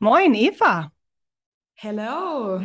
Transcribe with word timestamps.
Moin, 0.00 0.34
Eva. 0.34 0.92
Hello. 1.74 2.60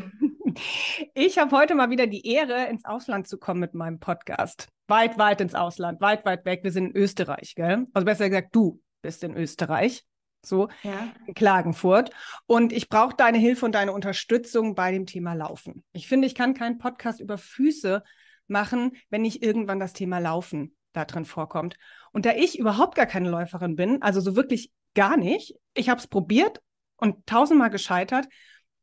Ich 1.15 1.37
habe 1.39 1.55
heute 1.55 1.73
mal 1.73 1.89
wieder 1.89 2.05
die 2.05 2.27
Ehre, 2.27 2.67
ins 2.67 2.85
Ausland 2.85 3.27
zu 3.27 3.39
kommen 3.39 3.59
mit 3.59 3.73
meinem 3.73 3.99
Podcast. 3.99 4.67
Weit, 4.87 5.17
weit 5.17 5.41
ins 5.41 5.55
Ausland, 5.55 5.99
weit, 6.01 6.25
weit 6.25 6.45
weg. 6.45 6.63
Wir 6.63 6.71
sind 6.71 6.91
in 6.91 6.95
Österreich, 6.95 7.55
gell? 7.55 7.87
Also 7.93 8.05
besser 8.05 8.29
gesagt, 8.29 8.55
du 8.55 8.81
bist 9.01 9.23
in 9.23 9.35
Österreich, 9.35 10.05
so 10.45 10.67
Ja. 10.83 11.07
in 11.25 11.33
Klagenfurt. 11.33 12.11
Und 12.45 12.71
ich 12.71 12.87
brauche 12.89 13.15
deine 13.15 13.39
Hilfe 13.39 13.65
und 13.65 13.73
deine 13.73 13.93
Unterstützung 13.93 14.75
bei 14.75 14.91
dem 14.91 15.07
Thema 15.07 15.33
Laufen. 15.33 15.83
Ich 15.93 16.07
finde, 16.07 16.27
ich 16.27 16.35
kann 16.35 16.53
keinen 16.53 16.77
Podcast 16.77 17.19
über 17.19 17.39
Füße 17.39 18.03
machen, 18.47 18.91
wenn 19.09 19.23
nicht 19.23 19.41
irgendwann 19.41 19.79
das 19.79 19.93
Thema 19.93 20.19
Laufen 20.19 20.75
da 20.91 21.05
drin 21.05 21.25
vorkommt. 21.25 21.77
Und 22.11 22.25
da 22.27 22.33
ich 22.33 22.59
überhaupt 22.59 22.93
gar 22.95 23.07
keine 23.07 23.29
Läuferin 23.29 23.75
bin, 23.75 24.01
also 24.03 24.21
so 24.21 24.35
wirklich 24.35 24.71
gar 24.93 25.17
nicht, 25.17 25.55
ich 25.73 25.89
habe 25.89 25.99
es 25.99 26.05
probiert 26.05 26.61
und 27.03 27.27
tausendmal 27.27 27.69
gescheitert, 27.69 28.27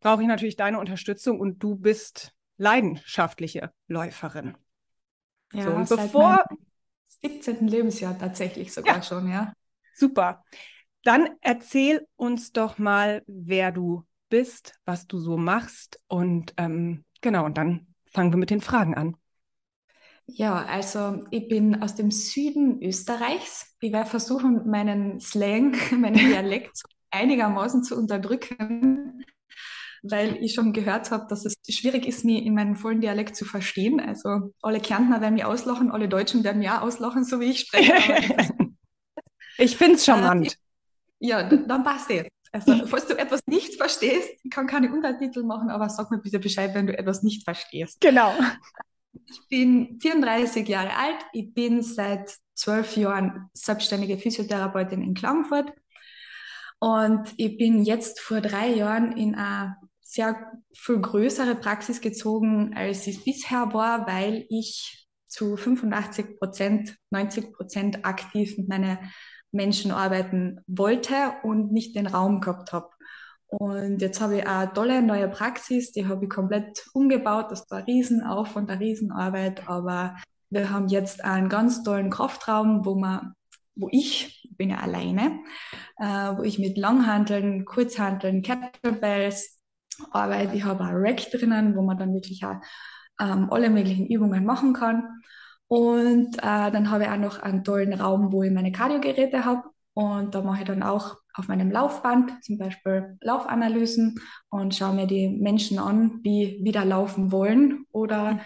brauche 0.00 0.22
ich 0.22 0.28
natürlich 0.28 0.56
deine 0.56 0.78
Unterstützung 0.78 1.40
und 1.40 1.60
du 1.62 1.76
bist 1.76 2.32
leidenschaftliche 2.58 3.72
Läuferin. 3.88 4.56
Ja, 5.52 5.64
So, 5.64 5.74
und 5.76 5.88
bevor- 5.88 6.44
meinem 6.46 6.58
17. 7.06 7.68
Lebensjahr 7.68 8.18
tatsächlich 8.18 8.72
sogar 8.72 8.96
Ja. 8.96 9.02
schon, 9.02 9.28
ja. 9.28 9.52
Super. 9.92 10.44
Dann 11.04 11.30
erzähl 11.42 12.06
uns 12.16 12.52
doch 12.52 12.78
mal, 12.78 13.22
wer 13.26 13.72
du 13.72 14.06
bist, 14.30 14.74
was 14.84 15.06
du 15.06 15.18
so 15.18 15.36
machst 15.36 16.00
und 16.08 16.54
ähm, 16.58 17.04
genau, 17.20 17.44
und 17.46 17.58
dann 17.58 17.94
fangen 18.06 18.32
wir 18.32 18.38
mit 18.38 18.50
den 18.50 18.60
Fragen 18.60 18.94
an. 18.96 19.16
Ja, 20.26 20.64
also 20.66 21.24
ich 21.30 21.48
bin 21.48 21.82
aus 21.82 21.96
dem 21.96 22.10
Süden 22.10 22.80
Österreichs. 22.82 23.76
Ich 23.80 23.92
werde 23.92 24.08
versuchen, 24.08 24.68
meinen 24.70 25.20
Slang, 25.20 25.72
meinen 26.00 26.22
Dialekt 26.24 26.82
einigermaßen 27.10 27.82
zu 27.84 27.96
unterdrücken, 27.96 29.24
weil 30.02 30.36
ich 30.42 30.54
schon 30.54 30.72
gehört 30.72 31.10
habe, 31.10 31.26
dass 31.28 31.44
es 31.44 31.54
schwierig 31.68 32.06
ist, 32.06 32.24
mich 32.24 32.44
in 32.44 32.54
meinem 32.54 32.76
vollen 32.76 33.00
Dialekt 33.00 33.36
zu 33.36 33.44
verstehen. 33.44 34.00
Also 34.00 34.52
alle 34.62 34.80
Kärntner 34.80 35.20
werden 35.20 35.34
mich 35.34 35.44
auslachen, 35.44 35.90
alle 35.90 36.08
Deutschen 36.08 36.42
werden 36.44 36.58
mich 36.58 36.70
auch 36.70 36.82
auslachen, 36.82 37.24
so 37.24 37.40
wie 37.40 37.46
ich 37.50 37.60
spreche. 37.60 37.92
Ich 39.58 39.76
finde 39.76 39.96
es 39.96 40.06
charmant. 40.06 40.56
Ja, 41.18 41.42
d- 41.42 41.64
dann 41.66 41.84
passt 41.84 42.10
es. 42.10 42.26
Also, 42.52 42.86
falls 42.86 43.06
du 43.06 43.16
etwas 43.16 43.40
nicht 43.46 43.74
verstehst, 43.76 44.28
ich 44.42 44.50
kann 44.50 44.66
keine 44.66 44.90
Untertitel 44.92 45.42
machen, 45.42 45.70
aber 45.70 45.88
sag 45.88 46.10
mir 46.10 46.18
bitte 46.18 46.38
Bescheid, 46.38 46.74
wenn 46.74 46.86
du 46.86 46.98
etwas 46.98 47.22
nicht 47.22 47.44
verstehst. 47.44 48.00
Genau. 48.00 48.32
Ich 49.12 49.40
bin 49.48 49.98
34 50.00 50.66
Jahre 50.66 50.96
alt. 50.96 51.18
Ich 51.32 51.52
bin 51.52 51.82
seit 51.82 52.36
zwölf 52.54 52.96
Jahren 52.96 53.48
selbstständige 53.52 54.18
Physiotherapeutin 54.18 55.02
in 55.02 55.14
Klagenfurt. 55.14 55.72
Und 56.80 57.32
ich 57.36 57.58
bin 57.58 57.84
jetzt 57.84 58.20
vor 58.20 58.40
drei 58.40 58.68
Jahren 58.68 59.12
in 59.16 59.34
eine 59.34 59.76
sehr 60.00 60.52
viel 60.74 60.98
größere 60.98 61.54
Praxis 61.54 62.00
gezogen, 62.00 62.72
als 62.74 63.06
ich 63.06 63.22
bisher 63.24 63.72
war, 63.72 64.06
weil 64.06 64.46
ich 64.48 65.06
zu 65.28 65.56
85 65.56 66.38
Prozent, 66.38 66.96
90 67.10 67.52
Prozent 67.52 68.04
aktiv 68.04 68.58
mit 68.58 68.68
meinen 68.68 68.98
Menschen 69.52 69.90
arbeiten 69.90 70.60
wollte 70.66 71.34
und 71.42 71.72
nicht 71.72 71.94
den 71.94 72.06
Raum 72.06 72.40
gehabt 72.40 72.72
habe. 72.72 72.88
Und 73.46 74.00
jetzt 74.00 74.20
habe 74.20 74.38
ich 74.38 74.46
eine 74.46 74.72
tolle 74.72 75.02
neue 75.02 75.28
Praxis, 75.28 75.92
die 75.92 76.06
habe 76.06 76.24
ich 76.24 76.30
komplett 76.30 76.86
umgebaut. 76.92 77.50
Das 77.50 77.70
war 77.70 77.78
ein 77.78 77.84
Riesenaufwand, 77.84 78.70
eine 78.70 78.80
Riesenarbeit, 78.80 79.68
aber 79.68 80.16
wir 80.50 80.70
haben 80.70 80.88
jetzt 80.88 81.24
einen 81.24 81.48
ganz 81.48 81.82
tollen 81.82 82.10
Kraftraum, 82.10 82.84
wo 82.84 82.94
man, 82.94 83.34
wo 83.74 83.88
ich 83.90 84.39
bin 84.60 84.68
ja 84.68 84.76
alleine, 84.76 85.40
äh, 85.96 86.36
wo 86.36 86.42
ich 86.42 86.58
mit 86.58 86.76
Langhanteln, 86.76 87.64
Kurzhanteln, 87.64 88.42
Kettlebells 88.42 89.58
arbeite. 90.10 90.54
Ich 90.54 90.64
habe 90.64 90.84
ein 90.84 90.96
Rack 90.96 91.30
drinnen, 91.30 91.74
wo 91.76 91.82
man 91.82 91.96
dann 91.96 92.12
wirklich 92.12 92.44
auch 92.44 92.56
ähm, 93.18 93.48
alle 93.50 93.70
möglichen 93.70 94.06
Übungen 94.06 94.44
machen 94.44 94.74
kann. 94.74 95.22
Und 95.66 96.36
äh, 96.36 96.70
dann 96.70 96.90
habe 96.90 97.04
ich 97.04 97.08
auch 97.08 97.16
noch 97.16 97.38
einen 97.38 97.64
tollen 97.64 97.94
Raum, 97.94 98.32
wo 98.32 98.42
ich 98.42 98.52
meine 98.52 98.70
Kardiogeräte 98.70 99.46
habe. 99.46 99.62
Und 99.94 100.34
da 100.34 100.42
mache 100.42 100.60
ich 100.60 100.66
dann 100.66 100.82
auch 100.82 101.16
auf 101.32 101.48
meinem 101.48 101.70
Laufband 101.70 102.44
zum 102.44 102.58
Beispiel 102.58 103.16
Laufanalysen 103.22 104.20
und 104.50 104.74
schaue 104.74 104.94
mir 104.94 105.06
die 105.06 105.28
Menschen 105.28 105.78
an, 105.78 106.20
die 106.22 106.60
wieder 106.62 106.84
laufen 106.84 107.32
wollen 107.32 107.86
oder 107.92 108.40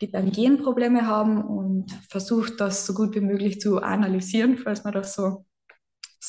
die 0.00 0.06
beim 0.06 0.32
Gehen 0.32 0.56
Probleme 0.56 1.06
haben 1.06 1.42
und 1.42 1.92
versuche 2.08 2.52
das 2.56 2.86
so 2.86 2.94
gut 2.94 3.14
wie 3.14 3.20
möglich 3.20 3.60
zu 3.60 3.82
analysieren, 3.82 4.56
falls 4.56 4.84
man 4.84 4.94
das 4.94 5.14
so 5.14 5.44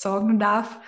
sagen 0.01 0.39
darf. 0.39 0.79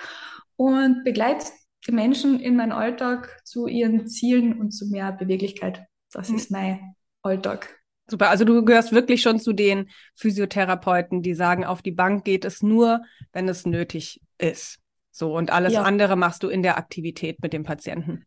Und 0.55 1.03
begleite 1.03 1.45
die 1.87 1.91
Menschen 1.91 2.39
in 2.39 2.55
meinem 2.55 2.73
Alltag 2.73 3.41
zu 3.43 3.67
ihren 3.67 4.07
Zielen 4.07 4.59
und 4.59 4.71
zu 4.71 4.87
mehr 4.87 5.11
Beweglichkeit. 5.11 5.83
Das 6.11 6.29
Mhm. 6.29 6.35
ist 6.35 6.51
mein 6.51 6.95
Alltag. 7.23 7.75
Super. 8.07 8.29
Also 8.29 8.45
du 8.45 8.63
gehörst 8.65 8.91
wirklich 8.91 9.21
schon 9.21 9.39
zu 9.39 9.53
den 9.53 9.89
Physiotherapeuten, 10.15 11.21
die 11.21 11.33
sagen, 11.33 11.65
auf 11.65 11.81
die 11.81 11.91
Bank 11.91 12.25
geht 12.25 12.45
es 12.45 12.61
nur, 12.61 13.01
wenn 13.31 13.47
es 13.47 13.65
nötig 13.65 14.21
ist. 14.37 14.77
So, 15.11 15.35
und 15.35 15.51
alles 15.51 15.73
Ja. 15.73 15.83
andere 15.83 16.15
machst 16.15 16.43
du 16.43 16.49
in 16.49 16.63
der 16.63 16.77
Aktivität 16.77 17.41
mit 17.41 17.53
dem 17.53 17.63
Patienten. 17.63 18.25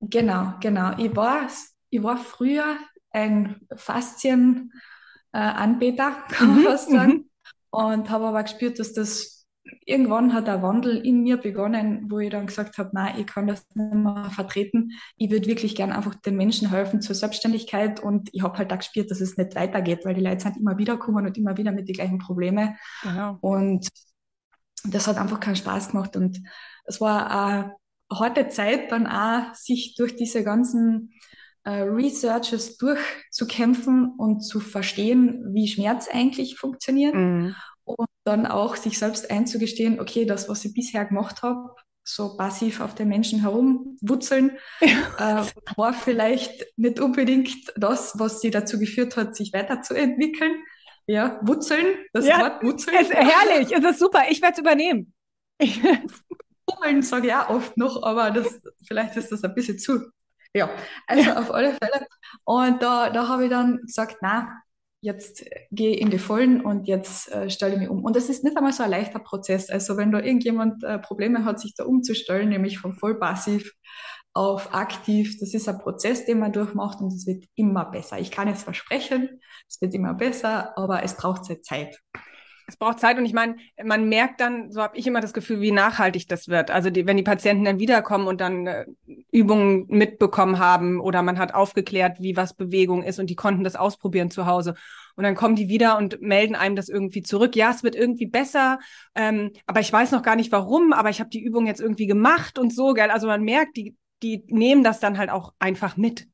Genau, 0.00 0.54
genau. 0.60 0.96
Ich 0.98 1.14
war, 1.14 1.48
ich 1.90 2.02
war 2.02 2.16
früher 2.16 2.76
ein 3.10 3.60
Faszien-Anbeter, 3.74 6.12
kann 6.30 6.48
man 6.48 6.58
Mhm, 6.58 6.62
fast 6.62 6.90
sagen. 6.90 7.12
mhm. 7.12 7.30
Und 7.70 8.10
habe 8.10 8.26
aber 8.26 8.42
gespürt, 8.42 8.78
dass 8.78 8.92
das 8.92 9.39
irgendwann 9.84 10.32
hat 10.32 10.46
der 10.46 10.62
Wandel 10.62 10.96
in 10.96 11.22
mir 11.22 11.36
begonnen, 11.36 12.10
wo 12.10 12.18
ich 12.18 12.30
dann 12.30 12.46
gesagt 12.46 12.78
habe, 12.78 12.90
nein, 12.92 13.14
ich 13.18 13.26
kann 13.26 13.46
das 13.46 13.66
nicht 13.74 13.94
mehr 13.94 14.30
vertreten. 14.30 14.92
Ich 15.16 15.30
würde 15.30 15.46
wirklich 15.46 15.74
gern 15.74 15.92
einfach 15.92 16.14
den 16.14 16.36
Menschen 16.36 16.70
helfen 16.70 17.00
zur 17.00 17.14
Selbstständigkeit 17.14 18.00
und 18.00 18.30
ich 18.32 18.42
habe 18.42 18.58
halt 18.58 18.72
auch 18.72 18.78
gespürt, 18.78 19.10
dass 19.10 19.20
es 19.20 19.36
nicht 19.36 19.54
weitergeht, 19.54 20.04
weil 20.04 20.14
die 20.14 20.20
Leute 20.20 20.40
sind 20.40 20.56
immer 20.56 20.78
wieder 20.78 20.96
gekommen 20.96 21.26
und 21.26 21.36
immer 21.36 21.56
wieder 21.56 21.72
mit 21.72 21.88
den 21.88 21.94
gleichen 21.94 22.18
Problemen. 22.18 22.76
Genau. 23.02 23.38
Und 23.40 23.88
das 24.84 25.06
hat 25.06 25.18
einfach 25.18 25.40
keinen 25.40 25.56
Spaß 25.56 25.90
gemacht. 25.90 26.16
Und 26.16 26.40
es 26.84 27.00
war 27.00 27.30
eine 27.30 27.76
harte 28.12 28.48
Zeit, 28.48 28.90
dann 28.92 29.06
auch 29.06 29.54
sich 29.54 29.94
durch 29.96 30.16
diese 30.16 30.42
ganzen 30.44 31.12
äh, 31.64 31.82
Researches 31.82 32.78
durchzukämpfen 32.78 34.14
und 34.16 34.40
zu 34.40 34.60
verstehen, 34.60 35.44
wie 35.52 35.68
Schmerz 35.68 36.08
eigentlich 36.10 36.56
funktioniert. 36.56 37.14
Mhm. 37.14 37.54
Und 37.84 38.08
dann 38.24 38.46
auch 38.46 38.76
sich 38.76 38.98
selbst 38.98 39.30
einzugestehen, 39.30 40.00
okay, 40.00 40.24
das, 40.24 40.48
was 40.48 40.64
ich 40.64 40.74
bisher 40.74 41.04
gemacht 41.04 41.42
habe, 41.42 41.74
so 42.04 42.36
passiv 42.36 42.80
auf 42.80 42.94
den 42.94 43.08
Menschen 43.08 43.40
herumwutzeln, 43.40 44.58
äh, 44.80 45.42
war 45.76 45.92
vielleicht 45.92 46.66
nicht 46.76 47.00
unbedingt 47.00 47.72
das, 47.76 48.18
was 48.18 48.40
sie 48.40 48.50
dazu 48.50 48.78
geführt 48.78 49.16
hat, 49.16 49.36
sich 49.36 49.52
weiterzuentwickeln. 49.52 50.62
Ja, 51.06 51.40
wutzeln, 51.42 51.96
das 52.12 52.26
Ja, 52.26 52.38
Wort 52.40 52.62
wutzeln. 52.62 52.96
Es, 53.00 53.10
herrlich, 53.10 53.72
es 53.72 53.84
ist 53.84 53.98
super. 53.98 54.22
Ich 54.30 54.40
werde 54.40 54.54
es 54.54 54.58
übernehmen. 54.60 55.12
Fummeln 56.68 57.02
sage 57.02 57.28
ich 57.28 57.34
auch 57.34 57.50
oft 57.50 57.76
noch, 57.76 58.02
aber 58.02 58.30
das, 58.30 58.60
vielleicht 58.86 59.16
ist 59.16 59.32
das 59.32 59.42
ein 59.42 59.54
bisschen 59.54 59.78
zu. 59.78 60.00
Ja, 60.54 60.70
also 61.06 61.30
auf 61.32 61.50
alle 61.52 61.72
Fälle. 61.72 62.06
Und 62.44 62.82
da, 62.82 63.10
da 63.10 63.28
habe 63.28 63.44
ich 63.44 63.50
dann 63.50 63.78
gesagt, 63.78 64.18
na, 64.20 64.62
jetzt 65.00 65.44
gehe 65.70 65.94
ich 65.94 66.00
in 66.00 66.10
die 66.10 66.18
Vollen 66.18 66.60
und 66.60 66.86
jetzt 66.86 67.32
äh, 67.32 67.48
stelle 67.50 67.74
ich 67.74 67.80
mich 67.80 67.88
um. 67.88 68.04
Und 68.04 68.16
das 68.16 68.28
ist 68.28 68.44
nicht 68.44 68.56
einmal 68.56 68.72
so 68.72 68.82
ein 68.82 68.90
leichter 68.90 69.18
Prozess. 69.18 69.70
Also 69.70 69.96
wenn 69.96 70.12
da 70.12 70.20
irgendjemand 70.20 70.84
äh, 70.84 70.98
Probleme 70.98 71.44
hat, 71.44 71.60
sich 71.60 71.74
da 71.74 71.84
umzustellen, 71.84 72.48
nämlich 72.48 72.78
von 72.78 72.94
voll 72.94 73.18
passiv 73.18 73.72
auf 74.32 74.74
aktiv, 74.74 75.38
das 75.40 75.54
ist 75.54 75.68
ein 75.68 75.78
Prozess, 75.78 76.24
den 76.24 76.38
man 76.38 76.52
durchmacht 76.52 77.00
und 77.00 77.12
es 77.12 77.26
wird 77.26 77.44
immer 77.56 77.84
besser. 77.86 78.18
Ich 78.18 78.30
kann 78.30 78.48
es 78.48 78.62
versprechen, 78.62 79.40
es 79.68 79.80
wird 79.80 79.94
immer 79.94 80.14
besser, 80.14 80.76
aber 80.78 81.02
es 81.02 81.16
braucht 81.16 81.46
Zeit. 81.64 81.98
Es 82.70 82.76
braucht 82.76 83.00
Zeit 83.00 83.18
und 83.18 83.26
ich 83.26 83.32
meine, 83.32 83.56
man 83.82 84.08
merkt 84.08 84.40
dann, 84.40 84.70
so 84.70 84.80
habe 84.80 84.96
ich 84.96 85.06
immer 85.06 85.20
das 85.20 85.32
Gefühl, 85.32 85.60
wie 85.60 85.72
nachhaltig 85.72 86.28
das 86.28 86.48
wird. 86.48 86.70
Also 86.70 86.88
die, 86.90 87.06
wenn 87.06 87.16
die 87.16 87.22
Patienten 87.22 87.64
dann 87.64 87.78
wiederkommen 87.78 88.26
und 88.26 88.40
dann 88.40 88.66
äh, 88.66 88.86
Übungen 89.30 89.86
mitbekommen 89.88 90.58
haben 90.58 91.00
oder 91.00 91.22
man 91.22 91.38
hat 91.38 91.54
aufgeklärt, 91.54 92.20
wie 92.20 92.36
was 92.36 92.54
Bewegung 92.54 93.02
ist 93.02 93.18
und 93.18 93.28
die 93.28 93.36
konnten 93.36 93.64
das 93.64 93.76
ausprobieren 93.76 94.30
zu 94.30 94.46
Hause. 94.46 94.74
Und 95.16 95.24
dann 95.24 95.34
kommen 95.34 95.56
die 95.56 95.68
wieder 95.68 95.98
und 95.98 96.22
melden 96.22 96.54
einem 96.54 96.76
das 96.76 96.88
irgendwie 96.88 97.22
zurück. 97.22 97.56
Ja, 97.56 97.70
es 97.70 97.82
wird 97.82 97.96
irgendwie 97.96 98.26
besser, 98.26 98.78
ähm, 99.14 99.50
aber 99.66 99.80
ich 99.80 99.92
weiß 99.92 100.12
noch 100.12 100.22
gar 100.22 100.36
nicht 100.36 100.52
warum, 100.52 100.92
aber 100.92 101.10
ich 101.10 101.20
habe 101.20 101.30
die 101.30 101.42
Übung 101.42 101.66
jetzt 101.66 101.80
irgendwie 101.80 102.06
gemacht 102.06 102.58
und 102.58 102.72
so, 102.72 102.94
gell? 102.94 103.10
Also 103.10 103.26
man 103.26 103.42
merkt, 103.42 103.76
die, 103.76 103.96
die 104.22 104.44
nehmen 104.46 104.84
das 104.84 105.00
dann 105.00 105.18
halt 105.18 105.30
auch 105.30 105.52
einfach 105.58 105.96
mit 105.96 106.28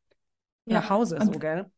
nach 0.67 0.91
Hause, 0.91 1.19
so, 1.21 1.31
und 1.31 1.41
gell? 1.41 1.71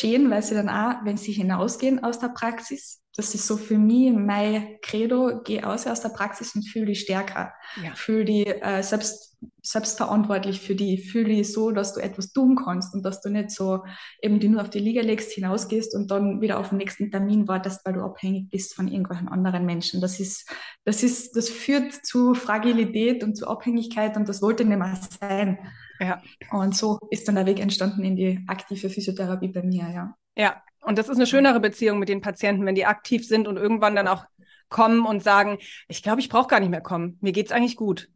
Schön, 0.00 0.30
weil 0.30 0.42
sie 0.42 0.54
dann 0.54 0.68
auch, 0.68 1.04
wenn 1.04 1.16
sie 1.16 1.32
hinausgehen 1.32 2.02
aus 2.02 2.18
der 2.18 2.28
Praxis, 2.28 3.00
das 3.16 3.34
ist 3.34 3.46
so 3.46 3.56
für 3.56 3.76
mich 3.76 4.12
mein 4.12 4.78
Credo, 4.82 5.42
geh 5.44 5.62
aus 5.62 5.86
aus 5.86 6.00
der 6.00 6.10
Praxis 6.10 6.54
und 6.54 6.62
fühle 6.62 6.86
dich 6.86 7.00
stärker. 7.00 7.52
Ja. 7.82 7.94
Fühl 7.94 8.24
dich 8.24 8.46
äh, 8.46 8.82
selbst, 8.82 9.36
selbstverantwortlich 9.62 10.60
für 10.60 10.76
die, 10.76 10.96
fühl 10.96 11.24
dich 11.24 11.52
so, 11.52 11.72
dass 11.72 11.92
du 11.92 12.00
etwas 12.00 12.32
tun 12.32 12.56
kannst 12.56 12.94
und 12.94 13.02
dass 13.02 13.20
du 13.20 13.28
nicht 13.28 13.50
so 13.50 13.84
eben 14.22 14.38
die 14.38 14.48
nur 14.48 14.62
auf 14.62 14.70
die 14.70 14.78
Liga 14.78 15.02
legst, 15.02 15.32
hinausgehst 15.32 15.94
und 15.94 16.10
dann 16.10 16.40
wieder 16.40 16.58
auf 16.60 16.68
den 16.68 16.78
nächsten 16.78 17.10
Termin 17.10 17.48
wartest, 17.48 17.84
weil 17.84 17.94
du 17.94 18.00
abhängig 18.00 18.48
bist 18.48 18.74
von 18.74 18.86
irgendwelchen 18.86 19.28
anderen 19.28 19.66
Menschen. 19.66 20.00
Das 20.00 20.20
ist, 20.20 20.48
das 20.84 21.02
ist, 21.02 21.36
das 21.36 21.50
führt 21.50 21.92
zu 22.06 22.34
Fragilität 22.34 23.24
und 23.24 23.36
zu 23.36 23.48
Abhängigkeit 23.48 24.16
und 24.16 24.28
das 24.28 24.40
wollte 24.40 24.64
nicht 24.64 24.78
mehr 24.78 24.98
sein. 25.20 25.58
Ja. 26.00 26.22
Und 26.50 26.74
so 26.74 26.98
ist 27.10 27.28
dann 27.28 27.34
der 27.34 27.46
Weg 27.46 27.60
entstanden 27.60 28.02
in 28.04 28.16
die 28.16 28.42
aktive 28.46 28.88
Physiotherapie 28.88 29.48
bei 29.48 29.62
mir, 29.62 29.90
ja. 29.92 30.16
Ja, 30.36 30.62
und 30.82 30.98
das 30.98 31.08
ist 31.08 31.16
eine 31.16 31.26
schönere 31.26 31.60
Beziehung 31.60 31.98
mit 31.98 32.08
den 32.08 32.22
Patienten, 32.22 32.64
wenn 32.64 32.74
die 32.74 32.86
aktiv 32.86 33.26
sind 33.26 33.46
und 33.46 33.58
irgendwann 33.58 33.94
dann 33.94 34.08
auch 34.08 34.24
kommen 34.68 35.04
und 35.04 35.22
sagen, 35.22 35.58
ich 35.88 36.02
glaube, 36.02 36.20
ich 36.20 36.28
brauche 36.28 36.48
gar 36.48 36.60
nicht 36.60 36.70
mehr 36.70 36.80
kommen. 36.80 37.18
Mir 37.20 37.32
geht's 37.32 37.52
eigentlich 37.52 37.76
gut. 37.76 38.08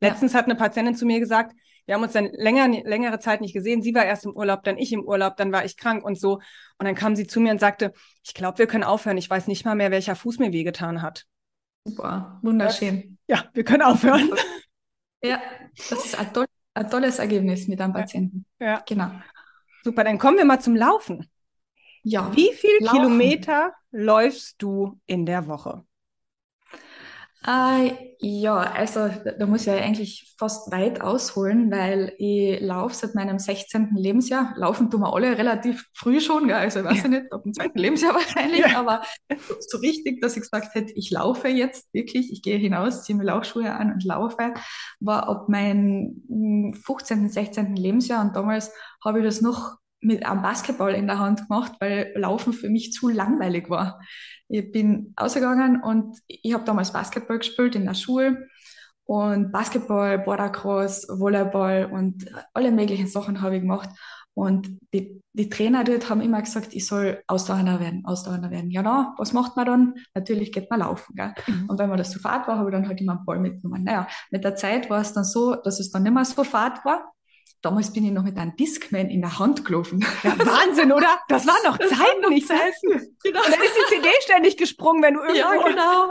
Letztens 0.00 0.32
ja. 0.32 0.38
hat 0.38 0.46
eine 0.46 0.56
Patientin 0.56 0.96
zu 0.96 1.06
mir 1.06 1.20
gesagt, 1.20 1.54
wir 1.86 1.94
haben 1.94 2.02
uns 2.02 2.12
dann 2.12 2.30
länger, 2.32 2.68
längere 2.68 3.18
Zeit 3.18 3.40
nicht 3.40 3.52
gesehen. 3.52 3.82
Sie 3.82 3.94
war 3.94 4.04
erst 4.04 4.24
im 4.24 4.34
Urlaub, 4.34 4.62
dann 4.64 4.78
ich 4.78 4.92
im 4.92 5.04
Urlaub, 5.04 5.36
dann 5.36 5.52
war 5.52 5.64
ich 5.64 5.76
krank 5.76 6.04
und 6.04 6.18
so. 6.18 6.34
Und 6.78 6.86
dann 6.86 6.94
kam 6.94 7.14
sie 7.16 7.26
zu 7.26 7.40
mir 7.40 7.52
und 7.52 7.60
sagte, 7.60 7.92
ich 8.24 8.34
glaube, 8.34 8.58
wir 8.58 8.66
können 8.66 8.84
aufhören. 8.84 9.18
Ich 9.18 9.28
weiß 9.28 9.46
nicht 9.46 9.64
mal 9.64 9.74
mehr, 9.74 9.90
welcher 9.90 10.16
Fuß 10.16 10.38
mir 10.38 10.52
wehgetan 10.52 11.02
hat. 11.02 11.26
Super, 11.84 12.38
wunderschön. 12.42 13.18
Das, 13.26 13.38
ja, 13.38 13.50
wir 13.52 13.64
können 13.64 13.82
aufhören. 13.82 14.30
Ja, 15.24 15.40
das 15.88 16.04
ist 16.04 16.16
toll, 16.32 16.46
ein 16.74 16.90
tolles 16.90 17.18
Ergebnis 17.18 17.68
mit 17.68 17.80
einem 17.80 17.92
Patienten. 17.92 18.46
Ja. 18.58 18.66
ja. 18.66 18.82
Genau. 18.86 19.10
Super, 19.84 20.04
dann 20.04 20.18
kommen 20.18 20.38
wir 20.38 20.44
mal 20.44 20.60
zum 20.60 20.76
Laufen. 20.76 21.28
Ja. 22.02 22.34
Wie 22.34 22.52
viel 22.52 22.78
laufen. 22.80 22.96
Kilometer 22.96 23.72
läufst 23.90 24.60
du 24.62 25.00
in 25.06 25.26
der 25.26 25.46
Woche? 25.46 25.84
Äh, 27.46 28.12
ja, 28.20 28.54
also 28.54 29.08
da 29.38 29.46
muss 29.46 29.62
ich 29.62 29.66
ja 29.66 29.74
eigentlich 29.74 30.32
fast 30.38 30.70
weit 30.70 31.00
ausholen, 31.00 31.72
weil 31.72 32.14
ich 32.18 32.60
laufe 32.60 32.94
seit 32.94 33.16
meinem 33.16 33.40
16. 33.40 33.96
Lebensjahr. 33.96 34.54
Laufen 34.56 34.90
tun 34.90 35.00
wir 35.00 35.12
alle 35.12 35.36
relativ 35.36 35.88
früh 35.92 36.20
schon, 36.20 36.46
gell? 36.46 36.56
also 36.56 36.80
ich 36.80 36.84
weiß 36.84 37.02
ja. 37.02 37.08
nicht, 37.08 37.32
ab 37.32 37.42
dem 37.42 37.52
zweiten 37.52 37.78
Lebensjahr 37.78 38.14
wahrscheinlich, 38.14 38.60
ja. 38.60 38.78
aber 38.78 39.02
so 39.58 39.78
richtig, 39.78 40.20
dass 40.20 40.36
ich 40.36 40.42
gesagt 40.42 40.72
hätte, 40.76 40.92
ich 40.92 41.10
laufe 41.10 41.48
jetzt 41.48 41.92
wirklich, 41.92 42.30
ich 42.30 42.42
gehe 42.42 42.58
hinaus, 42.58 43.02
ziehe 43.02 43.18
mir 43.18 43.24
Laufschuhe 43.24 43.72
an 43.72 43.92
und 43.92 44.04
laufe, 44.04 44.54
war 45.00 45.28
ab 45.28 45.48
meinem 45.48 46.72
15., 46.84 47.28
16. 47.28 47.74
Lebensjahr 47.74 48.24
und 48.24 48.36
damals 48.36 48.70
habe 49.04 49.18
ich 49.18 49.24
das 49.24 49.40
noch 49.40 49.81
mit 50.02 50.26
einem 50.26 50.42
Basketball 50.42 50.94
in 50.94 51.06
der 51.06 51.18
Hand 51.18 51.48
gemacht, 51.48 51.72
weil 51.80 52.12
Laufen 52.14 52.52
für 52.52 52.68
mich 52.68 52.92
zu 52.92 53.08
langweilig 53.08 53.70
war. 53.70 54.00
Ich 54.48 54.70
bin 54.70 55.14
ausgegangen 55.16 55.80
und 55.82 56.18
ich 56.26 56.52
habe 56.52 56.64
damals 56.64 56.92
Basketball 56.92 57.38
gespielt 57.38 57.74
in 57.74 57.86
der 57.86 57.94
Schule 57.94 58.48
und 59.04 59.52
Basketball, 59.52 60.18
Bordercross, 60.18 61.06
Volleyball 61.08 61.86
und 61.86 62.26
alle 62.52 62.70
möglichen 62.70 63.06
Sachen 63.06 63.40
habe 63.40 63.56
ich 63.56 63.62
gemacht. 63.62 63.90
Und 64.34 64.78
die, 64.94 65.22
die 65.34 65.50
Trainer 65.50 65.84
dort 65.84 66.08
haben 66.08 66.22
immer 66.22 66.40
gesagt, 66.40 66.68
ich 66.72 66.86
soll 66.86 67.22
Ausdauernder 67.26 67.80
werden, 67.80 68.04
Ausdauernder 68.06 68.50
werden. 68.50 68.70
Ja, 68.70 68.82
na, 68.82 69.14
was 69.18 69.34
macht 69.34 69.56
man 69.56 69.66
dann? 69.66 69.94
Natürlich 70.14 70.52
geht 70.52 70.70
man 70.70 70.80
laufen. 70.80 71.14
Gell? 71.14 71.34
Mhm. 71.46 71.68
Und 71.68 71.78
wenn 71.78 71.90
man 71.90 71.98
das 71.98 72.12
so 72.12 72.18
fad 72.18 72.48
war, 72.48 72.58
habe 72.58 72.70
ich 72.70 72.72
dann 72.72 72.88
halt 72.88 73.00
immer 73.00 73.12
einen 73.12 73.24
Ball 73.26 73.38
mitgenommen. 73.38 73.84
Naja, 73.84 74.08
mit 74.30 74.42
der 74.42 74.56
Zeit 74.56 74.88
war 74.88 75.02
es 75.02 75.12
dann 75.12 75.24
so, 75.24 75.56
dass 75.56 75.80
es 75.80 75.90
dann 75.90 76.04
nicht 76.04 76.14
mehr 76.14 76.24
so 76.24 76.44
fad 76.44 76.82
war. 76.84 77.12
Damals 77.62 77.92
bin 77.92 78.04
ich 78.04 78.10
noch 78.10 78.24
mit 78.24 78.36
einem 78.36 78.56
Discman 78.56 79.08
in 79.08 79.20
der 79.20 79.38
Hand 79.38 79.64
gelaufen. 79.64 80.04
Ja, 80.24 80.36
Wahnsinn, 80.38 80.90
oder? 80.90 81.20
Das 81.28 81.46
war 81.46 81.54
noch 81.64 81.78
das 81.78 81.90
Zeiten, 81.90 82.28
nicht 82.28 82.48
Zeiten. 82.48 83.16
Genau. 83.22 83.38
Und 83.38 83.52
dann 83.52 83.62
ist 83.62 83.76
die 83.76 83.94
CD 83.94 84.08
ständig 84.22 84.56
gesprungen, 84.56 85.00
wenn 85.00 85.14
du 85.14 85.20
irgendwo... 85.20 85.38
Ja, 85.38 85.62
genau. 85.68 86.10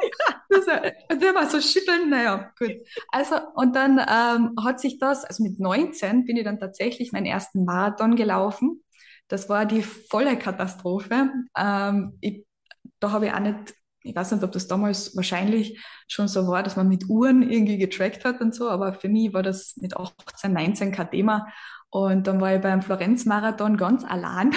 Und 1.10 1.22
dann 1.22 1.34
mal 1.34 1.50
so 1.50 1.60
schütteln, 1.60 2.10
naja, 2.10 2.52
gut. 2.58 2.72
Also, 3.10 3.36
und 3.56 3.76
dann 3.76 4.00
ähm, 4.00 4.56
hat 4.64 4.80
sich 4.80 4.98
das, 4.98 5.26
also 5.26 5.44
mit 5.44 5.60
19 5.60 6.26
bin 6.26 6.38
ich 6.38 6.46
dann 6.46 6.60
tatsächlich 6.60 7.12
meinen 7.12 7.26
ersten 7.26 7.66
Marathon 7.66 8.16
gelaufen. 8.16 8.82
Das 9.28 9.50
war 9.50 9.66
die 9.66 9.84
volle 9.84 10.38
Katastrophe. 10.38 11.32
Ähm, 11.58 12.18
ich, 12.22 12.46
da 13.00 13.12
habe 13.12 13.28
ich 13.28 13.34
auch 13.34 13.40
nicht 13.40 13.74
ich 14.04 14.16
weiß 14.16 14.32
nicht, 14.32 14.44
ob 14.44 14.52
das 14.52 14.68
damals 14.68 15.16
wahrscheinlich 15.16 15.80
schon 16.08 16.28
so 16.28 16.48
war, 16.48 16.64
dass 16.64 16.76
man 16.76 16.88
mit 16.88 17.08
Uhren 17.08 17.44
irgendwie 17.44 17.78
getrackt 17.78 18.26
hat 18.26 18.42
und 18.42 18.56
so, 18.56 18.70
aber 18.70 18.94
für 18.94 19.10
mich 19.10 19.34
war 19.34 19.44
das 19.44 19.76
mit 19.78 19.96
18, 19.96 20.52
19 20.52 20.92
kein 20.92 21.12
Thema. 21.12 21.48
Und 21.90 22.28
dann 22.28 22.40
war 22.40 22.56
ich 22.56 22.62
beim 22.62 22.82
Florenz-Marathon 22.82 23.78
ganz 23.78 24.04
allein 24.04 24.52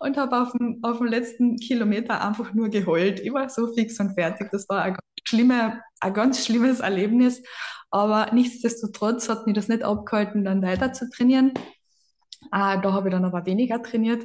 und 0.00 0.16
habe 0.16 0.40
auf 0.40 0.52
dem, 0.52 0.78
auf 0.82 0.98
dem 0.98 1.06
letzten 1.06 1.56
Kilometer 1.56 2.26
einfach 2.26 2.54
nur 2.54 2.68
geheult. 2.68 3.20
Ich 3.20 3.32
war 3.32 3.48
so 3.48 3.72
fix 3.74 3.98
und 4.00 4.14
fertig. 4.14 4.48
Das 4.52 4.68
war 4.68 4.82
ein, 4.82 4.96
schlimme, 5.24 5.82
ein 6.00 6.14
ganz 6.14 6.44
schlimmes 6.44 6.80
Erlebnis. 6.80 7.42
Aber 7.90 8.32
nichtsdestotrotz 8.32 9.28
hat 9.28 9.46
mich 9.46 9.54
das 9.54 9.68
nicht 9.68 9.82
abgehalten, 9.82 10.44
dann 10.44 10.62
weiter 10.62 10.92
zu 10.92 11.10
trainieren. 11.10 11.52
Äh, 12.52 12.80
da 12.80 12.92
habe 12.92 13.08
ich 13.08 13.12
dann 13.12 13.24
aber 13.24 13.44
weniger 13.44 13.82
trainiert. 13.82 14.24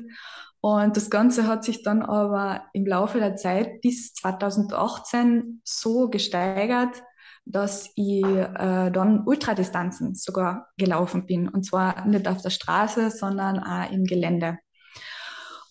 Und 0.62 0.98
das 0.98 1.10
Ganze 1.10 1.48
hat 1.48 1.64
sich 1.64 1.84
dann 1.84 2.02
aber 2.02 2.66
im 2.74 2.86
Laufe 2.86 3.20
der 3.20 3.36
Zeit 3.36 3.82
bis 3.82 4.14
2018 4.14 5.62
so 5.64 6.10
gesteigert, 6.10 7.04
dass 7.46 7.92
ich 7.96 8.24
äh, 8.26 8.92
dann 8.92 9.24
Ultradistanzen 9.26 10.16
sogar 10.16 10.68
gelaufen 10.78 11.26
bin. 11.26 11.48
Und 11.48 11.64
zwar 11.64 12.06
nicht 12.06 12.28
auf 12.28 12.42
der 12.42 12.50
Straße, 12.50 13.12
sondern 13.12 13.60
auch 13.60 13.92
im 13.92 14.04
Gelände. 14.04 14.58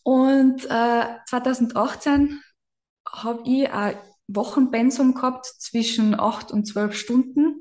Und 0.02 0.64
äh, 0.66 1.04
2018 1.28 2.40
habe 3.08 3.42
ich 3.44 3.70
ein 3.70 3.96
Wochenpensum 4.28 5.14
gehabt 5.14 5.46
zwischen 5.46 6.18
acht 6.18 6.52
und 6.52 6.64
zwölf 6.66 6.94
Stunden, 6.94 7.60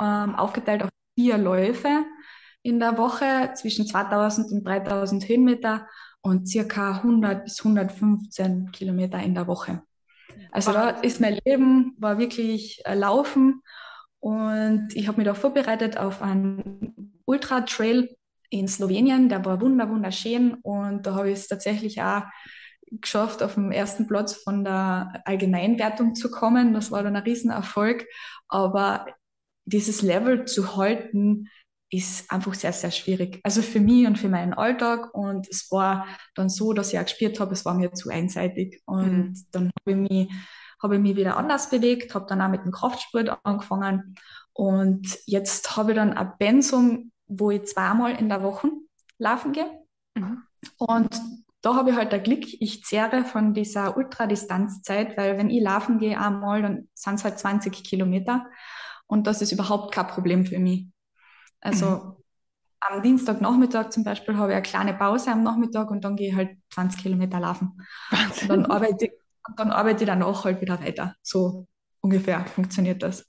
ähm, 0.00 0.34
aufgeteilt 0.34 0.82
auf 0.82 0.90
vier 1.14 1.38
Läufe 1.38 2.04
in 2.62 2.78
der 2.78 2.98
Woche 2.98 3.52
zwischen 3.54 3.86
2000 3.86 4.52
und 4.52 4.66
3000 4.66 5.28
Höhenmeter 5.28 5.86
und 6.22 6.48
circa 6.48 6.96
100 6.96 7.44
bis 7.44 7.60
115 7.60 8.70
Kilometer 8.72 9.18
in 9.18 9.34
der 9.34 9.46
Woche. 9.46 9.82
Also 10.52 10.72
da 10.72 10.90
ist 10.90 11.20
mein 11.20 11.38
Leben, 11.44 11.94
war 11.98 12.18
wirklich 12.18 12.82
äh, 12.84 12.94
Laufen 12.94 13.62
und 14.18 14.88
ich 14.94 15.08
habe 15.08 15.18
mich 15.18 15.26
da 15.26 15.34
vorbereitet 15.34 15.96
auf 15.96 16.22
einen 16.22 17.20
Ultra-Trail 17.24 18.16
in 18.50 18.66
Slowenien, 18.66 19.28
der 19.28 19.44
war 19.44 19.60
wunder 19.60 19.88
wunderschön 19.88 20.54
und 20.62 21.06
da 21.06 21.14
habe 21.14 21.30
ich 21.30 21.38
es 21.38 21.48
tatsächlich 21.48 22.02
auch 22.02 22.22
geschafft, 22.90 23.42
auf 23.42 23.54
dem 23.54 23.70
ersten 23.70 24.08
Platz 24.08 24.34
von 24.34 24.64
der 24.64 25.22
Allgemeinwertung 25.24 26.16
zu 26.16 26.30
kommen. 26.30 26.74
Das 26.74 26.90
war 26.90 27.04
dann 27.04 27.14
ein 27.14 27.22
Riesenerfolg, 27.22 28.06
aber 28.48 29.06
dieses 29.64 30.02
Level 30.02 30.44
zu 30.46 30.76
halten, 30.76 31.48
ist 31.90 32.30
einfach 32.30 32.54
sehr, 32.54 32.72
sehr 32.72 32.92
schwierig. 32.92 33.40
Also 33.42 33.62
für 33.62 33.80
mich 33.80 34.06
und 34.06 34.16
für 34.16 34.28
meinen 34.28 34.54
Alltag. 34.54 35.12
Und 35.12 35.48
es 35.48 35.70
war 35.70 36.06
dann 36.34 36.48
so, 36.48 36.72
dass 36.72 36.92
ich 36.92 36.98
auch 36.98 37.04
gespürt 37.04 37.40
habe, 37.40 37.52
es 37.52 37.64
war 37.64 37.74
mir 37.74 37.92
zu 37.92 38.10
einseitig. 38.10 38.80
Und 38.86 39.12
mhm. 39.12 39.46
dann 39.50 39.70
habe 39.80 39.90
ich 39.90 39.96
mich, 39.96 40.32
habe 40.80 40.96
ich 40.96 41.02
mich 41.02 41.16
wieder 41.16 41.36
anders 41.36 41.68
bewegt, 41.68 42.14
habe 42.14 42.26
dann 42.28 42.40
auch 42.40 42.48
mit 42.48 42.64
dem 42.64 42.70
Kraftsport 42.70 43.40
angefangen. 43.42 44.14
Und 44.52 45.18
jetzt 45.26 45.76
habe 45.76 45.90
ich 45.90 45.96
dann 45.96 46.12
ein 46.12 46.32
Pensum, 46.38 47.10
wo 47.26 47.50
ich 47.50 47.64
zweimal 47.64 48.14
in 48.14 48.28
der 48.28 48.42
Woche 48.42 48.70
laufen 49.18 49.52
gehe. 49.52 49.70
Mhm. 50.14 50.42
Und 50.78 51.20
da 51.62 51.74
habe 51.74 51.90
ich 51.90 51.96
halt 51.96 52.12
der 52.12 52.20
Glück, 52.20 52.44
ich 52.44 52.84
zehre 52.84 53.24
von 53.24 53.52
dieser 53.52 53.96
Ultradistanzzeit, 53.96 55.16
weil 55.18 55.36
wenn 55.38 55.50
ich 55.50 55.62
laufen 55.62 55.98
gehe 55.98 56.18
einmal, 56.18 56.62
dann 56.62 56.88
sind 56.94 57.16
es 57.16 57.24
halt 57.24 57.38
20 57.38 57.84
Kilometer. 57.84 58.46
Und 59.06 59.26
das 59.26 59.42
ist 59.42 59.52
überhaupt 59.52 59.92
kein 59.92 60.06
Problem 60.06 60.46
für 60.46 60.58
mich. 60.58 60.86
Also 61.60 61.86
mhm. 61.86 62.16
am 62.80 63.02
Dienstagnachmittag 63.02 63.90
zum 63.90 64.04
Beispiel 64.04 64.36
habe 64.36 64.52
ich 64.52 64.56
eine 64.56 64.62
kleine 64.62 64.94
Pause 64.94 65.32
am 65.32 65.42
Nachmittag 65.42 65.90
und 65.90 66.04
dann 66.04 66.16
gehe 66.16 66.30
ich 66.30 66.36
halt 66.36 66.56
20 66.70 67.02
Kilometer 67.02 67.40
laufen. 67.40 67.80
Und 68.42 68.48
dann 68.48 68.66
arbeite, 68.66 69.06
ich, 69.06 69.12
dann 69.56 69.70
arbeite 69.70 70.04
ich 70.04 70.08
danach 70.08 70.44
halt 70.44 70.60
wieder 70.60 70.80
weiter. 70.80 71.14
So 71.22 71.66
ungefähr 72.00 72.44
funktioniert 72.46 73.02
das. 73.02 73.26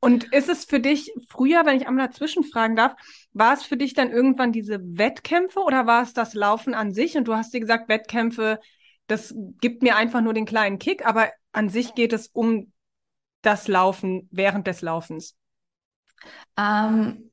Und 0.00 0.24
ist 0.34 0.50
es 0.50 0.66
für 0.66 0.80
dich 0.80 1.10
früher, 1.30 1.64
wenn 1.64 1.78
ich 1.78 1.88
einmal 1.88 2.06
dazwischen 2.06 2.44
fragen 2.44 2.76
darf, 2.76 2.92
war 3.32 3.54
es 3.54 3.62
für 3.62 3.78
dich 3.78 3.94
dann 3.94 4.10
irgendwann 4.10 4.52
diese 4.52 4.78
Wettkämpfe 4.82 5.60
oder 5.60 5.86
war 5.86 6.02
es 6.02 6.12
das 6.12 6.34
Laufen 6.34 6.74
an 6.74 6.92
sich? 6.92 7.16
Und 7.16 7.26
du 7.26 7.34
hast 7.34 7.54
dir 7.54 7.60
gesagt, 7.60 7.88
Wettkämpfe, 7.88 8.60
das 9.06 9.34
gibt 9.62 9.82
mir 9.82 9.96
einfach 9.96 10.20
nur 10.20 10.34
den 10.34 10.44
kleinen 10.44 10.78
Kick, 10.78 11.06
aber 11.06 11.30
an 11.52 11.70
sich 11.70 11.94
geht 11.94 12.12
es 12.12 12.26
um 12.26 12.70
das 13.40 13.66
Laufen 13.66 14.28
während 14.30 14.66
des 14.66 14.82
Laufens. 14.82 15.36
Ähm, 16.58 17.30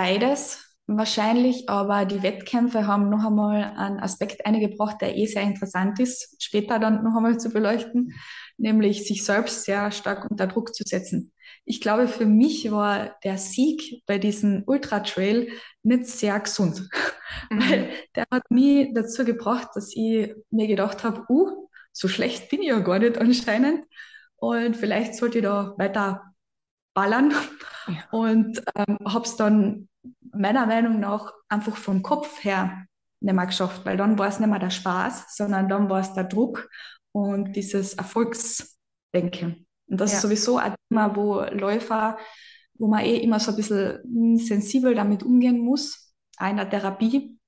beides 0.00 0.64
wahrscheinlich, 0.86 1.68
aber 1.68 2.06
die 2.06 2.22
Wettkämpfe 2.22 2.86
haben 2.86 3.10
noch 3.10 3.22
einmal 3.22 3.74
einen 3.76 4.00
Aspekt 4.00 4.46
eingebracht, 4.46 4.96
der 5.02 5.14
eh 5.14 5.26
sehr 5.26 5.42
interessant 5.42 6.00
ist, 6.00 6.42
später 6.42 6.78
dann 6.78 7.04
noch 7.04 7.14
einmal 7.14 7.38
zu 7.38 7.50
beleuchten, 7.50 8.14
nämlich 8.56 9.06
sich 9.06 9.22
selbst 9.22 9.64
sehr 9.64 9.90
stark 9.90 10.30
unter 10.30 10.46
Druck 10.46 10.74
zu 10.74 10.84
setzen. 10.86 11.32
ich 11.66 11.82
glaube, 11.82 12.08
für 12.08 12.24
mich 12.24 12.70
war 12.70 13.14
der 13.24 13.36
Sieg 13.36 14.02
bei 14.06 14.16
diesem 14.16 14.62
Ultra 14.66 15.00
Trail 15.00 15.48
nicht 15.82 16.06
sehr 16.06 16.40
gesund, 16.40 16.88
mhm. 17.50 17.60
weil 17.60 17.90
der 18.16 18.24
hat 18.32 18.50
mich 18.50 18.88
dazu 18.94 19.26
gebracht, 19.26 19.68
dass 19.74 19.94
ich 19.94 20.34
mir 20.50 20.66
gedacht 20.66 21.04
habe, 21.04 21.26
uh, 21.28 21.68
so 21.92 22.08
schlecht 22.08 22.48
bin 22.48 22.62
ich 22.62 22.68
ja 22.68 22.78
gar 22.78 22.98
nicht 22.98 23.18
anscheinend 23.18 23.84
und 24.36 24.78
vielleicht 24.78 25.14
sollte 25.14 25.38
ich 25.38 25.44
da 25.44 25.74
weiter 25.76 26.32
ballern 26.94 27.34
ja. 27.86 28.08
und 28.12 28.62
ähm, 28.74 28.96
habe 29.04 29.26
es 29.26 29.36
dann 29.36 29.89
meiner 30.32 30.66
Meinung 30.66 31.00
nach 31.00 31.32
einfach 31.48 31.76
vom 31.76 32.02
Kopf 32.02 32.44
her 32.44 32.86
nicht 33.20 33.34
mehr 33.34 33.46
geschafft, 33.46 33.84
weil 33.84 33.96
dann 33.96 34.18
war 34.18 34.28
es 34.28 34.40
nicht 34.40 34.48
mehr 34.48 34.58
der 34.58 34.70
Spaß, 34.70 35.36
sondern 35.36 35.68
dann 35.68 35.90
war 35.90 36.00
es 36.00 36.14
der 36.14 36.24
Druck 36.24 36.70
und 37.12 37.54
dieses 37.54 37.94
Erfolgsdenken. 37.94 39.66
Und 39.86 40.00
das 40.00 40.12
ja. 40.12 40.16
ist 40.16 40.22
sowieso 40.22 40.58
ein 40.58 40.74
Thema, 40.88 41.14
wo 41.14 41.40
Läufer, 41.42 42.18
wo 42.74 42.86
man 42.86 43.04
eh 43.04 43.16
immer 43.16 43.40
so 43.40 43.50
ein 43.50 43.56
bisschen 43.56 44.00
hm, 44.04 44.36
sensibel 44.36 44.94
damit 44.94 45.22
umgehen 45.22 45.58
muss, 45.58 46.14
einer 46.36 46.68
Therapie. 46.68 47.38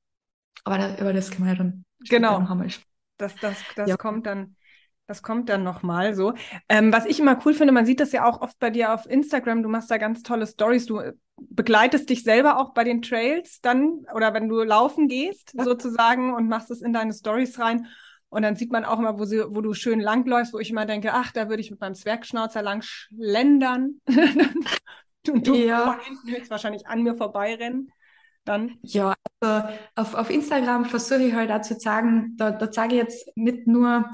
Aber 0.64 0.78
da, 0.78 0.97
über 0.99 1.12
das 1.12 1.30
können 1.30 1.47
wir 1.47 1.52
ja 1.52 1.59
dann 1.59 1.85
genau. 2.09 2.40
nochmal 2.40 2.68
sprechen. 2.68 2.88
Das, 3.18 3.35
das, 3.37 3.56
das 3.76 3.88
ja. 3.88 3.97
kommt 3.97 4.26
dann 4.26 4.56
das 5.12 5.23
kommt 5.23 5.50
dann 5.50 5.62
nochmal 5.62 6.14
so. 6.14 6.33
Ähm, 6.71 6.90
was 6.90 7.04
ich 7.04 7.21
immer 7.21 7.38
cool 7.45 7.52
finde, 7.52 7.75
man 7.75 7.85
sieht 7.85 8.00
das 8.00 8.12
ja 8.12 8.25
auch 8.25 8.40
oft 8.40 8.59
bei 8.59 8.71
dir 8.71 8.95
auf 8.95 9.04
Instagram, 9.04 9.62
du 9.62 9.69
machst 9.69 9.90
da 9.90 9.99
ganz 9.99 10.23
tolle 10.23 10.47
Stories. 10.47 10.87
Du 10.87 11.00
äh, 11.00 11.12
begleitest 11.37 12.09
dich 12.09 12.23
selber 12.23 12.59
auch 12.59 12.73
bei 12.73 12.83
den 12.83 13.02
Trails 13.02 13.61
dann 13.61 14.07
oder 14.14 14.33
wenn 14.33 14.49
du 14.49 14.62
laufen 14.62 15.09
gehst 15.09 15.52
ja. 15.52 15.64
sozusagen 15.64 16.33
und 16.33 16.49
machst 16.49 16.71
es 16.71 16.81
in 16.81 16.95
deine 16.95 17.12
Stories 17.12 17.59
rein. 17.59 17.88
Und 18.31 18.40
dann 18.40 18.57
sieht 18.57 18.73
man 18.73 18.87
auch 18.87 18.99
immer, 18.99 19.19
wo, 19.19 19.26
sie, 19.26 19.45
wo 19.49 19.61
du 19.61 19.75
schön 19.75 20.00
langläufst, 20.00 20.54
wo 20.54 20.59
ich 20.59 20.71
immer 20.71 20.87
denke, 20.87 21.12
ach, 21.12 21.31
da 21.33 21.50
würde 21.50 21.61
ich 21.61 21.71
mit 21.71 21.83
meinem 21.83 21.95
Zwergschnauzer 21.95 22.62
lang 22.62 22.81
schlendern. 22.81 24.00
und 25.28 25.47
du 25.47 25.54
ja. 25.54 25.99
hinten 26.02 26.31
höchstwahrscheinlich 26.31 26.87
an 26.87 27.02
mir 27.02 27.14
vorbeirennen. 27.14 27.92
Dann. 28.47 28.78
Ja, 28.81 29.14
also 29.40 29.69
auf, 29.95 30.14
auf 30.14 30.31
Instagram 30.31 30.87
versuche 30.87 31.23
ich 31.23 31.35
halt 31.35 31.50
auch 31.50 31.61
zu 31.61 31.78
sagen, 31.78 32.35
da, 32.38 32.50
da 32.50 32.71
zeige 32.71 32.95
ich 32.95 33.02
jetzt 33.02 33.37
nicht 33.37 33.66
nur 33.66 34.04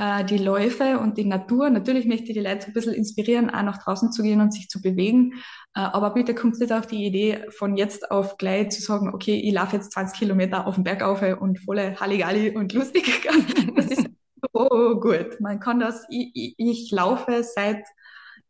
äh, 0.00 0.24
die 0.24 0.38
Läufe 0.38 0.98
und 0.98 1.18
die 1.18 1.26
Natur. 1.26 1.68
Natürlich 1.68 2.06
möchte 2.06 2.28
ich 2.28 2.32
die 2.32 2.40
Leute 2.40 2.62
so 2.62 2.66
ein 2.68 2.72
bisschen 2.72 2.94
inspirieren, 2.94 3.50
auch 3.50 3.62
nach 3.62 3.84
draußen 3.84 4.10
zu 4.12 4.22
gehen 4.22 4.40
und 4.40 4.50
sich 4.50 4.70
zu 4.70 4.80
bewegen. 4.80 5.34
Äh, 5.74 5.80
aber 5.80 6.14
bitte 6.14 6.34
kommt 6.34 6.58
nicht 6.58 6.72
auf 6.72 6.86
die 6.86 7.04
Idee, 7.04 7.44
von 7.50 7.76
jetzt 7.76 8.10
auf 8.10 8.38
gleich 8.38 8.70
zu 8.70 8.80
sagen, 8.80 9.12
okay, 9.12 9.38
ich 9.38 9.52
laufe 9.52 9.76
jetzt 9.76 9.92
20 9.92 10.18
Kilometer 10.18 10.66
auf 10.66 10.76
den 10.76 10.84
Berg 10.84 11.02
auf 11.02 11.20
und 11.42 11.60
volle 11.60 12.00
Halligalli 12.00 12.56
und 12.56 12.72
lustig. 12.72 13.28
Das 13.76 13.86
ist 13.86 14.06
so 14.54 15.00
gut. 15.00 15.38
Man 15.38 15.60
kann 15.60 15.80
das, 15.80 16.06
ich, 16.08 16.30
ich, 16.32 16.54
ich 16.56 16.90
laufe 16.90 17.42
seit 17.42 17.84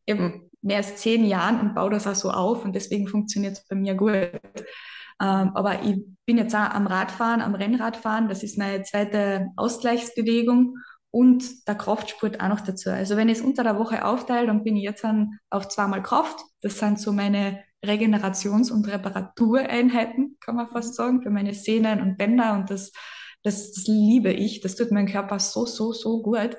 eben 0.07 0.51
mehr 0.63 0.79
als 0.79 0.97
zehn 0.97 1.25
Jahren 1.25 1.59
und 1.61 1.75
baue 1.75 1.91
das 1.91 2.07
auch 2.07 2.15
so 2.15 2.31
auf 2.31 2.65
und 2.65 2.75
deswegen 2.75 3.09
funktioniert 3.09 3.55
es 3.55 3.67
bei 3.67 3.75
mir 3.75 3.95
gut. 3.95 4.41
Ähm, 5.21 5.51
aber 5.55 5.83
ich 5.83 5.97
bin 6.27 6.39
jetzt 6.39 6.55
auch 6.55 6.71
am 6.71 6.87
Radfahren, 6.87 7.41
am 7.41 7.57
Rennradfahren. 7.57 8.29
Das 8.29 8.45
ist 8.45 8.57
meine 8.57 8.85
zweite 8.85 9.49
Ausgleichsbewegung 9.57 10.77
und 11.11 11.67
der 11.67 11.75
Kraftsport 11.75 12.41
auch 12.41 12.49
noch 12.49 12.61
dazu. 12.61 12.91
Also 12.91 13.17
wenn 13.17 13.29
ich 13.29 13.39
es 13.39 13.45
unter 13.45 13.65
der 13.65 13.79
Woche 13.79 14.05
aufteile, 14.05 14.47
dann 14.47 14.63
bin 14.63 14.77
ich 14.77 14.85
jetzt 14.85 15.03
dann 15.03 15.39
auf 15.51 15.69
zweimal 15.69 16.03
Kraft. 16.03 16.39
Das 16.61 16.79
sind 16.79 17.01
so 17.01 17.13
meine 17.13 17.63
Regenerations- 17.85 18.71
und 18.71 18.87
Reparatureinheiten, 18.87 20.37
kann 20.41 20.57
man 20.57 20.69
fast 20.69 20.95
sagen, 20.95 21.23
für 21.23 21.31
meine 21.31 21.55
Sehnen 21.55 22.01
und 22.01 22.17
Bänder 22.17 22.55
und 22.55 22.71
das, 22.71 22.93
das, 23.43 23.73
das 23.73 23.87
liebe 23.87 24.33
ich. 24.33 24.61
Das 24.61 24.77
tut 24.77 24.93
meinem 24.93 25.09
Körper 25.09 25.39
so, 25.39 25.67
so, 25.67 25.93
so 25.93 26.23
gut. 26.23 26.57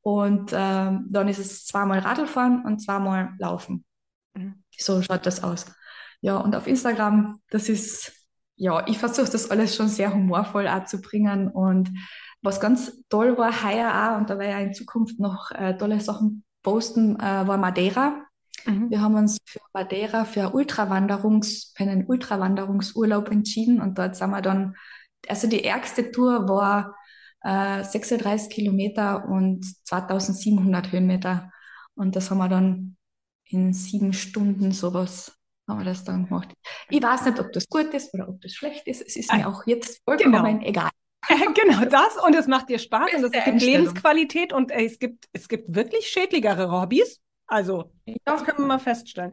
Und 0.00 0.50
ähm, 0.52 1.06
dann 1.08 1.28
ist 1.28 1.38
es 1.38 1.64
zweimal 1.66 2.00
Radlfahren 2.00 2.64
und 2.64 2.80
zweimal 2.80 3.30
Laufen. 3.38 3.84
Mhm. 4.34 4.62
So 4.76 5.00
schaut 5.02 5.24
das 5.24 5.42
aus. 5.42 5.66
Ja, 6.20 6.38
und 6.38 6.56
auf 6.56 6.66
Instagram, 6.66 7.40
das 7.50 7.68
ist, 7.68 8.12
ja, 8.56 8.86
ich 8.86 8.98
versuche 8.98 9.30
das 9.30 9.50
alles 9.50 9.76
schon 9.76 9.88
sehr 9.88 10.12
humorvoll 10.12 10.66
auch 10.68 10.84
zu 10.84 11.00
bringen 11.00 11.48
und 11.48 11.90
was 12.44 12.60
ganz 12.60 13.02
toll 13.08 13.38
war 13.38 13.64
heuer 13.64 13.90
auch, 13.90 14.18
und 14.18 14.28
da 14.28 14.38
werde 14.38 14.52
ich 14.52 14.58
ja 14.60 14.66
in 14.66 14.74
Zukunft 14.74 15.18
noch 15.18 15.50
äh, 15.50 15.76
tolle 15.76 16.00
Sachen 16.00 16.44
posten, 16.62 17.18
äh, 17.18 17.46
war 17.46 17.56
Madeira. 17.56 18.22
Mhm. 18.66 18.90
Wir 18.90 19.00
haben 19.00 19.14
uns 19.14 19.38
für 19.44 19.60
Madeira 19.72 20.24
für 20.24 20.54
Ultrawanderungs, 20.54 21.72
für 21.74 21.84
einen 21.84 22.06
Ultrawanderungsurlaub 22.06 23.30
entschieden 23.30 23.80
und 23.80 23.98
dort 23.98 24.16
sind 24.16 24.30
wir 24.30 24.42
dann, 24.42 24.76
also 25.26 25.48
die 25.48 25.64
ärgste 25.64 26.12
Tour 26.12 26.48
war 26.48 26.94
äh, 27.42 27.82
36 27.82 28.50
Kilometer 28.50 29.26
und 29.26 29.64
2700 29.86 30.92
Höhenmeter 30.92 31.50
und 31.94 32.14
das 32.14 32.30
haben 32.30 32.38
wir 32.38 32.48
dann 32.48 32.96
in 33.44 33.72
sieben 33.72 34.12
Stunden 34.12 34.72
sowas 34.72 35.38
haben 35.66 35.78
wir 35.78 35.84
das 35.84 36.04
dann 36.04 36.26
gemacht. 36.26 36.52
Ich 36.90 37.02
weiß 37.02 37.24
nicht, 37.24 37.40
ob 37.40 37.50
das 37.52 37.66
gut 37.68 37.86
ist 37.94 38.12
oder 38.12 38.28
ob 38.28 38.40
das 38.42 38.52
schlecht 38.52 38.86
ist. 38.86 39.00
Es 39.00 39.16
ist 39.16 39.32
mir 39.32 39.48
auch 39.48 39.66
jetzt 39.66 40.02
vollkommen 40.04 40.32
genau. 40.32 40.68
egal. 40.68 40.90
genau 41.54 41.84
das 41.84 42.16
und 42.24 42.34
es 42.34 42.46
macht 42.46 42.68
dir 42.68 42.78
Spaß 42.78 43.14
und 43.14 43.24
es 43.24 43.44
gibt 43.44 43.62
Lebensqualität 43.62 44.52
und 44.52 44.70
es 44.70 44.98
gibt 44.98 45.26
es 45.32 45.48
gibt 45.48 45.74
wirklich 45.74 46.08
schädlichere 46.08 46.70
Hobbys. 46.70 47.20
Also 47.46 47.92
das 48.24 48.44
können 48.44 48.58
wir 48.58 48.66
mal 48.66 48.78
feststellen. 48.78 49.32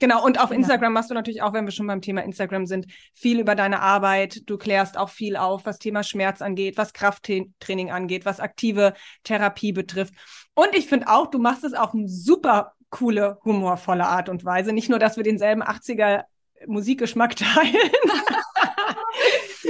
Genau, 0.00 0.24
und 0.24 0.40
auf. 0.40 0.50
Instagram 0.50 0.92
machst 0.92 1.10
du 1.10 1.14
natürlich 1.14 1.42
auch, 1.42 1.52
wenn 1.52 1.64
wir 1.64 1.72
schon 1.72 1.86
beim 1.86 2.00
Thema 2.00 2.22
Instagram 2.22 2.66
sind, 2.66 2.86
viel 3.12 3.38
über 3.38 3.54
deine 3.54 3.80
Arbeit. 3.80 4.42
Du 4.46 4.58
klärst 4.58 4.98
auch 4.98 5.08
viel 5.08 5.36
auf, 5.36 5.66
was 5.66 5.78
Thema 5.78 6.02
Schmerz 6.02 6.42
angeht, 6.42 6.76
was 6.76 6.92
Krafttraining 6.92 7.90
angeht, 7.90 8.24
was 8.24 8.40
aktive 8.40 8.94
Therapie 9.22 9.72
betrifft. 9.72 10.14
Und 10.54 10.74
ich 10.74 10.88
finde 10.88 11.08
auch, 11.08 11.28
du 11.28 11.38
machst 11.38 11.64
es 11.64 11.74
auf 11.74 11.94
eine 11.94 12.08
super 12.08 12.72
coole, 12.90 13.38
humorvolle 13.44 14.06
Art 14.06 14.28
und 14.28 14.44
Weise. 14.44 14.72
Nicht 14.72 14.88
nur, 14.88 14.98
dass 14.98 15.16
wir 15.16 15.24
denselben 15.24 15.62
80er 15.62 16.24
Musikgeschmack 16.66 17.36
teilen. 17.36 17.90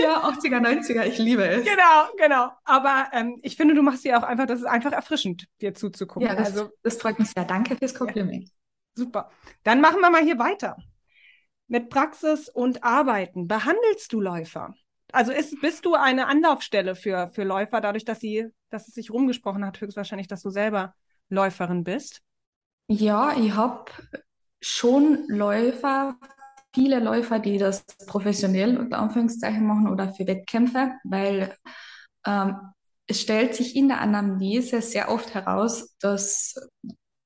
Ja, 0.04 0.24
80er, 0.24 0.60
90er, 0.60 1.04
ich 1.04 1.18
liebe 1.18 1.46
es. 1.46 1.64
Genau, 1.64 2.08
genau. 2.16 2.50
Aber 2.64 3.08
ähm, 3.12 3.38
ich 3.42 3.56
finde, 3.56 3.74
du 3.74 3.82
machst 3.82 4.04
dir 4.04 4.18
auch 4.18 4.22
einfach, 4.22 4.46
das 4.46 4.60
ist 4.60 4.66
einfach 4.66 4.92
erfrischend, 4.92 5.46
dir 5.60 5.74
zuzugucken. 5.74 6.28
Ja, 6.28 6.34
das, 6.34 6.48
also, 6.48 6.70
das 6.82 6.96
freut 6.96 7.18
mich 7.18 7.30
sehr. 7.30 7.44
Danke 7.44 7.76
fürs 7.76 7.94
Kompliment. 7.94 8.44
Ja, 8.44 8.50
super. 8.94 9.30
Dann 9.62 9.80
machen 9.80 10.00
wir 10.00 10.10
mal 10.10 10.22
hier 10.22 10.38
weiter. 10.38 10.76
Mit 11.66 11.88
Praxis 11.88 12.48
und 12.48 12.84
Arbeiten 12.84 13.48
behandelst 13.48 14.12
du 14.12 14.20
Läufer? 14.20 14.74
Also 15.12 15.32
ist, 15.32 15.60
bist 15.60 15.84
du 15.84 15.94
eine 15.94 16.26
Anlaufstelle 16.26 16.96
für, 16.96 17.28
für 17.28 17.44
Läufer, 17.44 17.80
dadurch, 17.80 18.04
dass, 18.04 18.20
sie, 18.20 18.48
dass 18.70 18.88
es 18.88 18.94
sich 18.94 19.10
rumgesprochen 19.10 19.64
hat, 19.64 19.80
höchstwahrscheinlich, 19.80 20.28
dass 20.28 20.42
du 20.42 20.50
selber 20.50 20.94
Läuferin 21.28 21.84
bist? 21.84 22.20
Ja, 22.88 23.34
ich 23.36 23.54
habe 23.54 23.90
schon 24.60 25.24
Läufer 25.28 26.16
viele 26.74 26.98
Läufer, 26.98 27.38
die 27.38 27.58
das 27.58 27.84
professionell 28.06 28.76
unter 28.76 28.98
Anführungszeichen 28.98 29.66
machen 29.66 29.88
oder 29.88 30.12
für 30.12 30.26
Wettkämpfe, 30.26 30.92
weil 31.04 31.54
ähm, 32.26 32.56
es 33.06 33.20
stellt 33.20 33.54
sich 33.54 33.76
in 33.76 33.88
der 33.88 34.00
Anamnese 34.00 34.82
sehr 34.82 35.10
oft 35.10 35.34
heraus, 35.34 35.96
dass, 36.00 36.54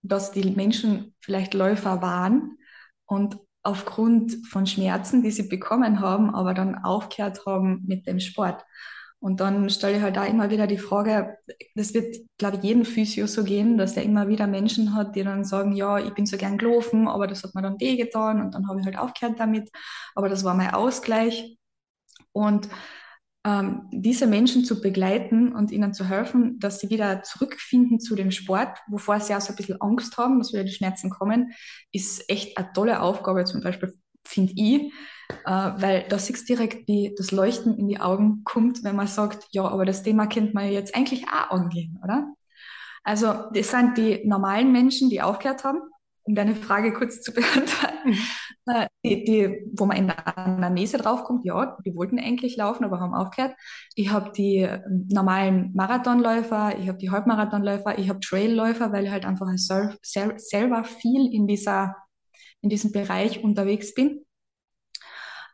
dass 0.03 0.33
die 0.33 0.51
Menschen 0.51 1.15
vielleicht 1.21 1.55
Läufer 1.55 2.03
waren 2.03 2.59
und 3.07 3.39
aufgrund 3.63 4.47
von 4.47 4.67
Schmerzen, 4.67 5.23
die 5.23 5.31
sie 5.31 5.49
bekommen 5.49 6.01
haben, 6.01 6.35
aber 6.35 6.55
dann 6.55 6.77
aufgehört 6.85 7.45
haben 7.47 7.85
mit 7.87 8.07
dem 8.07 8.21
Sport. 8.21 8.65
Und 9.21 9.41
dann 9.41 9.69
stelle 9.69 9.97
ich 9.97 10.03
halt 10.03 10.17
da 10.17 10.25
immer 10.25 10.49
wieder 10.51 10.69
die 10.69 10.79
Frage, 10.79 11.37
das 11.75 11.93
wird, 11.93 12.17
glaube 12.39 12.59
ich, 12.59 12.63
jedem 12.63 12.85
Physio 12.85 13.27
so 13.27 13.43
gehen, 13.43 13.77
dass 13.77 13.97
er 13.97 14.05
immer 14.05 14.29
wieder 14.29 14.47
Menschen 14.47 14.95
hat, 14.95 15.17
die 15.17 15.25
dann 15.25 15.45
sagen, 15.45 15.73
ja, 15.73 15.99
ich 15.99 16.15
bin 16.15 16.25
so 16.25 16.37
gern 16.37 16.57
gelaufen, 16.57 17.09
aber 17.09 17.27
das 17.27 17.43
hat 17.43 17.55
mir 17.55 17.63
dann 17.63 17.81
weh 17.81 17.97
getan 17.97 18.41
und 18.41 18.55
dann 18.55 18.69
habe 18.69 18.79
ich 18.81 18.87
halt 18.87 18.97
aufgehört 18.97 19.41
damit. 19.41 19.71
Aber 20.15 20.29
das 20.29 20.45
war 20.45 20.55
mein 20.55 20.73
Ausgleich. 20.73 21.59
Und 22.33 22.69
ähm, 23.45 23.89
diese 23.93 24.27
Menschen 24.27 24.65
zu 24.65 24.81
begleiten 24.81 25.53
und 25.53 25.73
ihnen 25.73 25.95
zu 25.95 26.05
helfen, 26.05 26.59
dass 26.61 26.81
sie 26.81 26.91
wieder 26.91 27.23
zurückfinden 27.23 27.99
zu 27.99 28.15
dem 28.15 28.31
Sport, 28.31 28.79
wovor 28.89 29.19
sie 29.21 29.35
auch 29.35 29.41
so 29.41 29.53
ein 29.53 29.57
bisschen 29.57 29.81
Angst 29.81 30.17
haben, 30.17 30.39
dass 30.39 30.53
wieder 30.53 30.65
die 30.65 30.73
Schmerzen 30.73 31.11
kommen, 31.11 31.53
ist 31.93 32.29
echt 32.31 32.57
eine 32.57 32.73
tolle 32.73 33.01
Aufgabe, 33.03 33.45
zum 33.45 33.63
Beispiel, 33.63 33.95
finde 34.25 34.53
ich, 34.57 34.93
weil 35.45 36.05
da 36.09 36.19
siehst 36.19 36.49
du 36.49 36.55
direkt, 36.55 36.89
wie 36.89 37.15
das 37.17 37.31
Leuchten 37.31 37.77
in 37.79 37.89
die 37.89 38.01
Augen 38.01 38.43
kommt, 38.45 38.83
wenn 38.85 38.97
man 38.97 39.07
sagt, 39.07 39.47
ja, 39.51 39.65
aber 39.65 39.85
das 39.85 40.03
Thema 40.03 40.27
könnte 40.27 40.55
man 40.55 40.71
jetzt 40.71 40.95
eigentlich 40.95 41.27
auch 41.29 41.51
angehen, 41.51 41.99
oder? 42.03 42.33
Also 43.05 43.33
das 43.55 43.71
sind 43.71 43.97
die 43.97 44.23
normalen 44.27 44.73
Menschen, 44.73 45.09
die 45.09 45.23
aufgehört 45.23 45.65
haben, 45.65 45.81
um 46.25 46.35
deine 46.35 46.55
Frage 46.55 46.93
kurz 46.93 47.23
zu 47.23 47.33
beantworten, 47.35 48.11
mhm. 48.11 48.73
äh, 48.73 48.87
die, 49.03 49.25
die, 49.25 49.73
wo 49.75 49.87
man 49.87 49.97
in 49.97 50.07
der 50.09 50.37
Anamnese 50.37 50.99
draufkommt, 50.99 51.45
ja, 51.45 51.79
die 51.85 51.97
wollten 51.97 52.19
eigentlich 52.19 52.57
laufen, 52.57 52.85
aber 52.85 53.01
haben 53.01 53.15
aufgehört. 53.15 53.55
Ich 53.95 54.11
habe 54.11 54.31
die 54.33 54.59
ähm, 54.59 55.09
normalen 55.11 55.73
Marathonläufer, 55.75 56.79
ich 56.79 56.89
habe 56.89 56.99
die 56.99 57.11
Halbmarathonläufer, 57.11 57.99
ich 57.99 58.11
habe 58.11 58.21
Trailläufer, 58.21 58.93
weil 58.93 59.07
ich 59.07 59.11
halt 59.11 59.25
einfach 59.25 59.47
sel 59.57 59.97
sel 60.03 60.39
selber 60.39 60.85
viel 60.85 61.33
in, 61.33 61.47
dieser, 61.47 61.97
in 62.61 62.69
diesem 62.69 62.93
Bereich 62.93 63.43
unterwegs 63.43 63.95
bin. 63.95 64.27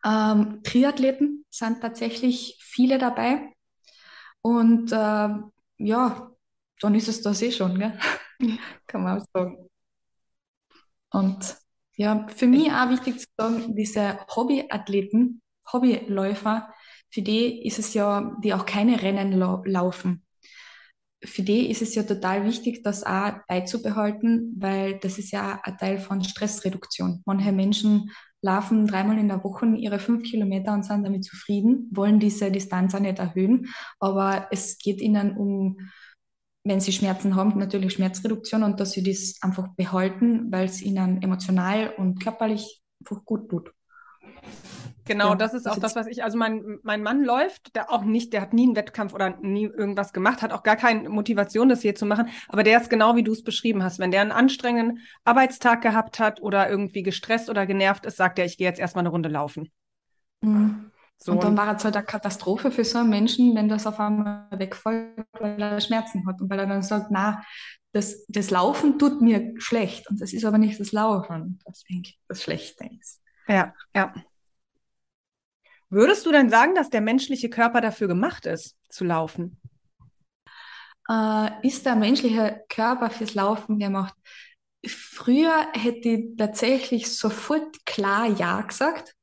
Ähm, 0.04 0.62
Triathleten 0.62 1.44
sind 1.50 1.80
tatsächlich 1.80 2.58
viele 2.60 2.98
dabei. 2.98 3.52
Und 4.42 4.92
äh, 4.92 5.28
ja, 5.78 6.30
dann 6.80 6.94
ist 6.94 7.08
es 7.08 7.22
das 7.22 7.40
eh 7.42 7.50
schon, 7.50 7.78
gell? 7.78 7.98
kann 8.86 9.02
man 9.02 9.18
auch 9.20 9.26
sagen. 9.32 9.68
Und 11.10 11.56
ja, 11.96 12.26
für 12.28 12.46
mich 12.46 12.70
auch 12.72 12.90
wichtig 12.90 13.20
zu 13.20 13.26
sagen, 13.38 13.76
diese 13.76 14.18
Hobbyathleten, 14.34 15.40
Hobbyläufer, 15.72 16.68
für 17.10 17.22
die 17.22 17.64
ist 17.66 17.78
es 17.78 17.94
ja, 17.94 18.36
die 18.42 18.52
auch 18.52 18.66
keine 18.66 19.00
Rennen 19.00 19.32
lau 19.32 19.62
laufen. 19.64 20.26
Für 21.24 21.42
die 21.42 21.70
ist 21.70 21.80
es 21.80 21.94
ja 21.94 22.02
total 22.02 22.44
wichtig, 22.44 22.82
das 22.82 23.04
auch 23.04 23.32
beizubehalten, 23.48 24.54
weil 24.58 24.98
das 24.98 25.18
ist 25.18 25.30
ja 25.30 25.60
ein 25.62 25.78
Teil 25.78 25.98
von 25.98 26.22
Stressreduktion. 26.22 27.22
Manche 27.24 27.52
Menschen 27.52 28.10
laufen 28.44 28.86
dreimal 28.86 29.18
in 29.18 29.28
der 29.28 29.42
Woche 29.42 29.66
ihre 29.66 29.98
fünf 29.98 30.22
Kilometer 30.22 30.74
und 30.74 30.84
sind 30.84 31.02
damit 31.02 31.24
zufrieden, 31.24 31.90
wollen 31.92 32.20
diese 32.20 32.50
Distanz 32.52 32.94
auch 32.94 33.00
nicht 33.00 33.18
erhöhen, 33.18 33.68
aber 33.98 34.48
es 34.50 34.78
geht 34.78 35.00
ihnen 35.00 35.36
um 35.36 35.78
wenn 36.66 36.80
sie 36.80 36.92
Schmerzen 36.92 37.36
haben, 37.36 37.58
natürlich 37.58 37.92
Schmerzreduktion 37.92 38.62
und 38.62 38.80
dass 38.80 38.92
sie 38.92 39.02
das 39.02 39.36
einfach 39.42 39.68
behalten, 39.76 40.50
weil 40.50 40.64
es 40.64 40.80
ihnen 40.80 41.22
emotional 41.22 41.92
und 41.98 42.22
körperlich 42.22 42.80
einfach 43.00 43.22
gut 43.26 43.50
tut. 43.50 43.70
Genau, 45.06 45.30
ja, 45.30 45.34
das 45.34 45.52
ist 45.52 45.68
auch 45.68 45.78
das, 45.78 45.94
was 45.96 46.06
ich, 46.06 46.24
also 46.24 46.38
mein, 46.38 46.78
mein 46.82 47.02
Mann 47.02 47.22
läuft, 47.22 47.76
der 47.76 47.90
auch 47.90 48.04
nicht, 48.04 48.32
der 48.32 48.40
hat 48.40 48.54
nie 48.54 48.64
einen 48.64 48.76
Wettkampf 48.76 49.12
oder 49.12 49.36
nie 49.42 49.64
irgendwas 49.64 50.12
gemacht, 50.12 50.40
hat 50.40 50.52
auch 50.52 50.62
gar 50.62 50.76
keine 50.76 51.08
Motivation, 51.10 51.68
das 51.68 51.82
hier 51.82 51.94
zu 51.94 52.06
machen, 52.06 52.28
aber 52.48 52.62
der 52.62 52.80
ist 52.80 52.88
genau 52.88 53.14
wie 53.14 53.22
du 53.22 53.32
es 53.32 53.44
beschrieben 53.44 53.82
hast. 53.82 53.98
Wenn 53.98 54.10
der 54.10 54.22
einen 54.22 54.32
anstrengenden 54.32 55.00
Arbeitstag 55.24 55.82
gehabt 55.82 56.20
hat 56.20 56.40
oder 56.40 56.70
irgendwie 56.70 57.02
gestresst 57.02 57.50
oder 57.50 57.66
genervt 57.66 58.06
ist, 58.06 58.16
sagt 58.16 58.38
er, 58.38 58.46
ich 58.46 58.56
gehe 58.56 58.66
jetzt 58.66 58.80
erstmal 58.80 59.02
eine 59.02 59.10
Runde 59.10 59.28
laufen. 59.28 59.70
Mhm. 60.40 60.90
So. 61.18 61.32
Und 61.32 61.44
dann 61.44 61.56
war 61.56 61.74
es 61.74 61.84
halt 61.84 61.96
eine 61.96 62.04
Katastrophe 62.04 62.70
für 62.70 62.84
so 62.84 62.98
einen 62.98 63.10
Menschen, 63.10 63.54
wenn 63.54 63.68
das 63.68 63.86
auf 63.86 64.00
einmal 64.00 64.46
wegfällt, 64.50 65.24
weil 65.38 65.60
er 65.60 65.80
Schmerzen 65.80 66.26
hat 66.26 66.40
und 66.40 66.50
weil 66.50 66.58
er 66.58 66.66
dann 66.66 66.82
sagt, 66.82 67.06
na, 67.10 67.42
das, 67.92 68.26
das 68.28 68.50
Laufen 68.50 68.98
tut 68.98 69.20
mir 69.22 69.54
schlecht 69.58 70.10
und 70.10 70.20
das 70.20 70.32
ist 70.32 70.44
aber 70.44 70.58
nicht 70.58 70.80
das 70.80 70.92
Laufen, 70.92 71.60
das 71.64 71.84
das 72.28 72.42
Schlechte 72.42 72.88
ist. 73.00 73.22
Ja, 73.46 73.72
ja. 73.94 74.12
Würdest 75.94 76.26
du 76.26 76.32
denn 76.32 76.50
sagen, 76.50 76.74
dass 76.74 76.90
der 76.90 77.00
menschliche 77.00 77.48
Körper 77.48 77.80
dafür 77.80 78.08
gemacht 78.08 78.46
ist, 78.46 78.76
zu 78.88 79.04
laufen? 79.04 79.60
Äh, 81.08 81.50
ist 81.64 81.86
der 81.86 81.94
menschliche 81.94 82.64
Körper 82.68 83.10
fürs 83.10 83.34
Laufen 83.34 83.78
gemacht? 83.78 84.12
Früher 84.84 85.68
hätte 85.72 86.08
ich 86.08 86.36
tatsächlich 86.36 87.16
sofort 87.16 87.86
klar 87.86 88.26
Ja 88.26 88.60
gesagt. 88.62 89.14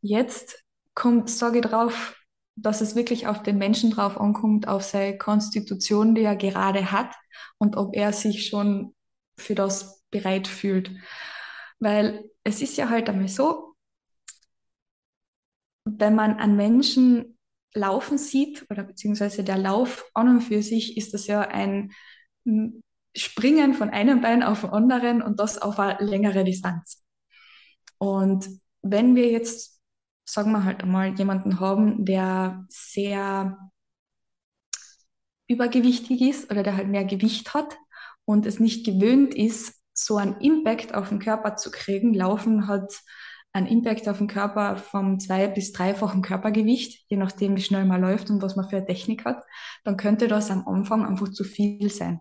Jetzt 0.00 0.62
kommt, 0.94 1.28
ich 1.28 1.62
drauf, 1.62 2.16
dass 2.54 2.82
es 2.82 2.94
wirklich 2.94 3.26
auf 3.26 3.42
den 3.42 3.58
Menschen 3.58 3.90
drauf 3.90 4.20
ankommt, 4.20 4.68
auf 4.68 4.84
seine 4.84 5.18
Konstitution, 5.18 6.14
die 6.14 6.22
er 6.22 6.36
gerade 6.36 6.92
hat 6.92 7.12
und 7.58 7.76
ob 7.76 7.96
er 7.96 8.12
sich 8.12 8.46
schon 8.46 8.94
für 9.36 9.56
das 9.56 10.04
bereit 10.12 10.46
fühlt. 10.46 10.92
Weil 11.80 12.30
es 12.44 12.62
ist 12.62 12.76
ja 12.76 12.90
halt 12.90 13.08
einmal 13.08 13.26
so, 13.26 13.71
wenn 15.84 16.14
man 16.14 16.38
einen 16.38 16.56
Menschen 16.56 17.38
laufen 17.74 18.18
sieht 18.18 18.66
oder 18.70 18.82
beziehungsweise 18.84 19.44
der 19.44 19.58
Lauf 19.58 20.10
an 20.14 20.28
und 20.28 20.40
für 20.42 20.62
sich 20.62 20.96
ist 20.96 21.14
das 21.14 21.26
ja 21.26 21.40
ein 21.40 21.92
Springen 23.14 23.74
von 23.74 23.90
einem 23.90 24.20
Bein 24.20 24.42
auf 24.42 24.62
den 24.62 24.70
anderen 24.70 25.22
und 25.22 25.40
das 25.40 25.60
auf 25.60 25.78
eine 25.78 26.04
längere 26.04 26.44
Distanz. 26.44 27.04
Und 27.98 28.48
wenn 28.82 29.14
wir 29.14 29.30
jetzt 29.30 29.72
sagen 30.24 30.52
wir 30.52 30.64
halt 30.64 30.82
einmal, 30.82 31.14
jemanden 31.14 31.60
haben, 31.60 32.04
der 32.04 32.64
sehr 32.68 33.58
übergewichtig 35.46 36.22
ist 36.22 36.50
oder 36.50 36.62
der 36.62 36.76
halt 36.76 36.88
mehr 36.88 37.04
Gewicht 37.04 37.54
hat 37.54 37.76
und 38.24 38.46
es 38.46 38.60
nicht 38.60 38.86
gewöhnt 38.86 39.34
ist, 39.34 39.82
so 39.92 40.16
einen 40.16 40.40
Impact 40.40 40.94
auf 40.94 41.10
den 41.10 41.18
Körper 41.18 41.56
zu 41.56 41.70
kriegen. 41.70 42.14
Laufen 42.14 42.66
hat 42.66 42.94
einen 43.52 43.66
Impact 43.66 44.08
auf 44.08 44.18
den 44.18 44.28
Körper 44.28 44.76
vom 44.76 45.18
zwei- 45.20 45.48
bis 45.48 45.72
dreifachen 45.72 46.22
Körpergewicht, 46.22 47.04
je 47.08 47.16
nachdem, 47.16 47.56
wie 47.56 47.62
schnell 47.62 47.84
man 47.84 48.00
läuft 48.00 48.30
und 48.30 48.42
was 48.42 48.56
man 48.56 48.68
für 48.68 48.78
eine 48.78 48.86
Technik 48.86 49.24
hat, 49.24 49.44
dann 49.84 49.96
könnte 49.96 50.28
das 50.28 50.50
am 50.50 50.66
Anfang 50.66 51.04
einfach 51.04 51.30
zu 51.30 51.44
viel 51.44 51.90
sein. 51.90 52.20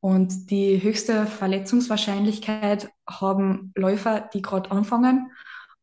Und 0.00 0.50
die 0.50 0.82
höchste 0.82 1.26
Verletzungswahrscheinlichkeit 1.26 2.90
haben 3.08 3.72
Läufer, 3.76 4.28
die 4.34 4.42
gerade 4.42 4.70
anfangen 4.70 5.30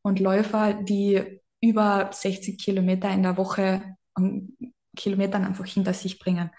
und 0.01 0.19
Läufer, 0.19 0.73
die 0.73 1.39
über 1.61 2.09
60 2.11 2.57
Kilometer 2.57 3.09
in 3.11 3.23
der 3.23 3.37
Woche 3.37 3.95
an 4.13 4.49
Kilometern 4.95 5.45
einfach 5.45 5.65
hinter 5.65 5.93
sich 5.93 6.19
bringen. 6.19 6.49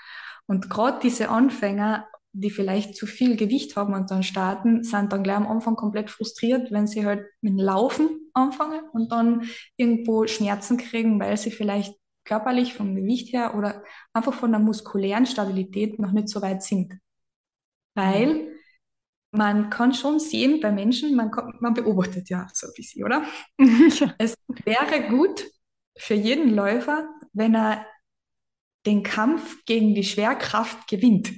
Und 0.46 0.70
gerade 0.70 1.00
diese 1.02 1.28
Anfänger, 1.28 2.06
die 2.32 2.50
vielleicht 2.50 2.96
zu 2.96 3.06
viel 3.06 3.36
Gewicht 3.36 3.76
haben 3.76 3.94
und 3.94 4.10
dann 4.10 4.22
starten, 4.22 4.84
sind 4.84 5.12
dann 5.12 5.22
gleich 5.22 5.36
am 5.36 5.48
Anfang 5.48 5.76
komplett 5.76 6.10
frustriert, 6.10 6.70
wenn 6.70 6.86
sie 6.86 7.04
halt 7.04 7.26
mit 7.40 7.52
dem 7.54 7.58
Laufen 7.58 8.30
anfangen 8.34 8.80
und 8.92 9.10
dann 9.10 9.48
irgendwo 9.76 10.26
Schmerzen 10.26 10.76
kriegen, 10.76 11.18
weil 11.18 11.36
sie 11.36 11.50
vielleicht 11.50 11.94
körperlich 12.24 12.74
vom 12.74 12.94
Gewicht 12.94 13.32
her 13.32 13.56
oder 13.56 13.82
einfach 14.12 14.34
von 14.34 14.52
der 14.52 14.60
muskulären 14.60 15.26
Stabilität 15.26 15.98
noch 15.98 16.12
nicht 16.12 16.28
so 16.28 16.40
weit 16.42 16.62
sind. 16.62 16.98
Weil 17.94 18.52
man 19.32 19.70
kann 19.70 19.94
schon 19.94 20.20
sehen 20.20 20.60
bei 20.60 20.70
Menschen, 20.70 21.16
man, 21.16 21.30
kann, 21.30 21.52
man 21.60 21.74
beobachtet 21.74 22.28
ja 22.28 22.48
so 22.52 22.66
ein 22.66 22.72
bisschen, 22.76 23.04
oder? 23.04 23.24
es 24.18 24.36
wäre 24.64 25.08
gut 25.08 25.44
für 25.96 26.14
jeden 26.14 26.54
Läufer, 26.54 27.08
wenn 27.32 27.54
er 27.54 27.86
den 28.86 29.02
Kampf 29.02 29.64
gegen 29.66 29.94
die 29.94 30.04
Schwerkraft 30.04 30.88
gewinnt. 30.88 31.32